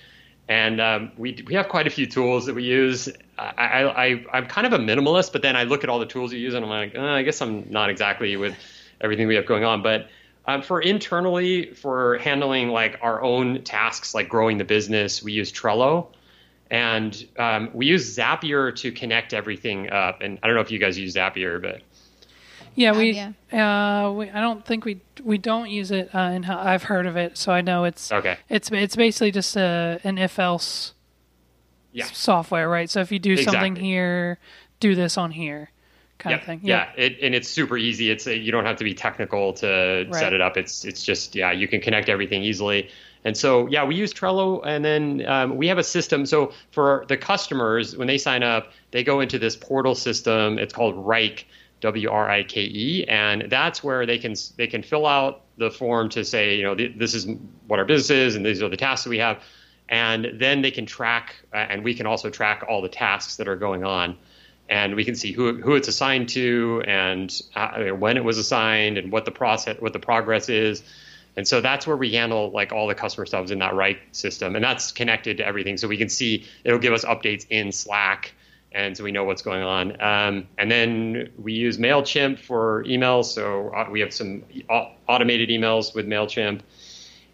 and 0.49 0.79
um, 0.79 1.12
we 1.17 1.43
we 1.47 1.55
have 1.55 1.67
quite 1.69 1.88
a 1.88 1.89
few 1.89 2.05
tools 2.05 2.45
that 2.45 2.55
we 2.55 2.63
use. 2.63 3.10
I, 3.38 3.83
I 3.83 4.25
I'm 4.33 4.47
kind 4.47 4.65
of 4.65 4.73
a 4.73 4.79
minimalist, 4.79 5.31
but 5.31 5.41
then 5.41 5.55
I 5.55 5.63
look 5.63 5.83
at 5.83 5.89
all 5.89 5.99
the 5.99 6.05
tools 6.05 6.33
you 6.33 6.39
use, 6.39 6.53
and 6.53 6.65
I'm 6.65 6.69
like, 6.69 6.95
uh, 6.95 7.01
I 7.01 7.23
guess 7.23 7.41
I'm 7.41 7.69
not 7.69 7.89
exactly 7.89 8.36
with 8.38 8.55
everything 9.01 9.27
we 9.27 9.36
have 9.36 9.45
going 9.45 9.63
on, 9.63 9.81
but. 9.81 10.10
Um, 10.49 10.62
for 10.62 10.79
internally, 10.79 11.73
for 11.73 12.19
handling 12.19 12.69
like 12.69 12.99
our 13.01 13.21
own 13.21 13.63
tasks, 13.63 14.15
like 14.15 14.29
growing 14.29 14.57
the 14.57 14.63
business, 14.63 15.21
we 15.21 15.33
use 15.33 15.51
Trello, 15.51 16.07
and 16.71 17.27
um, 17.38 17.69
we 17.73 17.86
use 17.86 18.17
Zapier 18.17 18.73
to 18.77 18.93
connect 18.93 19.33
everything 19.33 19.89
up. 19.89 20.21
And 20.21 20.39
I 20.41 20.47
don't 20.47 20.55
know 20.55 20.62
if 20.62 20.71
you 20.71 20.79
guys 20.79 20.97
use 20.97 21.15
Zapier, 21.15 21.62
but 21.62 21.81
yeah, 22.78 22.98
we, 22.98 23.12
yeah. 23.12 24.06
Uh, 24.06 24.12
we. 24.12 24.30
I 24.30 24.40
don't 24.40 24.66
think 24.66 24.86
we 24.86 25.02
we 25.24 25.38
don't 25.38 25.70
use 25.70 25.92
it 25.92 26.13
uh, 26.13 26.32
in 26.34 26.44
how 26.44 26.60
I've 26.60 26.84
heard 26.84 27.06
of 27.06 27.18
it, 27.18 27.38
so 27.38 27.52
I 27.52 27.62
know 27.62 27.86
it's 27.86 28.12
okay. 28.12 28.38
It's 28.50 28.70
it's 28.72 28.96
basically 28.96 29.32
just 29.32 29.58
a 29.58 30.00
an 30.04 30.18
if 30.18 30.38
else 30.38 30.94
yeah. 31.92 32.06
software, 32.06 32.70
right? 32.70 32.90
So 32.90 33.02
if 33.02 33.12
you 33.12 33.20
do 33.20 33.34
exactly. 33.34 33.54
something 33.54 33.76
here, 33.76 34.38
do 34.80 34.94
this 34.94 35.18
on 35.18 35.32
here, 35.32 35.72
kind 36.20 36.32
yeah. 36.32 36.38
of 36.38 36.46
thing. 36.46 36.60
Yeah, 36.63 36.90
yeah. 36.96 37.06
It, 37.06 37.18
and 37.22 37.34
it's 37.34 37.50
super 37.50 37.78
easy. 37.78 38.12
It's 38.12 38.28
a, 38.28 38.38
you 38.38 38.52
don't 38.52 38.66
have 38.66 38.78
to 38.78 38.84
be 38.84 38.94
technical 38.94 39.54
to 39.54 40.06
right. 40.10 40.13
set 40.13 40.34
it 40.34 40.42
up. 40.42 40.56
It's 40.56 40.86
it's 40.86 41.04
just 41.04 41.36
yeah, 41.36 41.52
you 41.52 41.68
can 41.68 41.82
connect 41.82 42.10
everything 42.10 42.44
easily. 42.44 42.90
And 43.24 43.36
so, 43.36 43.68
yeah, 43.68 43.84
we 43.84 43.96
use 43.96 44.13
Trello, 44.13 44.62
and 44.66 44.86
then 44.86 45.26
um, 45.28 45.58
we 45.58 45.68
have 45.68 45.78
a 45.78 45.84
system. 45.84 46.26
So 46.26 46.54
for 46.72 47.04
the 47.10 47.18
customers, 47.18 47.98
when 47.98 48.08
they 48.08 48.18
sign 48.18 48.42
up, 48.42 48.72
they 48.92 49.04
go 49.04 49.20
into 49.20 49.38
this 49.38 49.56
portal 49.56 49.96
system. 49.96 50.58
It's 50.58 50.74
called 50.74 50.96
Wrike, 50.96 51.44
W 51.82 52.10
R 52.10 52.30
I 52.30 52.44
K 52.44 52.62
E, 52.62 53.06
and 53.08 53.50
that's 53.50 53.84
where 53.84 54.06
they 54.06 54.18
can 54.18 54.36
they 54.56 54.68
can 54.68 54.82
fill 54.82 55.06
out 55.06 55.42
the 55.58 55.70
form 55.70 56.10
to 56.10 56.24
say, 56.26 56.56
you 56.56 56.63
know, 56.63 56.76
this 56.76 57.13
is 57.13 57.28
what 57.68 57.80
our 57.80 57.86
business 57.86 58.10
is, 58.10 58.36
and 58.36 58.46
these 58.46 58.62
are 58.62 58.70
the 58.70 58.78
tasks 58.78 59.04
that 59.04 59.10
we 59.10 59.20
have, 59.20 59.44
and 59.90 60.28
then 60.36 60.62
they 60.62 60.72
can 60.72 60.86
track, 60.86 61.36
uh, 61.54 61.58
and 61.58 61.84
we 61.84 61.94
can 61.94 62.06
also 62.06 62.30
track 62.30 62.66
all 62.68 62.82
the 62.82 62.90
tasks 62.90 63.38
that 63.38 63.48
are 63.48 63.56
going 63.56 63.84
on, 63.84 64.18
and 64.70 64.96
we 64.96 65.06
can 65.06 65.16
see 65.16 65.32
who 65.32 65.62
who 65.62 65.76
it's 65.76 65.88
assigned 65.88 66.30
to, 66.30 66.84
and 66.88 67.42
uh, 67.56 67.90
when 67.90 68.18
it 68.18 68.24
was 68.24 68.38
assigned, 68.38 68.98
and 68.98 69.12
what 69.12 69.26
the 69.26 69.32
process, 69.32 69.80
what 69.80 69.94
the 69.94 70.00
progress 70.00 70.50
is. 70.50 70.84
And 71.36 71.48
so 71.48 71.62
that's 71.62 71.86
where 71.86 71.96
we 71.96 72.13
handle 72.13 72.50
like 72.50 72.72
all 72.72 72.88
the 72.88 72.96
customer 72.96 73.28
stuff 73.28 73.52
in 73.52 73.60
that 73.60 73.76
right 73.76 74.00
system, 74.12 74.56
and 74.56 74.66
that's 74.66 74.92
connected 74.92 75.38
to 75.38 75.46
everything. 75.46 75.78
So 75.78 75.88
we 75.88 75.98
can 75.98 76.10
see 76.10 76.48
it'll 76.63 76.80
give 76.80 76.94
us 76.94 77.06
updates 77.06 77.46
in 77.52 77.72
Slack 77.72 78.34
and 78.71 78.95
so 78.95 79.03
we 79.03 79.12
know 79.12 79.23
what's 79.23 79.41
going 79.41 79.63
on. 79.63 80.01
Um, 80.01 80.47
and 80.58 80.69
then 80.69 81.32
we 81.38 81.53
use 81.53 81.77
Mailchimp 81.77 82.39
for 82.39 82.84
emails, 82.84 83.25
so 83.25 83.69
uh, 83.69 83.88
we 83.89 83.99
have 84.01 84.13
some 84.13 84.43
automated 85.08 85.49
emails 85.49 85.95
with 85.95 86.08
Mailchimp. 86.08 86.62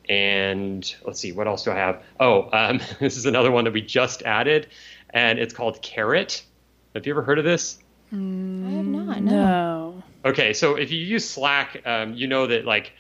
And 0.10 0.96
let's 1.06 1.20
see, 1.20 1.32
what 1.32 1.48
else 1.48 1.64
do 1.64 1.72
I 1.72 1.76
have? 1.76 2.04
Oh, 2.20 2.50
um, 2.52 2.80
this 3.00 3.18
is 3.18 3.26
another 3.26 3.52
one 3.52 3.64
that 3.66 3.74
we 3.74 3.82
just 3.82 4.22
added, 4.24 4.68
and 5.10 5.40
it's 5.40 5.54
called 5.54 5.82
Carrot. 5.82 6.44
Have 6.94 7.08
you 7.08 7.14
ever 7.14 7.24
heard 7.24 7.40
of 7.40 7.46
this? 7.46 7.80
Mm, 8.14 8.68
I 8.68 8.72
have 8.72 8.86
not. 8.86 9.22
No. 9.24 10.04
Okay, 10.26 10.54
so 10.54 10.76
if 10.76 10.92
you 10.92 11.00
use 11.00 11.28
Slack, 11.28 11.82
um, 11.86 12.14
you 12.14 12.28
know 12.28 12.48
that 12.48 12.66
like 12.66 12.94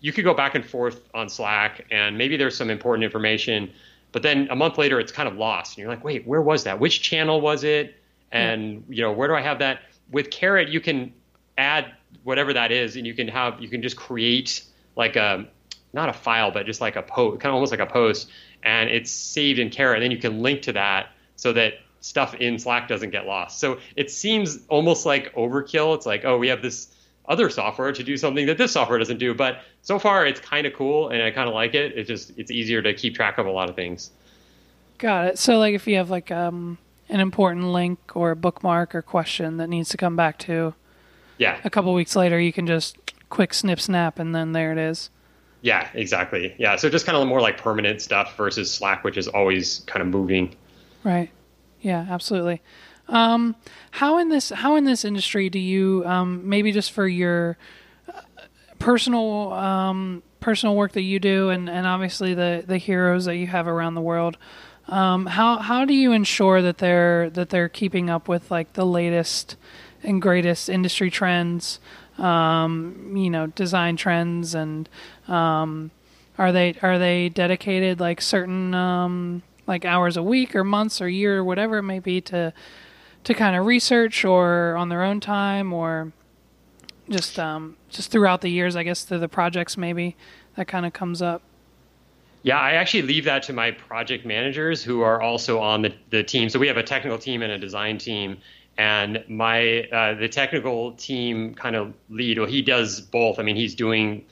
you 0.00 0.12
could 0.12 0.24
go 0.24 0.34
back 0.34 0.54
and 0.54 0.64
forth 0.64 1.08
on 1.14 1.28
Slack, 1.28 1.86
and 1.90 2.18
maybe 2.18 2.36
there's 2.36 2.56
some 2.56 2.70
important 2.70 3.04
information 3.04 3.72
but 4.12 4.22
then 4.22 4.48
a 4.50 4.56
month 4.56 4.78
later, 4.78 5.00
it's 5.00 5.12
kind 5.12 5.28
of 5.28 5.36
lost. 5.36 5.72
And 5.72 5.78
you're 5.78 5.88
like, 5.88 6.04
wait, 6.04 6.26
where 6.26 6.42
was 6.42 6.64
that? 6.64 6.78
Which 6.78 7.02
channel 7.02 7.40
was 7.40 7.64
it? 7.64 7.96
And 8.30 8.84
you 8.88 9.02
know, 9.02 9.12
where 9.12 9.28
do 9.28 9.34
I 9.34 9.40
have 9.40 9.58
that? 9.58 9.80
With 10.10 10.30
Carrot, 10.30 10.68
you 10.68 10.80
can 10.80 11.12
add 11.58 11.92
whatever 12.22 12.52
that 12.52 12.72
is, 12.72 12.96
and 12.96 13.06
you 13.06 13.14
can 13.14 13.28
have 13.28 13.60
you 13.60 13.68
can 13.68 13.82
just 13.82 13.96
create 13.96 14.64
like 14.96 15.16
a 15.16 15.46
not 15.92 16.08
a 16.08 16.12
file, 16.12 16.50
but 16.50 16.66
just 16.66 16.80
like 16.80 16.96
a 16.96 17.02
post, 17.02 17.40
kind 17.40 17.50
of 17.50 17.54
almost 17.54 17.72
like 17.72 17.80
a 17.80 17.86
post, 17.86 18.30
and 18.62 18.88
it's 18.88 19.10
saved 19.10 19.58
in 19.58 19.70
Carrot. 19.70 19.96
And 19.96 20.04
then 20.04 20.10
you 20.10 20.18
can 20.18 20.40
link 20.40 20.62
to 20.62 20.72
that 20.72 21.08
so 21.36 21.52
that 21.52 21.74
stuff 22.00 22.34
in 22.34 22.58
Slack 22.58 22.88
doesn't 22.88 23.10
get 23.10 23.26
lost. 23.26 23.60
So 23.60 23.78
it 23.96 24.10
seems 24.10 24.58
almost 24.68 25.06
like 25.06 25.34
overkill. 25.34 25.94
It's 25.94 26.06
like, 26.06 26.24
oh, 26.24 26.38
we 26.38 26.48
have 26.48 26.62
this 26.62 26.94
other 27.26 27.48
software 27.50 27.92
to 27.92 28.02
do 28.02 28.16
something 28.16 28.46
that 28.46 28.58
this 28.58 28.72
software 28.72 28.98
doesn't 28.98 29.18
do. 29.18 29.34
But 29.34 29.62
so 29.82 29.98
far, 29.98 30.26
it's 30.26 30.40
kind 30.40 30.66
of 30.66 30.72
cool, 30.74 31.08
and 31.08 31.22
I 31.22 31.30
kind 31.30 31.48
of 31.48 31.54
like 31.54 31.74
it. 31.74 31.92
It's 31.96 32.08
just 32.08 32.32
it's 32.36 32.50
easier 32.50 32.82
to 32.82 32.92
keep 32.94 33.14
track 33.14 33.38
of 33.38 33.46
a 33.46 33.50
lot 33.50 33.68
of 33.68 33.76
things. 33.76 34.10
Got 34.98 35.26
it. 35.26 35.38
So 35.38 35.58
like 35.58 35.74
if 35.74 35.86
you 35.86 35.96
have 35.96 36.10
like 36.10 36.30
um, 36.30 36.78
an 37.08 37.20
important 37.20 37.66
link 37.66 37.98
or 38.14 38.30
a 38.30 38.36
bookmark 38.36 38.94
or 38.94 39.02
question 39.02 39.56
that 39.56 39.68
needs 39.68 39.88
to 39.90 39.96
come 39.96 40.16
back 40.16 40.38
to, 40.40 40.74
yeah, 41.38 41.60
a 41.64 41.70
couple 41.70 41.92
weeks 41.94 42.16
later, 42.16 42.38
you 42.38 42.52
can 42.52 42.66
just 42.66 42.96
quick 43.30 43.54
snip 43.54 43.80
snap, 43.80 44.18
and 44.18 44.34
then 44.34 44.52
there 44.52 44.72
it 44.72 44.78
is. 44.78 45.10
Yeah, 45.62 45.88
exactly. 45.94 46.54
Yeah, 46.58 46.74
so 46.74 46.88
just 46.88 47.06
kind 47.06 47.16
of 47.16 47.26
more 47.28 47.40
like 47.40 47.56
permanent 47.56 48.02
stuff 48.02 48.36
versus 48.36 48.72
Slack, 48.72 49.04
which 49.04 49.16
is 49.16 49.28
always 49.28 49.80
kind 49.86 50.02
of 50.02 50.08
moving. 50.08 50.56
Right. 51.04 51.30
Yeah, 51.80 52.04
absolutely. 52.10 52.60
Um, 53.12 53.56
how 53.90 54.16
in 54.18 54.30
this 54.30 54.48
how 54.48 54.74
in 54.76 54.84
this 54.84 55.04
industry 55.04 55.50
do 55.50 55.58
you 55.58 56.02
um, 56.06 56.48
maybe 56.48 56.72
just 56.72 56.92
for 56.92 57.06
your 57.06 57.58
uh, 58.08 58.22
personal 58.78 59.52
um, 59.52 60.22
personal 60.40 60.74
work 60.74 60.92
that 60.92 61.02
you 61.02 61.20
do 61.20 61.50
and, 61.50 61.68
and 61.68 61.86
obviously 61.86 62.32
the, 62.32 62.64
the 62.66 62.78
heroes 62.78 63.26
that 63.26 63.36
you 63.36 63.46
have 63.48 63.68
around 63.68 63.94
the 63.94 64.00
world 64.00 64.38
um, 64.88 65.26
how 65.26 65.58
how 65.58 65.84
do 65.84 65.92
you 65.92 66.10
ensure 66.10 66.62
that 66.62 66.78
they're 66.78 67.28
that 67.30 67.50
they're 67.50 67.68
keeping 67.68 68.08
up 68.08 68.28
with 68.28 68.50
like 68.50 68.72
the 68.72 68.86
latest 68.86 69.56
and 70.02 70.22
greatest 70.22 70.70
industry 70.70 71.10
trends 71.10 71.80
um, 72.16 73.12
you 73.14 73.28
know 73.28 73.46
design 73.48 73.94
trends 73.94 74.54
and 74.54 74.88
um, 75.28 75.90
are 76.38 76.50
they 76.50 76.74
are 76.80 76.98
they 76.98 77.28
dedicated 77.28 78.00
like 78.00 78.22
certain 78.22 79.42
like 79.66 79.84
hours 79.84 80.16
a 80.16 80.22
week 80.22 80.56
or 80.56 80.64
months 80.64 81.00
or 81.00 81.08
year 81.10 81.38
or 81.38 81.44
whatever 81.44 81.78
it 81.78 81.82
may 81.82 81.98
be 81.98 82.22
to 82.22 82.52
to 83.24 83.34
kind 83.34 83.56
of 83.56 83.66
research 83.66 84.24
or 84.24 84.76
on 84.76 84.88
their 84.88 85.02
own 85.02 85.20
time 85.20 85.72
or 85.72 86.12
just 87.08 87.38
um, 87.38 87.76
just 87.88 88.10
throughout 88.10 88.40
the 88.40 88.48
years, 88.48 88.76
I 88.76 88.82
guess 88.82 89.04
through 89.04 89.18
the 89.18 89.28
projects 89.28 89.76
maybe 89.76 90.16
that 90.56 90.68
kind 90.68 90.86
of 90.86 90.92
comes 90.92 91.22
up. 91.22 91.42
Yeah, 92.42 92.58
I 92.58 92.72
actually 92.72 93.02
leave 93.02 93.24
that 93.26 93.44
to 93.44 93.52
my 93.52 93.70
project 93.70 94.26
managers 94.26 94.82
who 94.82 95.02
are 95.02 95.22
also 95.22 95.60
on 95.60 95.82
the, 95.82 95.94
the 96.10 96.24
team. 96.24 96.48
So 96.48 96.58
we 96.58 96.66
have 96.66 96.76
a 96.76 96.82
technical 96.82 97.18
team 97.18 97.42
and 97.42 97.52
a 97.52 97.58
design 97.58 97.98
team. 97.98 98.38
And 98.78 99.22
my 99.28 99.82
uh, 99.92 100.14
the 100.14 100.28
technical 100.28 100.92
team 100.92 101.54
kind 101.54 101.76
of 101.76 101.92
lead. 102.08 102.38
Well, 102.38 102.48
he 102.48 102.62
does 102.62 103.00
both. 103.00 103.38
I 103.38 103.42
mean, 103.42 103.54
he's 103.54 103.74
doing 103.74 104.24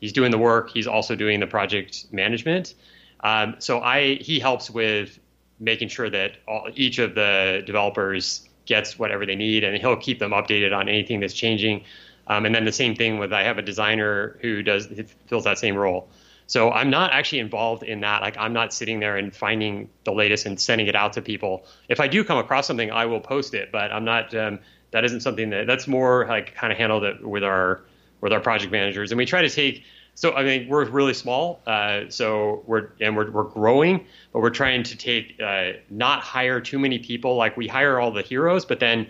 he's 0.00 0.12
doing 0.12 0.30
the 0.30 0.38
work. 0.38 0.70
He's 0.70 0.86
also 0.86 1.16
doing 1.16 1.40
the 1.40 1.48
project 1.48 2.06
management. 2.12 2.74
Um, 3.20 3.56
so 3.58 3.80
I 3.80 4.14
he 4.14 4.38
helps 4.38 4.70
with 4.70 5.18
making 5.60 5.88
sure 5.88 6.08
that 6.10 6.32
all, 6.46 6.68
each 6.74 6.98
of 6.98 7.14
the 7.14 7.62
developers 7.66 8.48
gets 8.66 8.98
whatever 8.98 9.26
they 9.26 9.36
need, 9.36 9.64
and 9.64 9.76
he'll 9.78 9.96
keep 9.96 10.18
them 10.18 10.30
updated 10.32 10.76
on 10.76 10.88
anything 10.88 11.20
that's 11.20 11.34
changing. 11.34 11.84
Um, 12.26 12.44
and 12.44 12.54
then 12.54 12.64
the 12.64 12.72
same 12.72 12.94
thing 12.94 13.18
with 13.18 13.32
I 13.32 13.42
have 13.42 13.58
a 13.58 13.62
designer 13.62 14.38
who 14.42 14.62
does 14.62 14.88
fills 15.26 15.44
that 15.44 15.58
same 15.58 15.76
role. 15.76 16.08
So 16.46 16.70
I'm 16.70 16.88
not 16.88 17.12
actually 17.12 17.40
involved 17.40 17.82
in 17.82 18.00
that. 18.00 18.22
Like 18.22 18.36
I'm 18.38 18.52
not 18.52 18.72
sitting 18.72 19.00
there 19.00 19.16
and 19.16 19.34
finding 19.34 19.90
the 20.04 20.12
latest 20.12 20.46
and 20.46 20.58
sending 20.58 20.86
it 20.86 20.96
out 20.96 21.12
to 21.14 21.22
people. 21.22 21.66
If 21.88 22.00
I 22.00 22.08
do 22.08 22.24
come 22.24 22.38
across 22.38 22.66
something, 22.66 22.90
I 22.90 23.06
will 23.06 23.20
post 23.20 23.54
it. 23.54 23.70
But 23.72 23.92
I'm 23.92 24.04
not. 24.04 24.34
Um, 24.34 24.60
that 24.90 25.04
isn't 25.04 25.20
something 25.20 25.50
that 25.50 25.66
that's 25.66 25.86
more 25.86 26.26
like 26.26 26.54
kind 26.54 26.72
of 26.72 26.78
handled 26.78 27.20
with 27.20 27.44
our 27.44 27.82
with 28.20 28.32
our 28.32 28.40
project 28.40 28.72
managers. 28.72 29.10
And 29.10 29.18
we 29.18 29.26
try 29.26 29.42
to 29.42 29.50
take 29.50 29.84
so 30.18 30.32
I 30.32 30.42
mean 30.42 30.68
we're 30.68 30.84
really 30.86 31.14
small, 31.14 31.60
uh, 31.64 32.06
so 32.08 32.64
we're 32.66 32.88
and 33.00 33.16
we're 33.16 33.30
we're 33.30 33.44
growing, 33.44 34.04
but 34.32 34.40
we're 34.40 34.50
trying 34.50 34.82
to 34.82 34.96
take 34.96 35.40
uh, 35.40 35.74
not 35.90 36.22
hire 36.22 36.60
too 36.60 36.80
many 36.80 36.98
people. 36.98 37.36
Like 37.36 37.56
we 37.56 37.68
hire 37.68 38.00
all 38.00 38.10
the 38.10 38.22
heroes, 38.22 38.64
but 38.64 38.80
then 38.80 39.06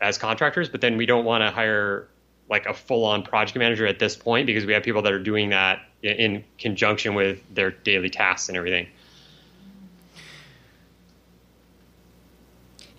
as 0.00 0.16
contractors, 0.16 0.70
but 0.70 0.80
then 0.80 0.96
we 0.96 1.04
don't 1.04 1.26
want 1.26 1.42
to 1.42 1.50
hire 1.50 2.08
like 2.48 2.64
a 2.64 2.72
full-on 2.72 3.22
project 3.22 3.58
manager 3.58 3.86
at 3.86 3.98
this 3.98 4.16
point 4.16 4.46
because 4.46 4.64
we 4.64 4.72
have 4.72 4.82
people 4.82 5.02
that 5.02 5.12
are 5.12 5.22
doing 5.22 5.50
that 5.50 5.80
in, 6.02 6.12
in 6.12 6.44
conjunction 6.58 7.14
with 7.14 7.38
their 7.54 7.72
daily 7.72 8.08
tasks 8.08 8.48
and 8.48 8.56
everything. 8.56 8.86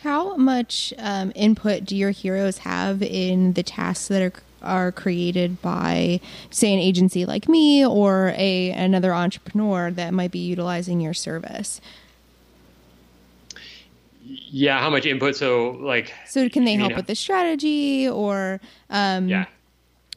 How 0.02 0.36
much 0.36 0.94
um, 1.00 1.32
input 1.34 1.86
do 1.86 1.96
your 1.96 2.12
heroes 2.12 2.60
have 2.60 3.02
in 3.02 3.54
the 3.54 3.64
tasks 3.64 4.10
that 4.10 4.22
are 4.22 4.34
are 4.62 4.92
created 4.92 5.62
by 5.62 6.20
say 6.50 6.74
an 6.74 6.80
agency 6.80 7.26
like 7.26 7.48
me 7.48 7.86
or 7.86 8.34
a 8.36 8.72
another 8.72 9.14
entrepreneur 9.14 9.92
that 9.92 10.14
might 10.14 10.32
be 10.32 10.40
utilizing 10.40 11.00
your 11.00 11.14
service. 11.14 11.80
Yeah 14.24 14.80
how 14.80 14.90
much 14.90 15.06
input? 15.06 15.36
So 15.36 15.72
like 15.82 16.14
so 16.26 16.50
can 16.50 16.66
they 16.66 16.76
help 16.76 16.96
with 16.96 17.08
the 17.08 17.16
strategy 17.16 18.08
or 18.08 18.60
um 18.90 19.28
yeah. 19.28 19.46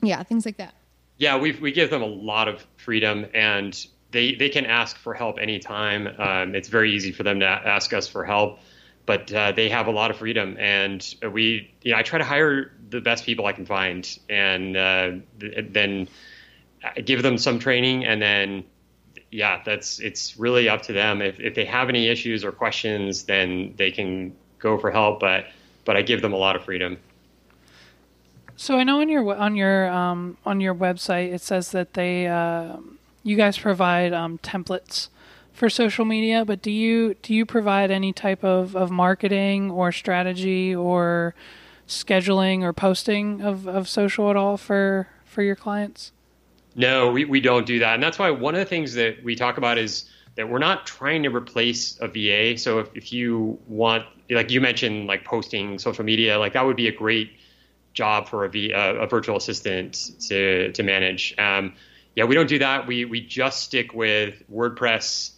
Yeah 0.03 0.23
things 0.23 0.47
like 0.47 0.57
that. 0.57 0.75
Yeah 1.19 1.37
we 1.37 1.53
we 1.53 1.73
give 1.73 1.91
them 1.91 2.03
a 2.03 2.07
lot 2.07 2.49
of 2.49 2.67
freedom 2.77 3.27
and 3.35 3.87
they 4.11 4.35
they 4.35 4.49
can 4.49 4.67
ask 4.67 4.97
for 4.97 5.15
help 5.15 5.39
anytime. 5.39 6.09
Um, 6.19 6.55
it's 6.55 6.69
very 6.69 6.93
easy 6.93 7.13
for 7.13 7.23
them 7.23 7.41
to 7.41 7.47
ask 7.47 7.93
us 7.93 8.09
for 8.09 8.25
help 8.25 8.59
but 9.11 9.33
uh, 9.33 9.51
they 9.51 9.69
have 9.69 9.89
a 9.89 9.91
lot 9.91 10.13
of 10.13 10.19
freedom. 10.19 10.57
And 10.61 11.03
we 11.33 11.75
you 11.83 11.91
know 11.91 11.99
i 11.99 12.03
try 12.05 12.19
to 12.19 12.25
hire 12.25 12.71
the 12.91 13.01
best 13.01 13.25
people 13.25 13.47
i 13.47 13.53
can 13.53 13.67
find 13.67 14.03
and 14.29 14.77
uh, 14.77 15.11
then 15.39 16.07
give 17.05 17.23
them 17.25 17.37
some 17.37 17.59
training 17.59 18.05
and 18.05 18.23
then 18.23 18.65
yeah 19.33 19.63
that's 19.65 19.99
it's 19.99 20.39
really 20.39 20.69
up 20.69 20.83
to 20.83 20.93
them. 20.93 21.23
If, 21.23 21.41
if 21.41 21.57
they 21.57 21.65
have 21.65 21.89
any 21.89 22.07
issues 22.07 22.45
or 22.45 22.53
questions 22.53 23.25
then 23.25 23.75
they 23.77 23.91
can 23.91 24.33
go 24.61 24.79
for 24.79 24.93
help 24.93 25.19
but 25.19 25.47
but 25.85 25.97
i 25.97 26.03
give 26.03 26.23
them 26.23 26.33
a 26.33 26.39
lot 26.47 26.55
of 26.55 26.65
freedom. 26.65 26.97
So 28.55 28.79
i 28.79 28.85
know 28.85 29.01
on 29.01 29.09
your 29.09 29.35
on 29.35 29.57
your 29.57 29.91
um, 29.91 30.37
on 30.47 30.61
your 30.61 30.75
website 30.87 31.33
it 31.33 31.41
says 31.41 31.73
that 31.73 31.95
they 31.95 32.29
uh, 32.29 32.77
you 33.25 33.35
guys 33.35 33.59
provide 33.59 34.13
um, 34.13 34.39
templates 34.39 35.09
for 35.61 35.69
social 35.69 36.07
media, 36.07 36.43
but 36.43 36.63
do 36.63 36.71
you 36.71 37.13
do 37.21 37.35
you 37.35 37.45
provide 37.45 37.91
any 37.91 38.15
type 38.15 38.43
of, 38.43 38.75
of 38.75 38.91
marketing 38.91 39.71
or 39.71 39.93
strategy 39.93 40.75
or 40.75 41.35
scheduling 41.87 42.63
or 42.63 42.73
posting 42.73 43.43
of, 43.43 43.69
of 43.69 43.87
social 43.87 44.31
at 44.31 44.37
all 44.37 44.57
for 44.57 45.07
for 45.27 45.43
your 45.43 45.55
clients? 45.55 46.13
No, 46.77 47.11
we, 47.11 47.27
we 47.27 47.43
don't 47.43 47.67
do 47.67 47.79
that. 47.81 47.93
And 47.93 48.03
that's 48.03 48.19
why 48.19 48.31
one 48.31 48.55
of 48.55 48.61
the 48.61 48.65
things 48.65 48.95
that 48.95 49.23
we 49.23 49.37
talk 49.37 49.59
about 49.59 49.77
is 49.77 50.09
that 50.37 50.49
we're 50.49 50.61
not 50.61 50.87
trying 50.87 51.23
to 51.25 51.29
replace 51.29 51.99
a 52.01 52.09
VA. 52.09 52.57
So 52.57 52.79
if, 52.79 52.89
if 52.95 53.13
you 53.13 53.59
want, 53.67 54.07
like 54.31 54.51
you 54.51 54.63
mentioned, 54.63 55.09
like 55.09 55.27
posting 55.27 55.79
social 55.79 56.05
media, 56.05 56.39
like 56.39 56.55
that 56.55 56.65
would 56.65 56.77
be 56.77 56.89
a 56.89 56.93
great 56.93 57.33
job 57.93 58.31
for 58.31 58.47
a, 58.47 58.49
v, 58.49 58.71
a, 58.71 59.01
a 59.01 59.07
virtual 59.07 59.37
assistant 59.37 60.13
to, 60.29 60.73
to 60.73 60.83
manage. 60.83 61.35
Um, 61.37 61.75
yeah, 62.17 62.25
we 62.25 62.35
don't 62.35 62.49
do 62.49 62.61
that. 62.61 62.87
We, 62.87 63.05
we 63.05 63.21
just 63.21 63.63
stick 63.65 63.93
with 63.93 64.43
WordPress 64.51 65.33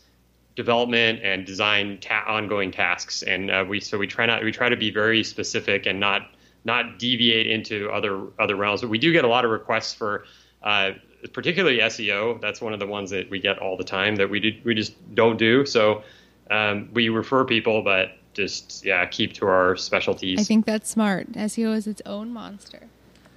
development 0.54 1.20
and 1.22 1.46
design 1.46 1.98
ta- 2.00 2.24
ongoing 2.26 2.70
tasks, 2.70 3.22
and 3.22 3.50
uh, 3.50 3.64
we 3.68 3.80
so 3.80 3.98
we 3.98 4.06
try 4.06 4.26
not 4.26 4.42
we 4.42 4.52
try 4.52 4.68
to 4.68 4.76
be 4.76 4.90
very 4.90 5.24
specific 5.24 5.86
and 5.86 5.98
not 6.00 6.30
not 6.64 6.98
deviate 6.98 7.46
into 7.46 7.90
other 7.90 8.26
other 8.38 8.56
realms. 8.56 8.80
But 8.80 8.90
we 8.90 8.98
do 8.98 9.12
get 9.12 9.24
a 9.24 9.28
lot 9.28 9.44
of 9.44 9.50
requests 9.50 9.94
for. 9.94 10.24
Uh, 10.62 10.92
particularly 11.32 11.78
SEO, 11.78 12.40
that's 12.40 12.60
one 12.60 12.72
of 12.72 12.80
the 12.80 12.86
ones 12.86 13.10
that 13.10 13.30
we 13.30 13.38
get 13.38 13.58
all 13.58 13.76
the 13.76 13.84
time 13.84 14.16
that 14.16 14.28
we 14.28 14.40
did, 14.40 14.64
we 14.64 14.74
just 14.74 14.92
don't 15.14 15.38
do. 15.38 15.64
So 15.64 16.02
um, 16.50 16.88
we 16.92 17.08
refer 17.08 17.44
people, 17.44 17.82
but 17.82 18.12
just 18.34 18.84
yeah, 18.84 19.04
keep 19.06 19.32
to 19.34 19.46
our 19.46 19.76
specialties. 19.76 20.40
I 20.40 20.44
think 20.44 20.66
that's 20.66 20.90
smart. 20.90 21.30
SEO 21.32 21.74
is 21.76 21.86
its 21.86 22.02
own 22.06 22.32
monster. 22.32 22.80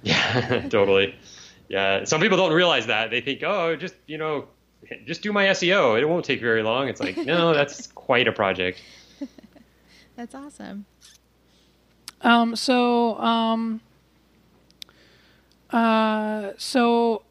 Yeah, 0.02 0.68
totally. 0.68 1.16
Yeah, 1.68 2.04
some 2.04 2.20
people 2.20 2.36
don't 2.36 2.52
realize 2.52 2.86
that. 2.86 3.10
They 3.10 3.20
think, 3.20 3.42
oh, 3.42 3.74
just 3.74 3.94
you 4.06 4.18
know, 4.18 4.46
just 5.04 5.22
do 5.22 5.32
my 5.32 5.46
SEO. 5.46 6.00
It 6.00 6.06
won't 6.06 6.24
take 6.24 6.40
very 6.40 6.62
long. 6.62 6.88
It's 6.88 7.00
like, 7.00 7.16
no, 7.16 7.54
that's 7.54 7.86
quite 7.94 8.28
a 8.28 8.32
project. 8.32 8.82
that's 10.16 10.34
awesome. 10.34 10.86
Um, 12.22 12.56
so, 12.56 13.18
um, 13.18 13.80
uh, 15.70 16.52
so 16.56 17.22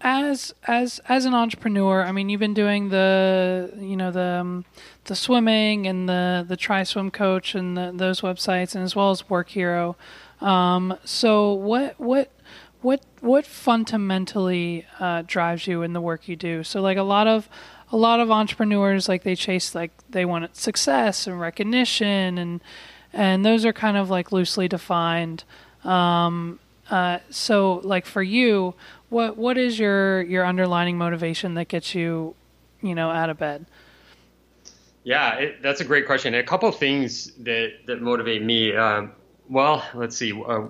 as 0.00 0.54
as 0.66 1.00
as 1.08 1.24
an 1.24 1.34
entrepreneur, 1.34 2.02
I 2.02 2.12
mean, 2.12 2.28
you've 2.28 2.40
been 2.40 2.54
doing 2.54 2.88
the 2.90 3.72
you 3.78 3.96
know 3.96 4.10
the 4.10 4.40
um, 4.40 4.64
the 5.04 5.14
swimming 5.14 5.86
and 5.86 6.08
the 6.08 6.44
the 6.46 6.56
TriSwim 6.56 7.12
Coach 7.12 7.54
and 7.54 7.76
the, 7.76 7.92
those 7.94 8.20
websites, 8.20 8.74
and 8.74 8.84
as 8.84 8.94
well 8.94 9.10
as 9.10 9.28
Work 9.28 9.50
Hero. 9.50 9.96
Um, 10.40 10.96
so 11.04 11.52
what 11.52 11.98
what 11.98 12.30
what 12.80 13.02
what 13.20 13.46
fundamentally 13.46 14.86
uh, 15.00 15.22
drives 15.26 15.66
you 15.66 15.82
in 15.82 15.92
the 15.92 16.00
work 16.00 16.28
you 16.28 16.36
do? 16.36 16.62
So 16.62 16.80
like 16.80 16.96
a 16.96 17.02
lot 17.02 17.26
of 17.26 17.48
a 17.90 17.96
lot 17.96 18.20
of 18.20 18.30
entrepreneurs 18.30 19.08
like 19.08 19.22
they 19.22 19.34
chase 19.34 19.74
like 19.74 19.90
they 20.10 20.24
want 20.24 20.54
success 20.56 21.26
and 21.26 21.40
recognition 21.40 22.38
and 22.38 22.60
and 23.12 23.44
those 23.44 23.64
are 23.64 23.72
kind 23.72 23.96
of 23.96 24.10
like 24.10 24.32
loosely 24.32 24.68
defined. 24.68 25.44
Um, 25.84 26.58
uh, 26.90 27.18
so 27.30 27.80
like 27.84 28.06
for 28.06 28.22
you, 28.22 28.74
what 29.08 29.36
what 29.36 29.58
is 29.58 29.78
your 29.78 30.22
your 30.22 30.44
underlining 30.44 30.98
motivation 30.98 31.54
that 31.54 31.68
gets 31.68 31.94
you, 31.94 32.34
you 32.80 32.94
know, 32.94 33.10
out 33.10 33.30
of 33.30 33.38
bed? 33.38 33.66
Yeah, 35.04 35.34
it, 35.36 35.62
that's 35.62 35.80
a 35.80 35.84
great 35.84 36.06
question. 36.06 36.34
A 36.34 36.42
couple 36.42 36.70
things 36.72 37.32
that 37.38 37.86
that 37.86 38.02
motivate 38.02 38.42
me. 38.42 38.74
Um, 38.74 39.12
well, 39.48 39.82
let's 39.94 40.16
see. 40.16 40.32
Uh, 40.32 40.68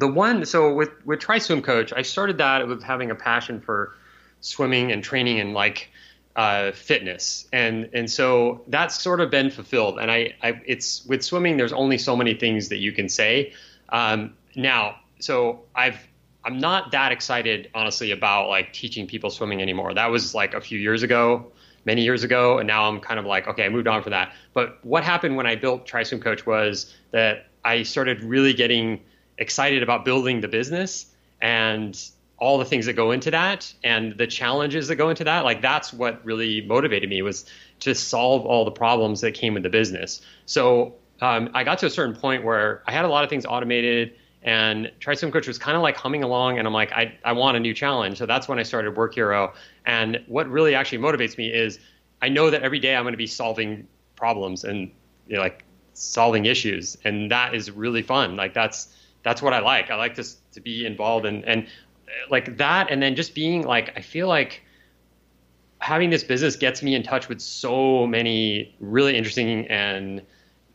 the 0.00 0.08
one 0.08 0.46
so 0.46 0.74
with 0.74 0.90
with 1.04 1.20
TriSwim 1.20 1.62
Coach, 1.62 1.92
I 1.94 2.02
started 2.02 2.38
that 2.38 2.66
with 2.66 2.82
having 2.82 3.10
a 3.10 3.14
passion 3.14 3.60
for 3.60 3.94
swimming 4.40 4.90
and 4.92 5.04
training 5.04 5.38
and 5.40 5.52
like 5.52 5.90
uh, 6.36 6.72
fitness, 6.72 7.46
and 7.52 7.90
and 7.92 8.10
so 8.10 8.62
that's 8.68 9.00
sort 9.00 9.20
of 9.20 9.30
been 9.30 9.50
fulfilled. 9.50 9.98
And 9.98 10.10
I, 10.10 10.34
I, 10.42 10.60
it's 10.64 11.04
with 11.04 11.22
swimming, 11.22 11.58
there's 11.58 11.74
only 11.74 11.98
so 11.98 12.16
many 12.16 12.34
things 12.34 12.70
that 12.70 12.78
you 12.78 12.92
can 12.92 13.08
say. 13.10 13.52
Um, 13.90 14.32
now, 14.56 14.96
so 15.18 15.60
I've 15.74 15.98
I'm 16.44 16.58
not 16.58 16.92
that 16.92 17.12
excited, 17.12 17.68
honestly, 17.74 18.10
about 18.10 18.48
like 18.48 18.72
teaching 18.72 19.06
people 19.06 19.28
swimming 19.28 19.60
anymore. 19.60 19.92
That 19.92 20.10
was 20.10 20.34
like 20.34 20.54
a 20.54 20.60
few 20.62 20.78
years 20.78 21.02
ago. 21.02 21.52
many 21.84 22.02
years 22.02 22.24
ago, 22.24 22.58
and 22.58 22.66
now 22.66 22.88
I'm 22.88 23.00
kind 23.00 23.18
of 23.18 23.26
like, 23.26 23.48
okay, 23.48 23.64
I 23.64 23.68
moved 23.68 23.88
on 23.88 24.02
from 24.02 24.10
that. 24.12 24.32
But 24.52 24.78
what 24.84 25.04
happened 25.04 25.36
when 25.36 25.46
I 25.46 25.56
built 25.56 25.86
TriSwim 25.86 26.22
Coach 26.22 26.46
was 26.46 26.94
that 27.10 27.46
I 27.64 27.82
started 27.84 28.22
really 28.22 28.52
getting 28.52 29.00
excited 29.40 29.82
about 29.82 30.04
building 30.04 30.40
the 30.40 30.48
business 30.48 31.06
and 31.40 31.98
all 32.38 32.58
the 32.58 32.64
things 32.64 32.86
that 32.86 32.94
go 32.94 33.10
into 33.10 33.30
that 33.30 33.72
and 33.82 34.16
the 34.16 34.26
challenges 34.26 34.88
that 34.88 34.96
go 34.96 35.10
into 35.10 35.24
that. 35.24 35.44
Like 35.44 35.60
that's 35.60 35.92
what 35.92 36.24
really 36.24 36.60
motivated 36.62 37.08
me 37.10 37.20
was 37.22 37.44
to 37.80 37.94
solve 37.94 38.46
all 38.46 38.64
the 38.64 38.70
problems 38.70 39.20
that 39.22 39.32
came 39.32 39.54
with 39.54 39.62
the 39.62 39.70
business. 39.70 40.20
So 40.46 40.94
um, 41.20 41.50
I 41.52 41.64
got 41.64 41.78
to 41.80 41.86
a 41.86 41.90
certain 41.90 42.14
point 42.14 42.44
where 42.44 42.82
I 42.86 42.92
had 42.92 43.04
a 43.04 43.08
lot 43.08 43.24
of 43.24 43.30
things 43.30 43.44
automated 43.44 44.14
and 44.42 44.90
TriSwim 45.00 45.32
Coach 45.32 45.46
was 45.46 45.58
kind 45.58 45.76
of 45.76 45.82
like 45.82 45.96
humming 45.96 46.22
along 46.22 46.58
and 46.58 46.66
I'm 46.66 46.72
like, 46.72 46.92
I, 46.92 47.18
I 47.24 47.32
want 47.32 47.58
a 47.58 47.60
new 47.60 47.74
challenge. 47.74 48.16
So 48.16 48.24
that's 48.24 48.48
when 48.48 48.58
I 48.58 48.62
started 48.62 48.96
Work 48.96 49.14
Hero. 49.14 49.52
And 49.84 50.22
what 50.28 50.48
really 50.48 50.74
actually 50.74 50.98
motivates 50.98 51.36
me 51.36 51.52
is 51.52 51.78
I 52.22 52.30
know 52.30 52.48
that 52.50 52.62
every 52.62 52.78
day 52.78 52.96
I'm 52.96 53.04
going 53.04 53.12
to 53.12 53.18
be 53.18 53.26
solving 53.26 53.86
problems 54.16 54.64
and 54.64 54.90
you 55.26 55.36
know, 55.36 55.42
like 55.42 55.62
solving 55.92 56.46
issues. 56.46 56.96
And 57.04 57.30
that 57.30 57.54
is 57.54 57.70
really 57.70 58.02
fun. 58.02 58.36
Like 58.36 58.54
that's, 58.54 58.88
that's 59.22 59.42
what 59.42 59.52
I 59.52 59.60
like. 59.60 59.90
I 59.90 59.96
like 59.96 60.14
to, 60.14 60.24
to 60.52 60.60
be 60.60 60.86
involved 60.86 61.26
in, 61.26 61.44
and 61.44 61.66
like 62.30 62.56
that. 62.56 62.90
And 62.90 63.02
then 63.02 63.14
just 63.14 63.34
being 63.34 63.62
like, 63.62 63.92
I 63.96 64.00
feel 64.00 64.28
like, 64.28 64.62
having 65.80 66.10
this 66.10 66.22
business 66.22 66.56
gets 66.56 66.82
me 66.82 66.94
in 66.94 67.02
touch 67.02 67.28
with 67.28 67.40
so 67.40 68.06
many 68.06 68.74
really 68.80 69.16
interesting 69.16 69.66
and 69.68 70.22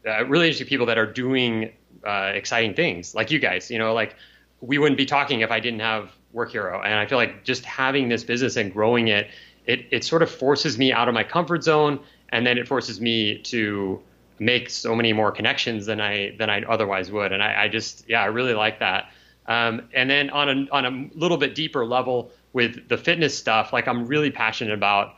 uh, 0.06 0.26
really 0.26 0.48
interesting 0.48 0.68
people 0.68 0.86
that 0.88 0.98
are 0.98 1.06
doing 1.06 1.72
uh, 2.06 2.32
exciting 2.34 2.74
things 2.74 3.16
like 3.16 3.32
you 3.32 3.40
guys 3.40 3.72
you 3.72 3.78
know 3.78 3.94
like 3.94 4.16
we 4.62 4.78
wouldn't 4.78 4.98
be 4.98 5.06
talking 5.06 5.42
if 5.42 5.52
i 5.52 5.60
didn't 5.60 5.80
have 5.80 6.12
work 6.34 6.52
hero 6.52 6.82
and 6.82 6.96
i 6.96 7.06
feel 7.06 7.18
like 7.18 7.44
just 7.44 7.64
having 7.66 8.10
this 8.10 8.24
business 8.24 8.58
and 8.58 8.74
growing 8.74 9.08
it 9.08 9.28
it, 9.66 9.86
it 9.92 10.04
sort 10.04 10.22
of 10.22 10.30
forces 10.30 10.78
me 10.78 10.92
out 10.92 11.08
of 11.08 11.14
my 11.14 11.24
comfort 11.24 11.64
zone 11.64 12.00
and 12.30 12.46
then 12.46 12.58
it 12.58 12.68
forces 12.68 13.00
me 13.00 13.38
to 13.40 14.02
make 14.40 14.70
so 14.70 14.96
many 14.96 15.14
more 15.14 15.32
connections 15.32 15.86
than 15.86 16.02
i 16.02 16.36
than 16.38 16.50
i 16.50 16.62
otherwise 16.64 17.12
would 17.12 17.32
and 17.32 17.42
i, 17.42 17.64
I 17.64 17.68
just 17.68 18.08
yeah 18.08 18.22
i 18.22 18.26
really 18.26 18.54
like 18.54 18.80
that 18.80 19.10
um, 19.48 19.84
and 19.94 20.10
then 20.10 20.32
on 20.32 20.50
a 20.50 20.72
on 20.72 20.86
a 20.86 21.18
little 21.18 21.38
bit 21.38 21.54
deeper 21.56 21.86
level 21.86 22.32
with 22.54 22.90
the 22.90 22.98
fitness 22.98 23.38
stuff 23.38 23.72
like 23.74 23.88
i'm 23.88 24.06
really 24.06 24.32
passionate 24.32 24.74
about 24.74 25.16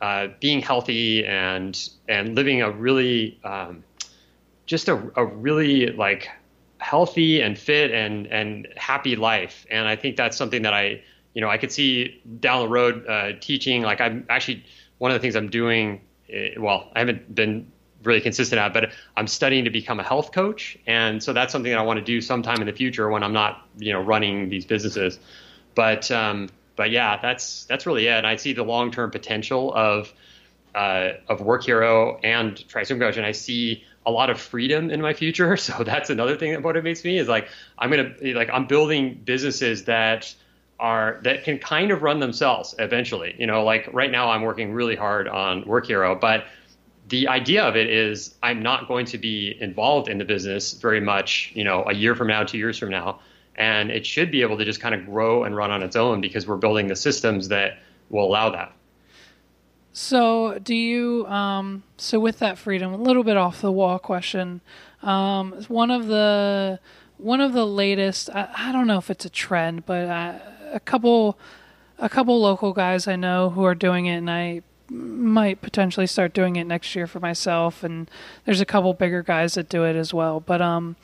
uh, 0.00 0.28
being 0.40 0.60
healthy 0.60 1.24
and 1.24 1.90
and 2.08 2.34
living 2.34 2.62
a 2.62 2.70
really 2.70 3.38
um, 3.44 3.82
just 4.66 4.88
a, 4.88 5.10
a 5.16 5.24
really 5.24 5.86
like 5.92 6.28
healthy 6.78 7.40
and 7.40 7.58
fit 7.58 7.90
and 7.92 8.26
and 8.26 8.68
happy 8.76 9.16
life. 9.16 9.66
And 9.70 9.88
I 9.88 9.96
think 9.96 10.16
that's 10.16 10.36
something 10.36 10.62
that 10.62 10.74
I 10.74 11.02
you 11.34 11.40
know 11.40 11.48
I 11.48 11.56
could 11.58 11.72
see 11.72 12.20
down 12.40 12.62
the 12.62 12.68
road 12.68 13.06
uh, 13.06 13.32
teaching. 13.40 13.82
Like 13.82 14.00
I'm 14.00 14.26
actually 14.28 14.64
one 14.98 15.10
of 15.10 15.14
the 15.14 15.20
things 15.20 15.36
I'm 15.36 15.48
doing. 15.48 16.00
Uh, 16.32 16.60
well, 16.60 16.90
I 16.94 16.98
haven't 16.98 17.34
been 17.34 17.70
really 18.06 18.20
consistent 18.20 18.58
at, 18.60 18.72
but 18.72 18.92
I'm 19.16 19.26
studying 19.26 19.64
to 19.64 19.70
become 19.70 20.00
a 20.00 20.02
health 20.02 20.32
coach, 20.32 20.78
and 20.86 21.22
so 21.22 21.32
that's 21.32 21.52
something 21.52 21.72
that 21.72 21.78
I 21.78 21.82
want 21.82 21.98
to 21.98 22.04
do 22.04 22.20
sometime 22.20 22.60
in 22.60 22.66
the 22.66 22.72
future 22.72 23.08
when 23.10 23.22
I'm 23.22 23.32
not, 23.32 23.66
you 23.78 23.92
know, 23.92 24.00
running 24.00 24.48
these 24.48 24.64
businesses. 24.64 25.18
But 25.74 26.10
um, 26.10 26.48
but 26.76 26.90
yeah, 26.90 27.18
that's 27.20 27.64
that's 27.64 27.86
really 27.86 28.06
it. 28.06 28.12
And 28.12 28.26
I 28.26 28.36
see 28.36 28.52
the 28.52 28.62
long 28.62 28.90
term 28.90 29.10
potential 29.10 29.74
of 29.74 30.12
uh, 30.74 31.14
of 31.28 31.40
Work 31.40 31.64
Hero 31.64 32.18
and 32.22 32.54
TriSwim 32.54 32.98
Coach, 32.98 33.16
and 33.16 33.26
I 33.26 33.32
see 33.32 33.84
a 34.04 34.10
lot 34.10 34.30
of 34.30 34.40
freedom 34.40 34.90
in 34.90 35.00
my 35.00 35.14
future. 35.14 35.56
So 35.66 35.82
that's 35.82 36.10
another 36.10 36.36
thing 36.36 36.52
that 36.52 36.62
motivates 36.62 37.04
me 37.04 37.18
is 37.18 37.28
like 37.28 37.48
I'm 37.78 37.90
gonna 37.90 38.14
like 38.34 38.50
I'm 38.52 38.66
building 38.66 39.20
businesses 39.24 39.84
that 39.84 40.32
are 40.78 41.18
that 41.24 41.44
can 41.44 41.58
kind 41.58 41.90
of 41.90 42.02
run 42.02 42.20
themselves 42.20 42.74
eventually. 42.78 43.34
You 43.38 43.46
know, 43.46 43.64
like 43.64 43.88
right 43.92 44.10
now 44.10 44.30
I'm 44.30 44.42
working 44.42 44.72
really 44.72 44.96
hard 44.96 45.26
on 45.26 45.66
Work 45.66 45.86
Hero, 45.86 46.14
but 46.14 46.44
the 47.08 47.28
idea 47.28 47.62
of 47.62 47.76
it 47.76 47.88
is 47.88 48.34
I'm 48.42 48.62
not 48.62 48.88
going 48.88 49.06
to 49.06 49.18
be 49.18 49.56
involved 49.60 50.08
in 50.08 50.18
the 50.18 50.24
business 50.24 50.72
very 50.72 51.00
much, 51.00 51.52
you 51.54 51.62
know, 51.62 51.84
a 51.86 51.94
year 51.94 52.14
from 52.14 52.26
now, 52.28 52.42
two 52.42 52.58
years 52.58 52.78
from 52.78 52.90
now. 52.90 53.20
And 53.54 53.90
it 53.90 54.04
should 54.04 54.30
be 54.30 54.42
able 54.42 54.58
to 54.58 54.64
just 54.64 54.80
kind 54.80 54.94
of 54.94 55.06
grow 55.06 55.44
and 55.44 55.56
run 55.56 55.70
on 55.70 55.82
its 55.82 55.96
own 55.96 56.20
because 56.20 56.46
we're 56.46 56.56
building 56.56 56.88
the 56.88 56.96
systems 56.96 57.48
that 57.48 57.78
will 58.10 58.24
allow 58.24 58.50
that. 58.50 58.72
So, 59.92 60.58
do 60.58 60.74
you, 60.74 61.26
um, 61.26 61.82
so 61.96 62.20
with 62.20 62.38
that 62.40 62.58
freedom, 62.58 62.92
a 62.92 62.98
little 62.98 63.24
bit 63.24 63.38
off 63.38 63.62
the 63.62 63.72
wall 63.72 63.98
question, 63.98 64.60
um, 65.02 65.52
one 65.68 65.90
of 65.90 66.06
the, 66.06 66.80
one 67.16 67.40
of 67.40 67.54
the 67.54 67.66
latest, 67.66 68.28
I, 68.28 68.48
I 68.54 68.72
don't 68.72 68.86
know 68.86 68.98
if 68.98 69.08
it's 69.08 69.24
a 69.24 69.30
trend, 69.30 69.86
but 69.86 70.06
I, 70.06 70.38
a 70.70 70.80
couple, 70.80 71.38
a 71.98 72.10
couple 72.10 72.38
local 72.38 72.74
guys 72.74 73.08
I 73.08 73.16
know 73.16 73.48
who 73.48 73.64
are 73.64 73.74
doing 73.74 74.04
it, 74.04 74.16
and 74.16 74.30
I 74.30 74.60
might 74.90 75.60
potentially 75.60 76.06
start 76.06 76.32
doing 76.32 76.56
it 76.56 76.64
next 76.64 76.94
year 76.94 77.06
for 77.06 77.20
myself. 77.20 77.82
And 77.82 78.10
there's 78.44 78.60
a 78.60 78.66
couple 78.66 78.92
bigger 78.94 79.22
guys 79.22 79.54
that 79.54 79.68
do 79.68 79.84
it 79.84 79.96
as 79.96 80.14
well. 80.14 80.40
But 80.40 80.62
um, 80.62 80.96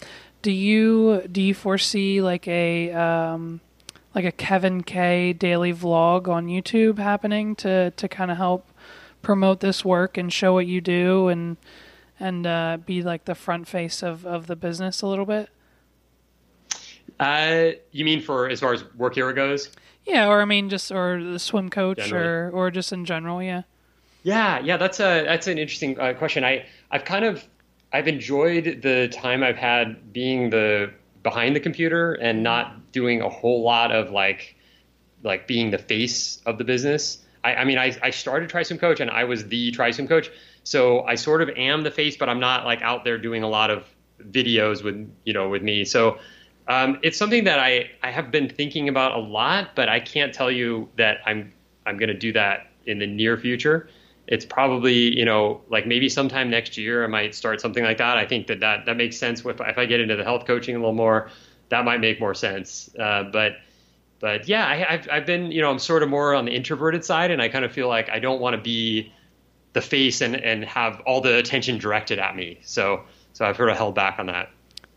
do 0.42 0.50
you 0.50 1.26
do 1.30 1.40
you 1.40 1.54
foresee 1.54 2.20
like 2.20 2.46
a 2.48 2.92
um, 2.92 3.60
like 4.14 4.24
a 4.24 4.32
Kevin 4.32 4.82
K 4.82 5.32
daily 5.32 5.72
vlog 5.72 6.28
on 6.28 6.46
YouTube 6.46 6.98
happening 6.98 7.54
to 7.56 7.90
to 7.92 8.08
kind 8.08 8.30
of 8.30 8.36
help 8.36 8.68
promote 9.22 9.60
this 9.60 9.84
work 9.84 10.18
and 10.18 10.32
show 10.32 10.52
what 10.52 10.66
you 10.66 10.80
do 10.80 11.28
and 11.28 11.56
and 12.18 12.46
uh, 12.46 12.78
be 12.84 13.02
like 13.02 13.24
the 13.24 13.34
front 13.34 13.66
face 13.66 14.02
of, 14.02 14.24
of 14.26 14.46
the 14.46 14.56
business 14.56 15.02
a 15.02 15.06
little 15.06 15.26
bit? 15.26 15.48
Uh, 17.18 17.72
you 17.90 18.04
mean 18.04 18.20
for 18.20 18.48
as 18.48 18.60
far 18.60 18.72
as 18.72 18.84
work 18.94 19.14
hero 19.14 19.32
goes? 19.32 19.70
Yeah, 20.04 20.28
or 20.28 20.40
I 20.40 20.44
mean 20.44 20.68
just 20.68 20.90
or 20.90 21.22
the 21.22 21.38
swim 21.38 21.70
coach 21.70 21.98
Generally. 21.98 22.26
or 22.26 22.50
or 22.50 22.70
just 22.70 22.92
in 22.92 23.04
general, 23.04 23.42
yeah. 23.42 23.62
Yeah, 24.22 24.60
yeah, 24.60 24.76
that's 24.76 25.00
a 25.00 25.24
that's 25.24 25.46
an 25.46 25.58
interesting 25.58 25.98
uh, 25.98 26.14
question. 26.14 26.44
I 26.44 26.66
I've 26.90 27.04
kind 27.04 27.24
of 27.24 27.44
I've 27.92 28.08
enjoyed 28.08 28.80
the 28.82 29.08
time 29.08 29.42
I've 29.42 29.56
had 29.56 30.12
being 30.12 30.50
the 30.50 30.92
behind 31.22 31.54
the 31.56 31.60
computer 31.60 32.14
and 32.14 32.42
not 32.42 32.92
doing 32.92 33.20
a 33.20 33.28
whole 33.28 33.62
lot 33.62 33.92
of 33.92 34.10
like 34.10 34.56
like 35.22 35.46
being 35.46 35.70
the 35.70 35.78
face 35.78 36.40
of 36.46 36.58
the 36.58 36.64
business. 36.64 37.18
I, 37.44 37.54
I 37.56 37.64
mean, 37.64 37.78
I, 37.78 37.96
I 38.02 38.10
started 38.10 38.50
TriSwim 38.50 38.78
Coach 38.78 39.00
and 39.00 39.10
I 39.10 39.24
was 39.24 39.46
the 39.46 39.72
TriSwim 39.72 40.08
Coach. 40.08 40.30
So 40.64 41.02
I 41.02 41.16
sort 41.16 41.42
of 41.42 41.50
am 41.50 41.82
the 41.82 41.90
face, 41.90 42.16
but 42.16 42.28
I'm 42.28 42.40
not 42.40 42.64
like 42.64 42.82
out 42.82 43.04
there 43.04 43.18
doing 43.18 43.42
a 43.42 43.48
lot 43.48 43.70
of 43.70 43.84
videos 44.20 44.82
with, 44.82 45.10
you 45.24 45.32
know, 45.32 45.48
with 45.48 45.62
me. 45.62 45.84
So 45.84 46.18
um, 46.68 46.98
it's 47.02 47.18
something 47.18 47.44
that 47.44 47.58
I, 47.58 47.90
I 48.02 48.10
have 48.10 48.30
been 48.30 48.48
thinking 48.48 48.88
about 48.88 49.16
a 49.16 49.18
lot, 49.18 49.70
but 49.74 49.88
I 49.88 50.00
can't 50.00 50.32
tell 50.32 50.50
you 50.50 50.88
that 50.96 51.18
I'm, 51.26 51.52
I'm 51.84 51.98
going 51.98 52.08
to 52.08 52.18
do 52.18 52.32
that 52.32 52.68
in 52.86 52.98
the 52.98 53.06
near 53.06 53.36
future. 53.36 53.88
It's 54.28 54.44
probably, 54.44 55.16
you 55.18 55.24
know, 55.24 55.60
like 55.68 55.86
maybe 55.86 56.08
sometime 56.08 56.48
next 56.48 56.78
year 56.78 57.04
I 57.04 57.08
might 57.08 57.34
start 57.34 57.60
something 57.60 57.82
like 57.82 57.98
that. 57.98 58.16
I 58.16 58.26
think 58.26 58.46
that 58.46 58.60
that, 58.60 58.86
that 58.86 58.96
makes 58.96 59.16
sense 59.16 59.44
with, 59.44 59.60
if 59.60 59.78
I 59.78 59.84
get 59.84 60.00
into 60.00 60.16
the 60.16 60.24
health 60.24 60.46
coaching 60.46 60.76
a 60.76 60.78
little 60.78 60.94
more, 60.94 61.28
that 61.70 61.84
might 61.84 62.00
make 62.00 62.20
more 62.20 62.34
sense. 62.34 62.90
Uh, 62.98 63.24
but 63.24 63.56
but 64.20 64.46
yeah, 64.46 64.68
I, 64.68 64.76
have 64.76 65.08
I've 65.10 65.26
been 65.26 65.50
you 65.50 65.60
know 65.60 65.70
I'm 65.70 65.80
sort 65.80 66.04
of 66.04 66.08
more 66.08 66.32
on 66.34 66.44
the 66.44 66.54
introverted 66.54 67.04
side, 67.04 67.32
and 67.32 67.42
I 67.42 67.48
kind 67.48 67.64
of 67.64 67.72
feel 67.72 67.88
like 67.88 68.08
I 68.08 68.20
don't 68.20 68.40
want 68.40 68.54
to 68.54 68.62
be 68.62 69.12
the 69.72 69.80
face 69.80 70.20
and 70.20 70.36
and 70.36 70.64
have 70.64 71.00
all 71.06 71.20
the 71.20 71.38
attention 71.38 71.78
directed 71.78 72.20
at 72.20 72.36
me. 72.36 72.60
So 72.62 73.02
so 73.32 73.44
I've 73.44 73.56
sort 73.56 73.70
of 73.70 73.76
held 73.76 73.96
back 73.96 74.18
on 74.20 74.26
that. 74.26 74.50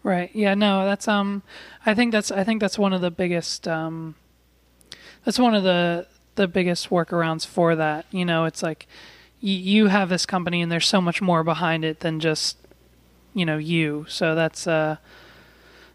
Right. 0.03 0.29
Yeah. 0.35 0.53
No. 0.53 0.85
That's 0.85 1.07
um. 1.07 1.41
I 1.85 1.95
think 1.95 2.11
that's 2.11 2.29
I 2.29 2.43
think 2.43 2.61
that's 2.61 2.77
one 2.77 2.93
of 2.93 3.01
the 3.01 3.09
biggest 3.09 3.67
um. 3.67 4.13
That's 5.23 5.39
one 5.39 5.55
of 5.55 5.63
the 5.63 6.07
the 6.35 6.47
biggest 6.47 6.89
workarounds 6.89 7.47
for 7.47 7.75
that. 7.75 8.05
You 8.11 8.25
know, 8.25 8.45
it's 8.45 8.61
like 8.61 8.85
you, 9.39 9.55
you 9.55 9.87
have 9.87 10.09
this 10.09 10.25
company 10.25 10.61
and 10.61 10.71
there's 10.71 10.87
so 10.87 11.01
much 11.01 11.21
more 11.21 11.43
behind 11.43 11.85
it 11.85 11.99
than 12.01 12.19
just 12.19 12.57
you 13.33 13.45
know 13.45 13.57
you. 13.57 14.05
So 14.09 14.35
that's 14.35 14.67
uh 14.67 14.97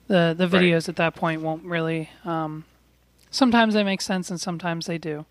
the 0.09 0.35
the 0.37 0.47
videos 0.47 0.73
right. 0.73 0.89
at 0.91 0.97
that 0.97 1.15
point 1.15 1.43
won't 1.43 1.65
really 1.65 2.11
um 2.25 2.65
Sometimes 3.31 3.75
they 3.75 3.85
make 3.85 4.01
sense, 4.01 4.31
and 4.31 4.41
sometimes 4.41 4.87
they 4.87 4.99
do. 4.99 5.25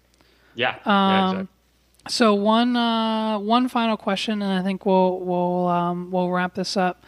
Yeah. 0.55 0.77
Um, 0.85 0.85
yeah 0.85 1.29
exactly. 1.29 1.47
So 2.07 2.33
one 2.33 2.75
uh, 2.75 3.37
one 3.39 3.67
final 3.67 3.97
question, 3.97 4.41
and 4.41 4.51
I 4.51 4.63
think 4.63 4.85
we'll 4.85 5.19
we'll 5.19 5.67
um, 5.67 6.09
we'll 6.11 6.29
wrap 6.29 6.55
this 6.55 6.77
up. 6.77 7.03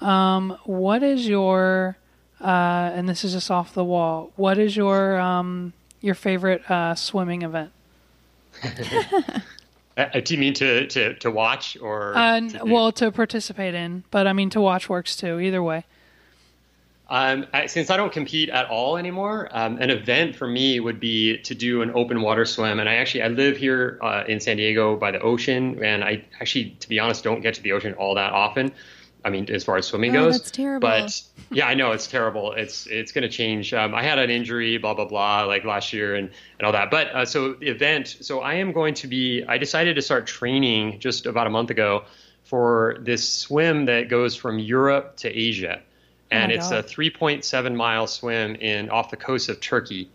Um, 0.00 0.56
what 0.64 1.02
is 1.02 1.26
your 1.26 1.96
uh, 2.40 2.92
and 2.94 3.08
this 3.08 3.24
is 3.24 3.32
just 3.32 3.50
off 3.50 3.74
the 3.74 3.84
wall. 3.84 4.30
What 4.36 4.56
is 4.56 4.76
your 4.76 5.18
um, 5.18 5.72
your 6.00 6.14
favorite 6.14 6.70
uh, 6.70 6.94
swimming 6.94 7.42
event? 7.42 7.72
Uh, 9.96 10.20
do 10.20 10.34
you 10.34 10.40
mean 10.40 10.54
to, 10.54 10.86
to, 10.88 11.14
to 11.14 11.30
watch 11.30 11.76
or? 11.80 12.16
Uh, 12.16 12.40
to 12.40 12.64
well, 12.64 12.92
to 12.92 13.10
participate 13.10 13.74
in, 13.74 14.04
but 14.10 14.26
I 14.26 14.32
mean 14.32 14.50
to 14.50 14.60
watch 14.60 14.88
works 14.88 15.16
too. 15.16 15.40
Either 15.40 15.62
way. 15.62 15.84
Um, 17.08 17.46
I, 17.52 17.66
since 17.66 17.88
I 17.88 17.96
don't 17.96 18.12
compete 18.12 18.48
at 18.48 18.68
all 18.68 18.96
anymore, 18.96 19.48
um, 19.52 19.78
an 19.78 19.90
event 19.90 20.34
for 20.34 20.48
me 20.48 20.80
would 20.80 20.98
be 20.98 21.38
to 21.38 21.54
do 21.54 21.82
an 21.82 21.92
open 21.94 22.20
water 22.20 22.44
swim. 22.44 22.80
And 22.80 22.88
I 22.88 22.96
actually 22.96 23.22
I 23.22 23.28
live 23.28 23.56
here 23.56 23.98
uh, 24.02 24.24
in 24.26 24.40
San 24.40 24.56
Diego 24.56 24.96
by 24.96 25.12
the 25.12 25.20
ocean, 25.20 25.82
and 25.84 26.02
I 26.02 26.24
actually, 26.40 26.70
to 26.80 26.88
be 26.88 26.98
honest, 26.98 27.22
don't 27.22 27.42
get 27.42 27.54
to 27.54 27.62
the 27.62 27.72
ocean 27.72 27.94
all 27.94 28.16
that 28.16 28.32
often. 28.32 28.72
I 29.26 29.30
mean, 29.30 29.50
as 29.50 29.64
far 29.64 29.76
as 29.76 29.86
swimming 29.86 30.16
Oh, 30.16 30.26
goes. 30.26 30.38
that's 30.38 30.50
terrible. 30.52 30.86
But 30.88 31.20
yeah, 31.50 31.66
I 31.66 31.74
know 31.74 31.90
it's 31.90 32.06
terrible. 32.06 32.52
It's 32.52 32.86
it's 32.86 33.10
going 33.12 33.22
to 33.22 33.28
change. 33.28 33.74
Um, 33.74 33.94
I 33.94 34.02
had 34.02 34.18
an 34.20 34.30
injury, 34.30 34.78
blah 34.78 34.94
blah 34.94 35.04
blah, 35.06 35.42
like 35.44 35.64
last 35.64 35.92
year 35.92 36.14
and 36.14 36.30
and 36.58 36.66
all 36.66 36.72
that. 36.72 36.90
But 36.90 37.08
uh, 37.08 37.24
so 37.24 37.54
the 37.54 37.68
event. 37.68 38.06
So 38.20 38.40
I 38.40 38.54
am 38.54 38.72
going 38.72 38.94
to 38.94 39.08
be. 39.08 39.42
I 39.48 39.58
decided 39.58 39.96
to 39.96 40.02
start 40.02 40.26
training 40.26 41.00
just 41.00 41.26
about 41.26 41.46
a 41.46 41.50
month 41.50 41.70
ago 41.70 42.04
for 42.44 42.98
this 43.00 43.28
swim 43.28 43.86
that 43.86 44.08
goes 44.08 44.36
from 44.36 44.60
Europe 44.60 45.16
to 45.18 45.28
Asia, 45.28 45.80
and 46.30 46.50
my 46.50 46.54
it's 46.54 46.70
God. 46.70 46.84
a 46.84 46.88
3.7 46.88 47.74
mile 47.74 48.06
swim 48.06 48.54
in 48.54 48.88
off 48.90 49.10
the 49.10 49.16
coast 49.16 49.48
of 49.48 49.60
Turkey. 49.60 50.08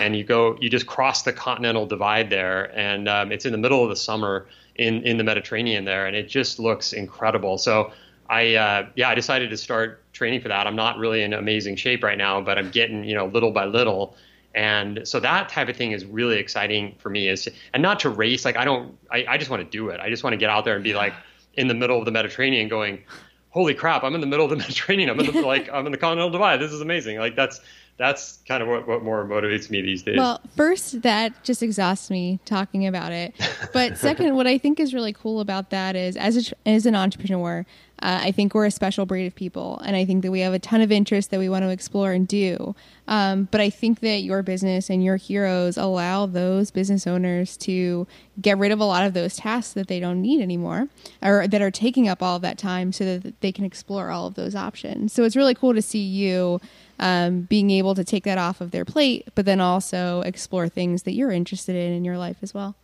And 0.00 0.14
you 0.14 0.22
go, 0.22 0.58
you 0.60 0.68
just 0.68 0.86
cross 0.86 1.22
the 1.22 1.32
continental 1.32 1.86
divide 1.86 2.28
there, 2.28 2.70
and 2.78 3.08
um, 3.08 3.32
it's 3.32 3.46
in 3.46 3.52
the 3.52 3.58
middle 3.58 3.82
of 3.82 3.88
the 3.88 3.96
summer 3.96 4.46
in 4.76 5.02
in 5.04 5.16
the 5.16 5.24
Mediterranean 5.24 5.86
there, 5.86 6.04
and 6.06 6.14
it 6.14 6.28
just 6.28 6.58
looks 6.58 6.92
incredible. 6.92 7.56
So 7.56 7.92
I 8.28 8.54
uh, 8.54 8.88
yeah, 8.94 9.08
I 9.08 9.14
decided 9.14 9.50
to 9.50 9.56
start 9.56 10.12
training 10.12 10.40
for 10.40 10.48
that. 10.48 10.66
I'm 10.66 10.76
not 10.76 10.98
really 10.98 11.22
in 11.22 11.32
amazing 11.32 11.76
shape 11.76 12.02
right 12.02 12.18
now, 12.18 12.40
but 12.40 12.58
I'm 12.58 12.70
getting 12.70 13.04
you 13.04 13.14
know 13.14 13.26
little 13.26 13.50
by 13.50 13.64
little. 13.64 14.16
And 14.54 15.06
so 15.06 15.20
that 15.20 15.48
type 15.48 15.68
of 15.68 15.76
thing 15.76 15.92
is 15.92 16.04
really 16.04 16.38
exciting 16.38 16.94
for 16.98 17.10
me. 17.10 17.28
Is 17.28 17.48
and 17.72 17.82
not 17.82 18.00
to 18.00 18.10
race. 18.10 18.44
Like 18.44 18.56
I 18.56 18.64
don't. 18.64 18.96
I, 19.10 19.24
I 19.28 19.38
just 19.38 19.50
want 19.50 19.62
to 19.62 19.68
do 19.70 19.88
it. 19.90 20.00
I 20.00 20.10
just 20.10 20.24
want 20.24 20.34
to 20.34 20.38
get 20.38 20.50
out 20.50 20.64
there 20.64 20.74
and 20.74 20.84
be 20.84 20.94
like 20.94 21.14
in 21.54 21.68
the 21.68 21.74
middle 21.74 21.98
of 21.98 22.04
the 22.04 22.10
Mediterranean, 22.10 22.68
going, 22.68 23.02
"Holy 23.50 23.74
crap! 23.74 24.04
I'm 24.04 24.14
in 24.14 24.20
the 24.20 24.26
middle 24.26 24.44
of 24.44 24.50
the 24.50 24.56
Mediterranean. 24.64 25.10
I'm 25.10 25.20
in 25.20 25.32
the, 25.32 25.40
like 25.42 25.70
I'm 25.72 25.86
in 25.86 25.92
the 25.92 25.98
continental 25.98 26.30
divide. 26.30 26.58
This 26.58 26.72
is 26.72 26.80
amazing." 26.80 27.18
Like 27.18 27.36
that's 27.36 27.60
that's 27.98 28.38
kind 28.46 28.62
of 28.62 28.68
what, 28.68 28.86
what 28.86 29.02
more 29.02 29.24
motivates 29.26 29.70
me 29.70 29.82
these 29.82 30.02
days. 30.02 30.16
Well, 30.16 30.40
first, 30.56 31.02
that 31.02 31.42
just 31.42 31.62
exhausts 31.62 32.10
me 32.10 32.38
talking 32.44 32.86
about 32.86 33.12
it. 33.12 33.34
But 33.72 33.98
second, 33.98 34.34
what 34.36 34.46
I 34.46 34.56
think 34.56 34.78
is 34.78 34.94
really 34.94 35.12
cool 35.12 35.40
about 35.40 35.70
that 35.70 35.96
is, 35.96 36.16
as 36.16 36.52
a, 36.52 36.68
as 36.68 36.86
an 36.86 36.94
entrepreneur, 36.94 37.66
uh, 38.00 38.20
I 38.22 38.32
think 38.32 38.54
we're 38.54 38.66
a 38.66 38.70
special 38.70 39.06
breed 39.06 39.26
of 39.26 39.34
people, 39.34 39.80
and 39.84 39.96
I 39.96 40.04
think 40.04 40.22
that 40.22 40.30
we 40.30 40.40
have 40.40 40.54
a 40.54 40.58
ton 40.58 40.80
of 40.80 40.92
interests 40.92 41.30
that 41.30 41.38
we 41.38 41.48
want 41.48 41.64
to 41.64 41.70
explore 41.70 42.12
and 42.12 42.28
do. 42.28 42.74
Um, 43.08 43.48
but 43.50 43.60
I 43.60 43.70
think 43.70 44.00
that 44.00 44.18
your 44.18 44.42
business 44.42 44.88
and 44.88 45.02
your 45.02 45.16
heroes 45.16 45.76
allow 45.76 46.26
those 46.26 46.70
business 46.70 47.06
owners 47.06 47.56
to 47.58 48.06
get 48.40 48.58
rid 48.58 48.70
of 48.70 48.80
a 48.80 48.84
lot 48.84 49.04
of 49.04 49.14
those 49.14 49.36
tasks 49.36 49.72
that 49.72 49.88
they 49.88 49.98
don't 49.98 50.22
need 50.22 50.40
anymore, 50.40 50.88
or 51.22 51.48
that 51.48 51.60
are 51.60 51.70
taking 51.70 52.08
up 52.08 52.22
all 52.22 52.36
of 52.36 52.42
that 52.42 52.58
time, 52.58 52.92
so 52.92 53.04
that 53.04 53.40
they 53.40 53.50
can 53.50 53.64
explore 53.64 54.10
all 54.10 54.26
of 54.26 54.34
those 54.34 54.54
options. 54.54 55.12
So 55.12 55.24
it's 55.24 55.36
really 55.36 55.54
cool 55.54 55.74
to 55.74 55.82
see 55.82 56.02
you 56.02 56.60
um, 56.98 57.42
being 57.42 57.70
able 57.70 57.94
to 57.94 58.04
take 58.04 58.24
that 58.24 58.38
off 58.38 58.60
of 58.60 58.70
their 58.70 58.84
plate, 58.84 59.28
but 59.34 59.44
then 59.44 59.60
also 59.60 60.20
explore 60.22 60.68
things 60.68 61.02
that 61.02 61.12
you're 61.12 61.32
interested 61.32 61.74
in 61.74 61.92
in 61.92 62.04
your 62.04 62.18
life 62.18 62.38
as 62.42 62.54
well. 62.54 62.76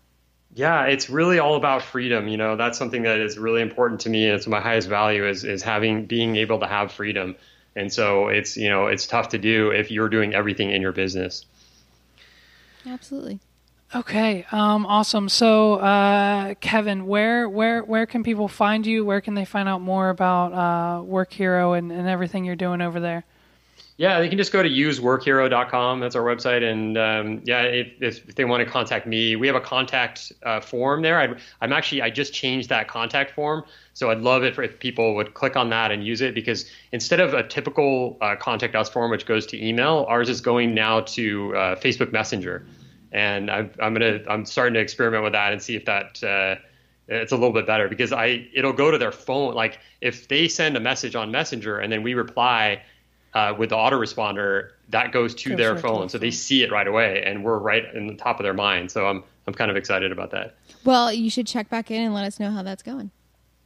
Yeah, 0.55 0.85
it's 0.85 1.11
really 1.11 1.41
all 1.41 1.57
about 1.57 1.83
freedom. 1.83 2.29
You 2.29 2.37
know, 2.37 2.57
that's 2.57 2.79
something 2.79 3.03
that 3.03 3.19
is 3.19 3.37
really 3.37 3.61
important 3.61 4.03
to 4.03 4.11
me. 4.11 4.27
It's 4.27 4.47
my 4.47 4.61
highest 4.61 4.89
value 4.89 5.27
is 5.27 5.43
is 5.43 5.63
having 5.63 6.07
being 6.07 6.37
able 6.37 6.61
to 6.61 6.67
have 6.67 6.93
freedom. 6.93 7.35
And 7.75 7.93
so 7.93 8.29
it's 8.29 8.57
you 8.57 8.69
know 8.69 8.87
it's 8.87 9.07
tough 9.07 9.31
to 9.31 9.39
do 9.39 9.71
if 9.71 9.91
you're 9.91 10.09
doing 10.09 10.33
everything 10.33 10.71
in 10.71 10.81
your 10.81 10.93
business. 10.93 11.45
Absolutely. 12.87 13.41
Okay, 13.95 14.45
um, 14.51 14.87
awesome. 14.87 15.29
So, 15.29 15.75
uh, 15.75 16.55
Kevin, 16.61 17.07
where 17.07 17.49
where 17.49 17.83
where 17.83 18.07
can 18.07 18.23
people 18.23 18.49
find 18.49 18.87
you? 18.87 19.05
Where 19.05 19.21
can 19.21 19.35
they 19.35 19.45
find 19.45 19.69
out 19.69 19.81
more 19.81 20.09
about 20.09 20.53
uh, 20.53 21.03
Work 21.03 21.33
Hero 21.33 21.73
and, 21.75 21.91
and 21.91 22.09
everything 22.09 22.45
you're 22.45 22.57
doing 22.57 22.81
over 22.81 23.01
there? 23.01 23.25
Yeah, 23.97 24.19
they 24.19 24.29
can 24.29 24.39
just 24.39 24.51
go 24.51 24.61
to 24.61 24.69
useworkhero.com. 24.69 26.01
That's 26.01 26.17
our 26.17 26.25
website. 26.25 26.69
And 26.69 26.99
um, 26.99 27.43
yeah, 27.45 27.63
if, 27.63 28.29
if 28.29 28.35
they 28.35 28.45
want 28.45 28.65
to 28.65 28.69
contact 28.69 29.07
me, 29.07 29.37
we 29.37 29.47
have 29.47 29.55
a 29.55 29.61
contact 29.61 30.33
uh, 30.43 30.61
form 30.61 31.03
there. 31.03 31.21
i 31.21 31.33
I'm 31.61 31.73
actually, 31.73 32.03
I 32.03 32.11
just 32.11 32.35
changed 32.35 32.69
that 32.71 32.89
contact 32.89 33.31
form. 33.37 33.63
So 33.93 34.11
I'd 34.11 34.19
love 34.19 34.43
it 34.43 34.59
if 34.59 34.81
people 34.81 35.15
would 35.15 35.35
click 35.35 35.55
on 35.55 35.71
that 35.71 35.93
and 35.93 36.05
use 36.05 36.23
it 36.23 36.35
because 36.35 36.69
instead 36.91 37.21
of 37.21 37.35
a 37.35 37.47
typical 37.47 38.19
uh, 38.21 38.35
contact 38.35 38.75
us 38.75 38.89
form, 38.89 39.13
which 39.13 39.27
goes 39.27 39.47
to 39.47 39.65
email, 39.65 40.07
ours 40.09 40.29
is 40.29 40.41
going 40.41 40.75
now 40.75 41.01
to 41.01 41.57
uh, 41.57 41.77
Facebook 41.77 42.11
Messenger. 42.11 42.67
And 43.13 43.49
I, 43.49 43.71
I'm 43.81 43.95
gonna, 43.95 44.19
I'm 44.29 44.45
starting 44.45 44.75
to 44.75 44.81
experiment 44.81 45.23
with 45.23 45.35
that 45.35 45.53
and 45.53 45.63
see 45.63 45.77
if 45.77 45.85
that 45.85 46.21
uh, 46.25 46.57
it's 47.07 47.31
a 47.31 47.37
little 47.37 47.53
bit 47.53 47.67
better 47.67 47.89
because 47.89 48.13
I, 48.13 48.49
it'll 48.53 48.73
go 48.73 48.91
to 48.91 48.99
their 48.99 49.13
phone. 49.13 49.55
Like 49.55 49.79
if 50.01 50.27
they 50.27 50.49
send 50.49 50.77
a 50.77 50.81
message 50.81 51.15
on 51.15 51.31
Messenger 51.31 51.79
and 51.79 51.93
then 51.93 52.03
we 52.03 52.15
reply, 52.15 52.83
uh, 53.35 53.55
with 53.59 53.71
the 53.71 53.77
autoresponder, 53.77 54.71
that 54.91 55.13
goes 55.13 55.35
to 55.35 55.51
Goes 55.51 55.59
their 55.59 55.73
right 55.75 55.83
phone, 55.83 56.01
their 56.01 56.09
so 56.11 56.19
they 56.19 56.31
see 56.31 56.63
it 56.63 56.71
right 56.71 56.87
away, 56.87 57.23
and 57.25 57.45
we're 57.45 57.59
right 57.59 57.85
in 57.95 58.07
the 58.07 58.15
top 58.15 58.39
of 58.39 58.45
their 58.45 58.55
mind. 58.55 58.91
So 58.91 59.07
I'm 59.07 59.25
I'm 59.47 59.55
kind 59.55 59.71
of 59.71 59.77
excited 59.77 60.13
about 60.13 60.31
that. 60.31 60.55
Well, 60.85 61.13
you 61.13 61.31
should 61.31 61.47
check 61.47 61.69
back 61.69 61.91
in 61.91 62.01
and 62.03 62.15
let 62.15 62.25
us 62.25 62.39
know 62.41 62.51
how 62.51 62.63
that's 62.63 62.83
going. 62.83 63.11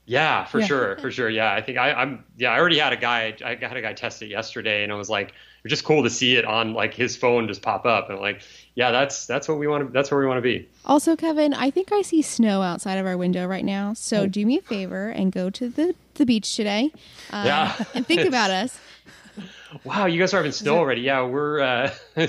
Yeah, 0.07 0.45
for 0.47 0.61
Yeah. 0.61 0.67
sure, 0.67 0.97
for 1.01 1.11
sure. 1.11 1.29
Yeah, 1.29 1.53
I 1.53 1.61
think 1.61 1.77
I, 1.79 1.93
I'm. 1.93 2.25
Yeah, 2.37 2.51
I 2.53 2.59
already 2.59 2.79
had 2.79 2.93
a 2.93 2.97
guy. 2.97 3.37
I 3.45 3.57
had 3.57 3.77
a 3.77 3.83
guy 3.83 3.93
test 3.93 4.23
it 4.23 4.29
yesterday, 4.29 4.83
and 4.83 4.91
I 4.93 4.95
was 4.97 5.11
like, 5.11 5.33
it's 5.65 5.71
just 5.71 5.85
cool 5.85 6.03
to 6.05 6.11
see 6.11 6.37
it 6.37 6.45
on 6.47 6.73
like 6.73 6.95
his 6.95 7.17
phone 7.17 7.47
just 7.47 7.61
pop 7.63 7.85
up, 7.85 8.09
and 8.09 8.19
like, 8.19 8.41
yeah, 8.75 8.91
that's 8.91 9.27
that's 9.27 9.49
what 9.49 9.59
we 9.59 9.67
want 9.67 9.87
to. 9.87 9.93
That's 9.93 10.11
where 10.11 10.19
we 10.19 10.27
want 10.27 10.39
to 10.39 10.43
be. 10.43 10.67
Also, 10.87 11.15
Kevin, 11.15 11.53
I 11.53 11.71
think 11.71 11.93
I 11.93 12.01
see 12.03 12.23
snow 12.23 12.63
outside 12.63 12.95
of 12.97 13.07
our 13.07 13.19
window 13.19 13.47
right 13.47 13.65
now. 13.65 13.93
So 13.93 14.27
do 14.27 14.47
me 14.47 14.57
a 14.59 14.63
favor 14.63 15.11
and 15.11 15.31
go 15.31 15.51
to 15.51 15.69
the, 15.69 15.95
the 16.15 16.25
beach 16.25 16.57
today 16.57 16.91
uh, 17.31 17.43
Yeah. 17.45 17.85
and 17.95 18.07
think 18.07 18.23
about 18.27 18.51
us. 18.51 18.81
Wow, 19.85 20.07
you 20.07 20.19
guys 20.19 20.33
are 20.35 20.39
having 20.39 20.53
snow 20.53 20.79
already. 20.79 21.03
Yeah, 21.03 21.23
we're. 21.23 21.61
Uh, 21.61 21.95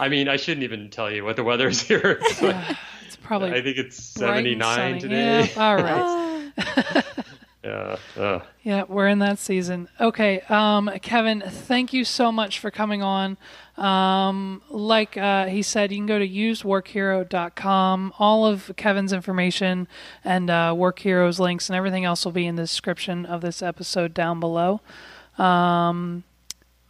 I 0.00 0.08
mean, 0.08 0.28
I 0.28 0.36
shouldn't 0.36 0.64
even 0.64 0.90
tell 0.90 1.10
you 1.10 1.24
what 1.24 1.36
the 1.36 1.44
weather 1.44 1.68
is 1.68 1.82
here. 1.82 2.20
It's 3.04 3.16
probably 3.16 3.50
I 3.50 3.60
think 3.60 3.76
it's 3.76 4.02
79 4.02 4.98
today. 4.98 5.50
Yeah, 5.54 5.62
all 5.62 5.76
right. 5.76 7.02
Yeah. 7.64 7.96
uh, 8.16 8.40
Yeah, 8.62 8.84
we're 8.88 9.08
in 9.08 9.20
that 9.20 9.38
season. 9.38 9.88
Okay, 10.00 10.40
um, 10.48 10.90
Kevin, 11.00 11.42
thank 11.46 11.92
you 11.92 12.04
so 12.04 12.32
much 12.32 12.58
for 12.58 12.70
coming 12.70 13.02
on. 13.02 13.36
Um, 13.76 14.62
like 14.68 15.16
uh, 15.16 15.46
he 15.46 15.62
said, 15.62 15.92
you 15.92 15.98
can 15.98 16.06
go 16.06 16.18
to 16.18 16.28
useworkhero.com. 16.28 18.12
All 18.18 18.46
of 18.46 18.72
Kevin's 18.76 19.12
information 19.12 19.88
and 20.24 20.50
uh, 20.50 20.74
Work 20.76 20.98
Heroes 21.00 21.38
links 21.40 21.68
and 21.68 21.76
everything 21.76 22.04
else 22.04 22.24
will 22.24 22.32
be 22.32 22.46
in 22.46 22.56
the 22.56 22.62
description 22.62 23.24
of 23.24 23.40
this 23.40 23.62
episode 23.62 24.12
down 24.12 24.40
below. 24.40 24.80
Um, 25.38 26.24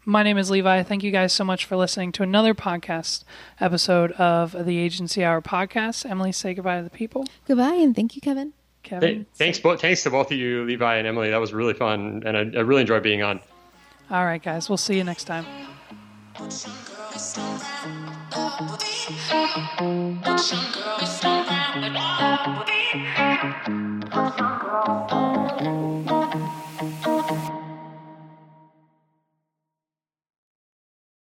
my 0.04 0.22
name 0.22 0.38
is 0.38 0.50
Levi. 0.50 0.82
Thank 0.82 1.02
you 1.02 1.10
guys 1.10 1.32
so 1.32 1.44
much 1.44 1.64
for 1.64 1.76
listening 1.76 2.12
to 2.12 2.22
another 2.22 2.54
podcast 2.54 3.24
episode 3.60 4.12
of 4.12 4.52
the 4.66 4.78
Agency 4.78 5.24
Hour 5.24 5.40
podcast. 5.40 6.08
Emily, 6.08 6.32
say 6.32 6.54
goodbye 6.54 6.78
to 6.78 6.82
the 6.84 6.90
people. 6.90 7.26
Goodbye 7.46 7.74
and 7.74 7.94
thank 7.94 8.14
you, 8.16 8.20
Kevin. 8.20 8.52
Kevin, 8.82 9.14
Th- 9.14 9.26
thanks, 9.34 9.60
bo- 9.60 9.76
thanks 9.76 10.02
to 10.02 10.10
both 10.10 10.32
of 10.32 10.36
you, 10.36 10.64
Levi 10.64 10.96
and 10.96 11.06
Emily. 11.06 11.30
That 11.30 11.40
was 11.40 11.52
really 11.52 11.74
fun, 11.74 12.22
and 12.26 12.36
I, 12.36 12.40
I 12.40 12.62
really 12.62 12.80
enjoyed 12.80 13.04
being 13.04 13.22
on. 13.22 13.38
all 14.10 14.24
right, 14.24 14.42
guys, 14.42 14.68
we'll 14.68 14.76
see 14.76 14.96
you 14.96 15.04
next 15.04 15.24
time. 15.24 15.46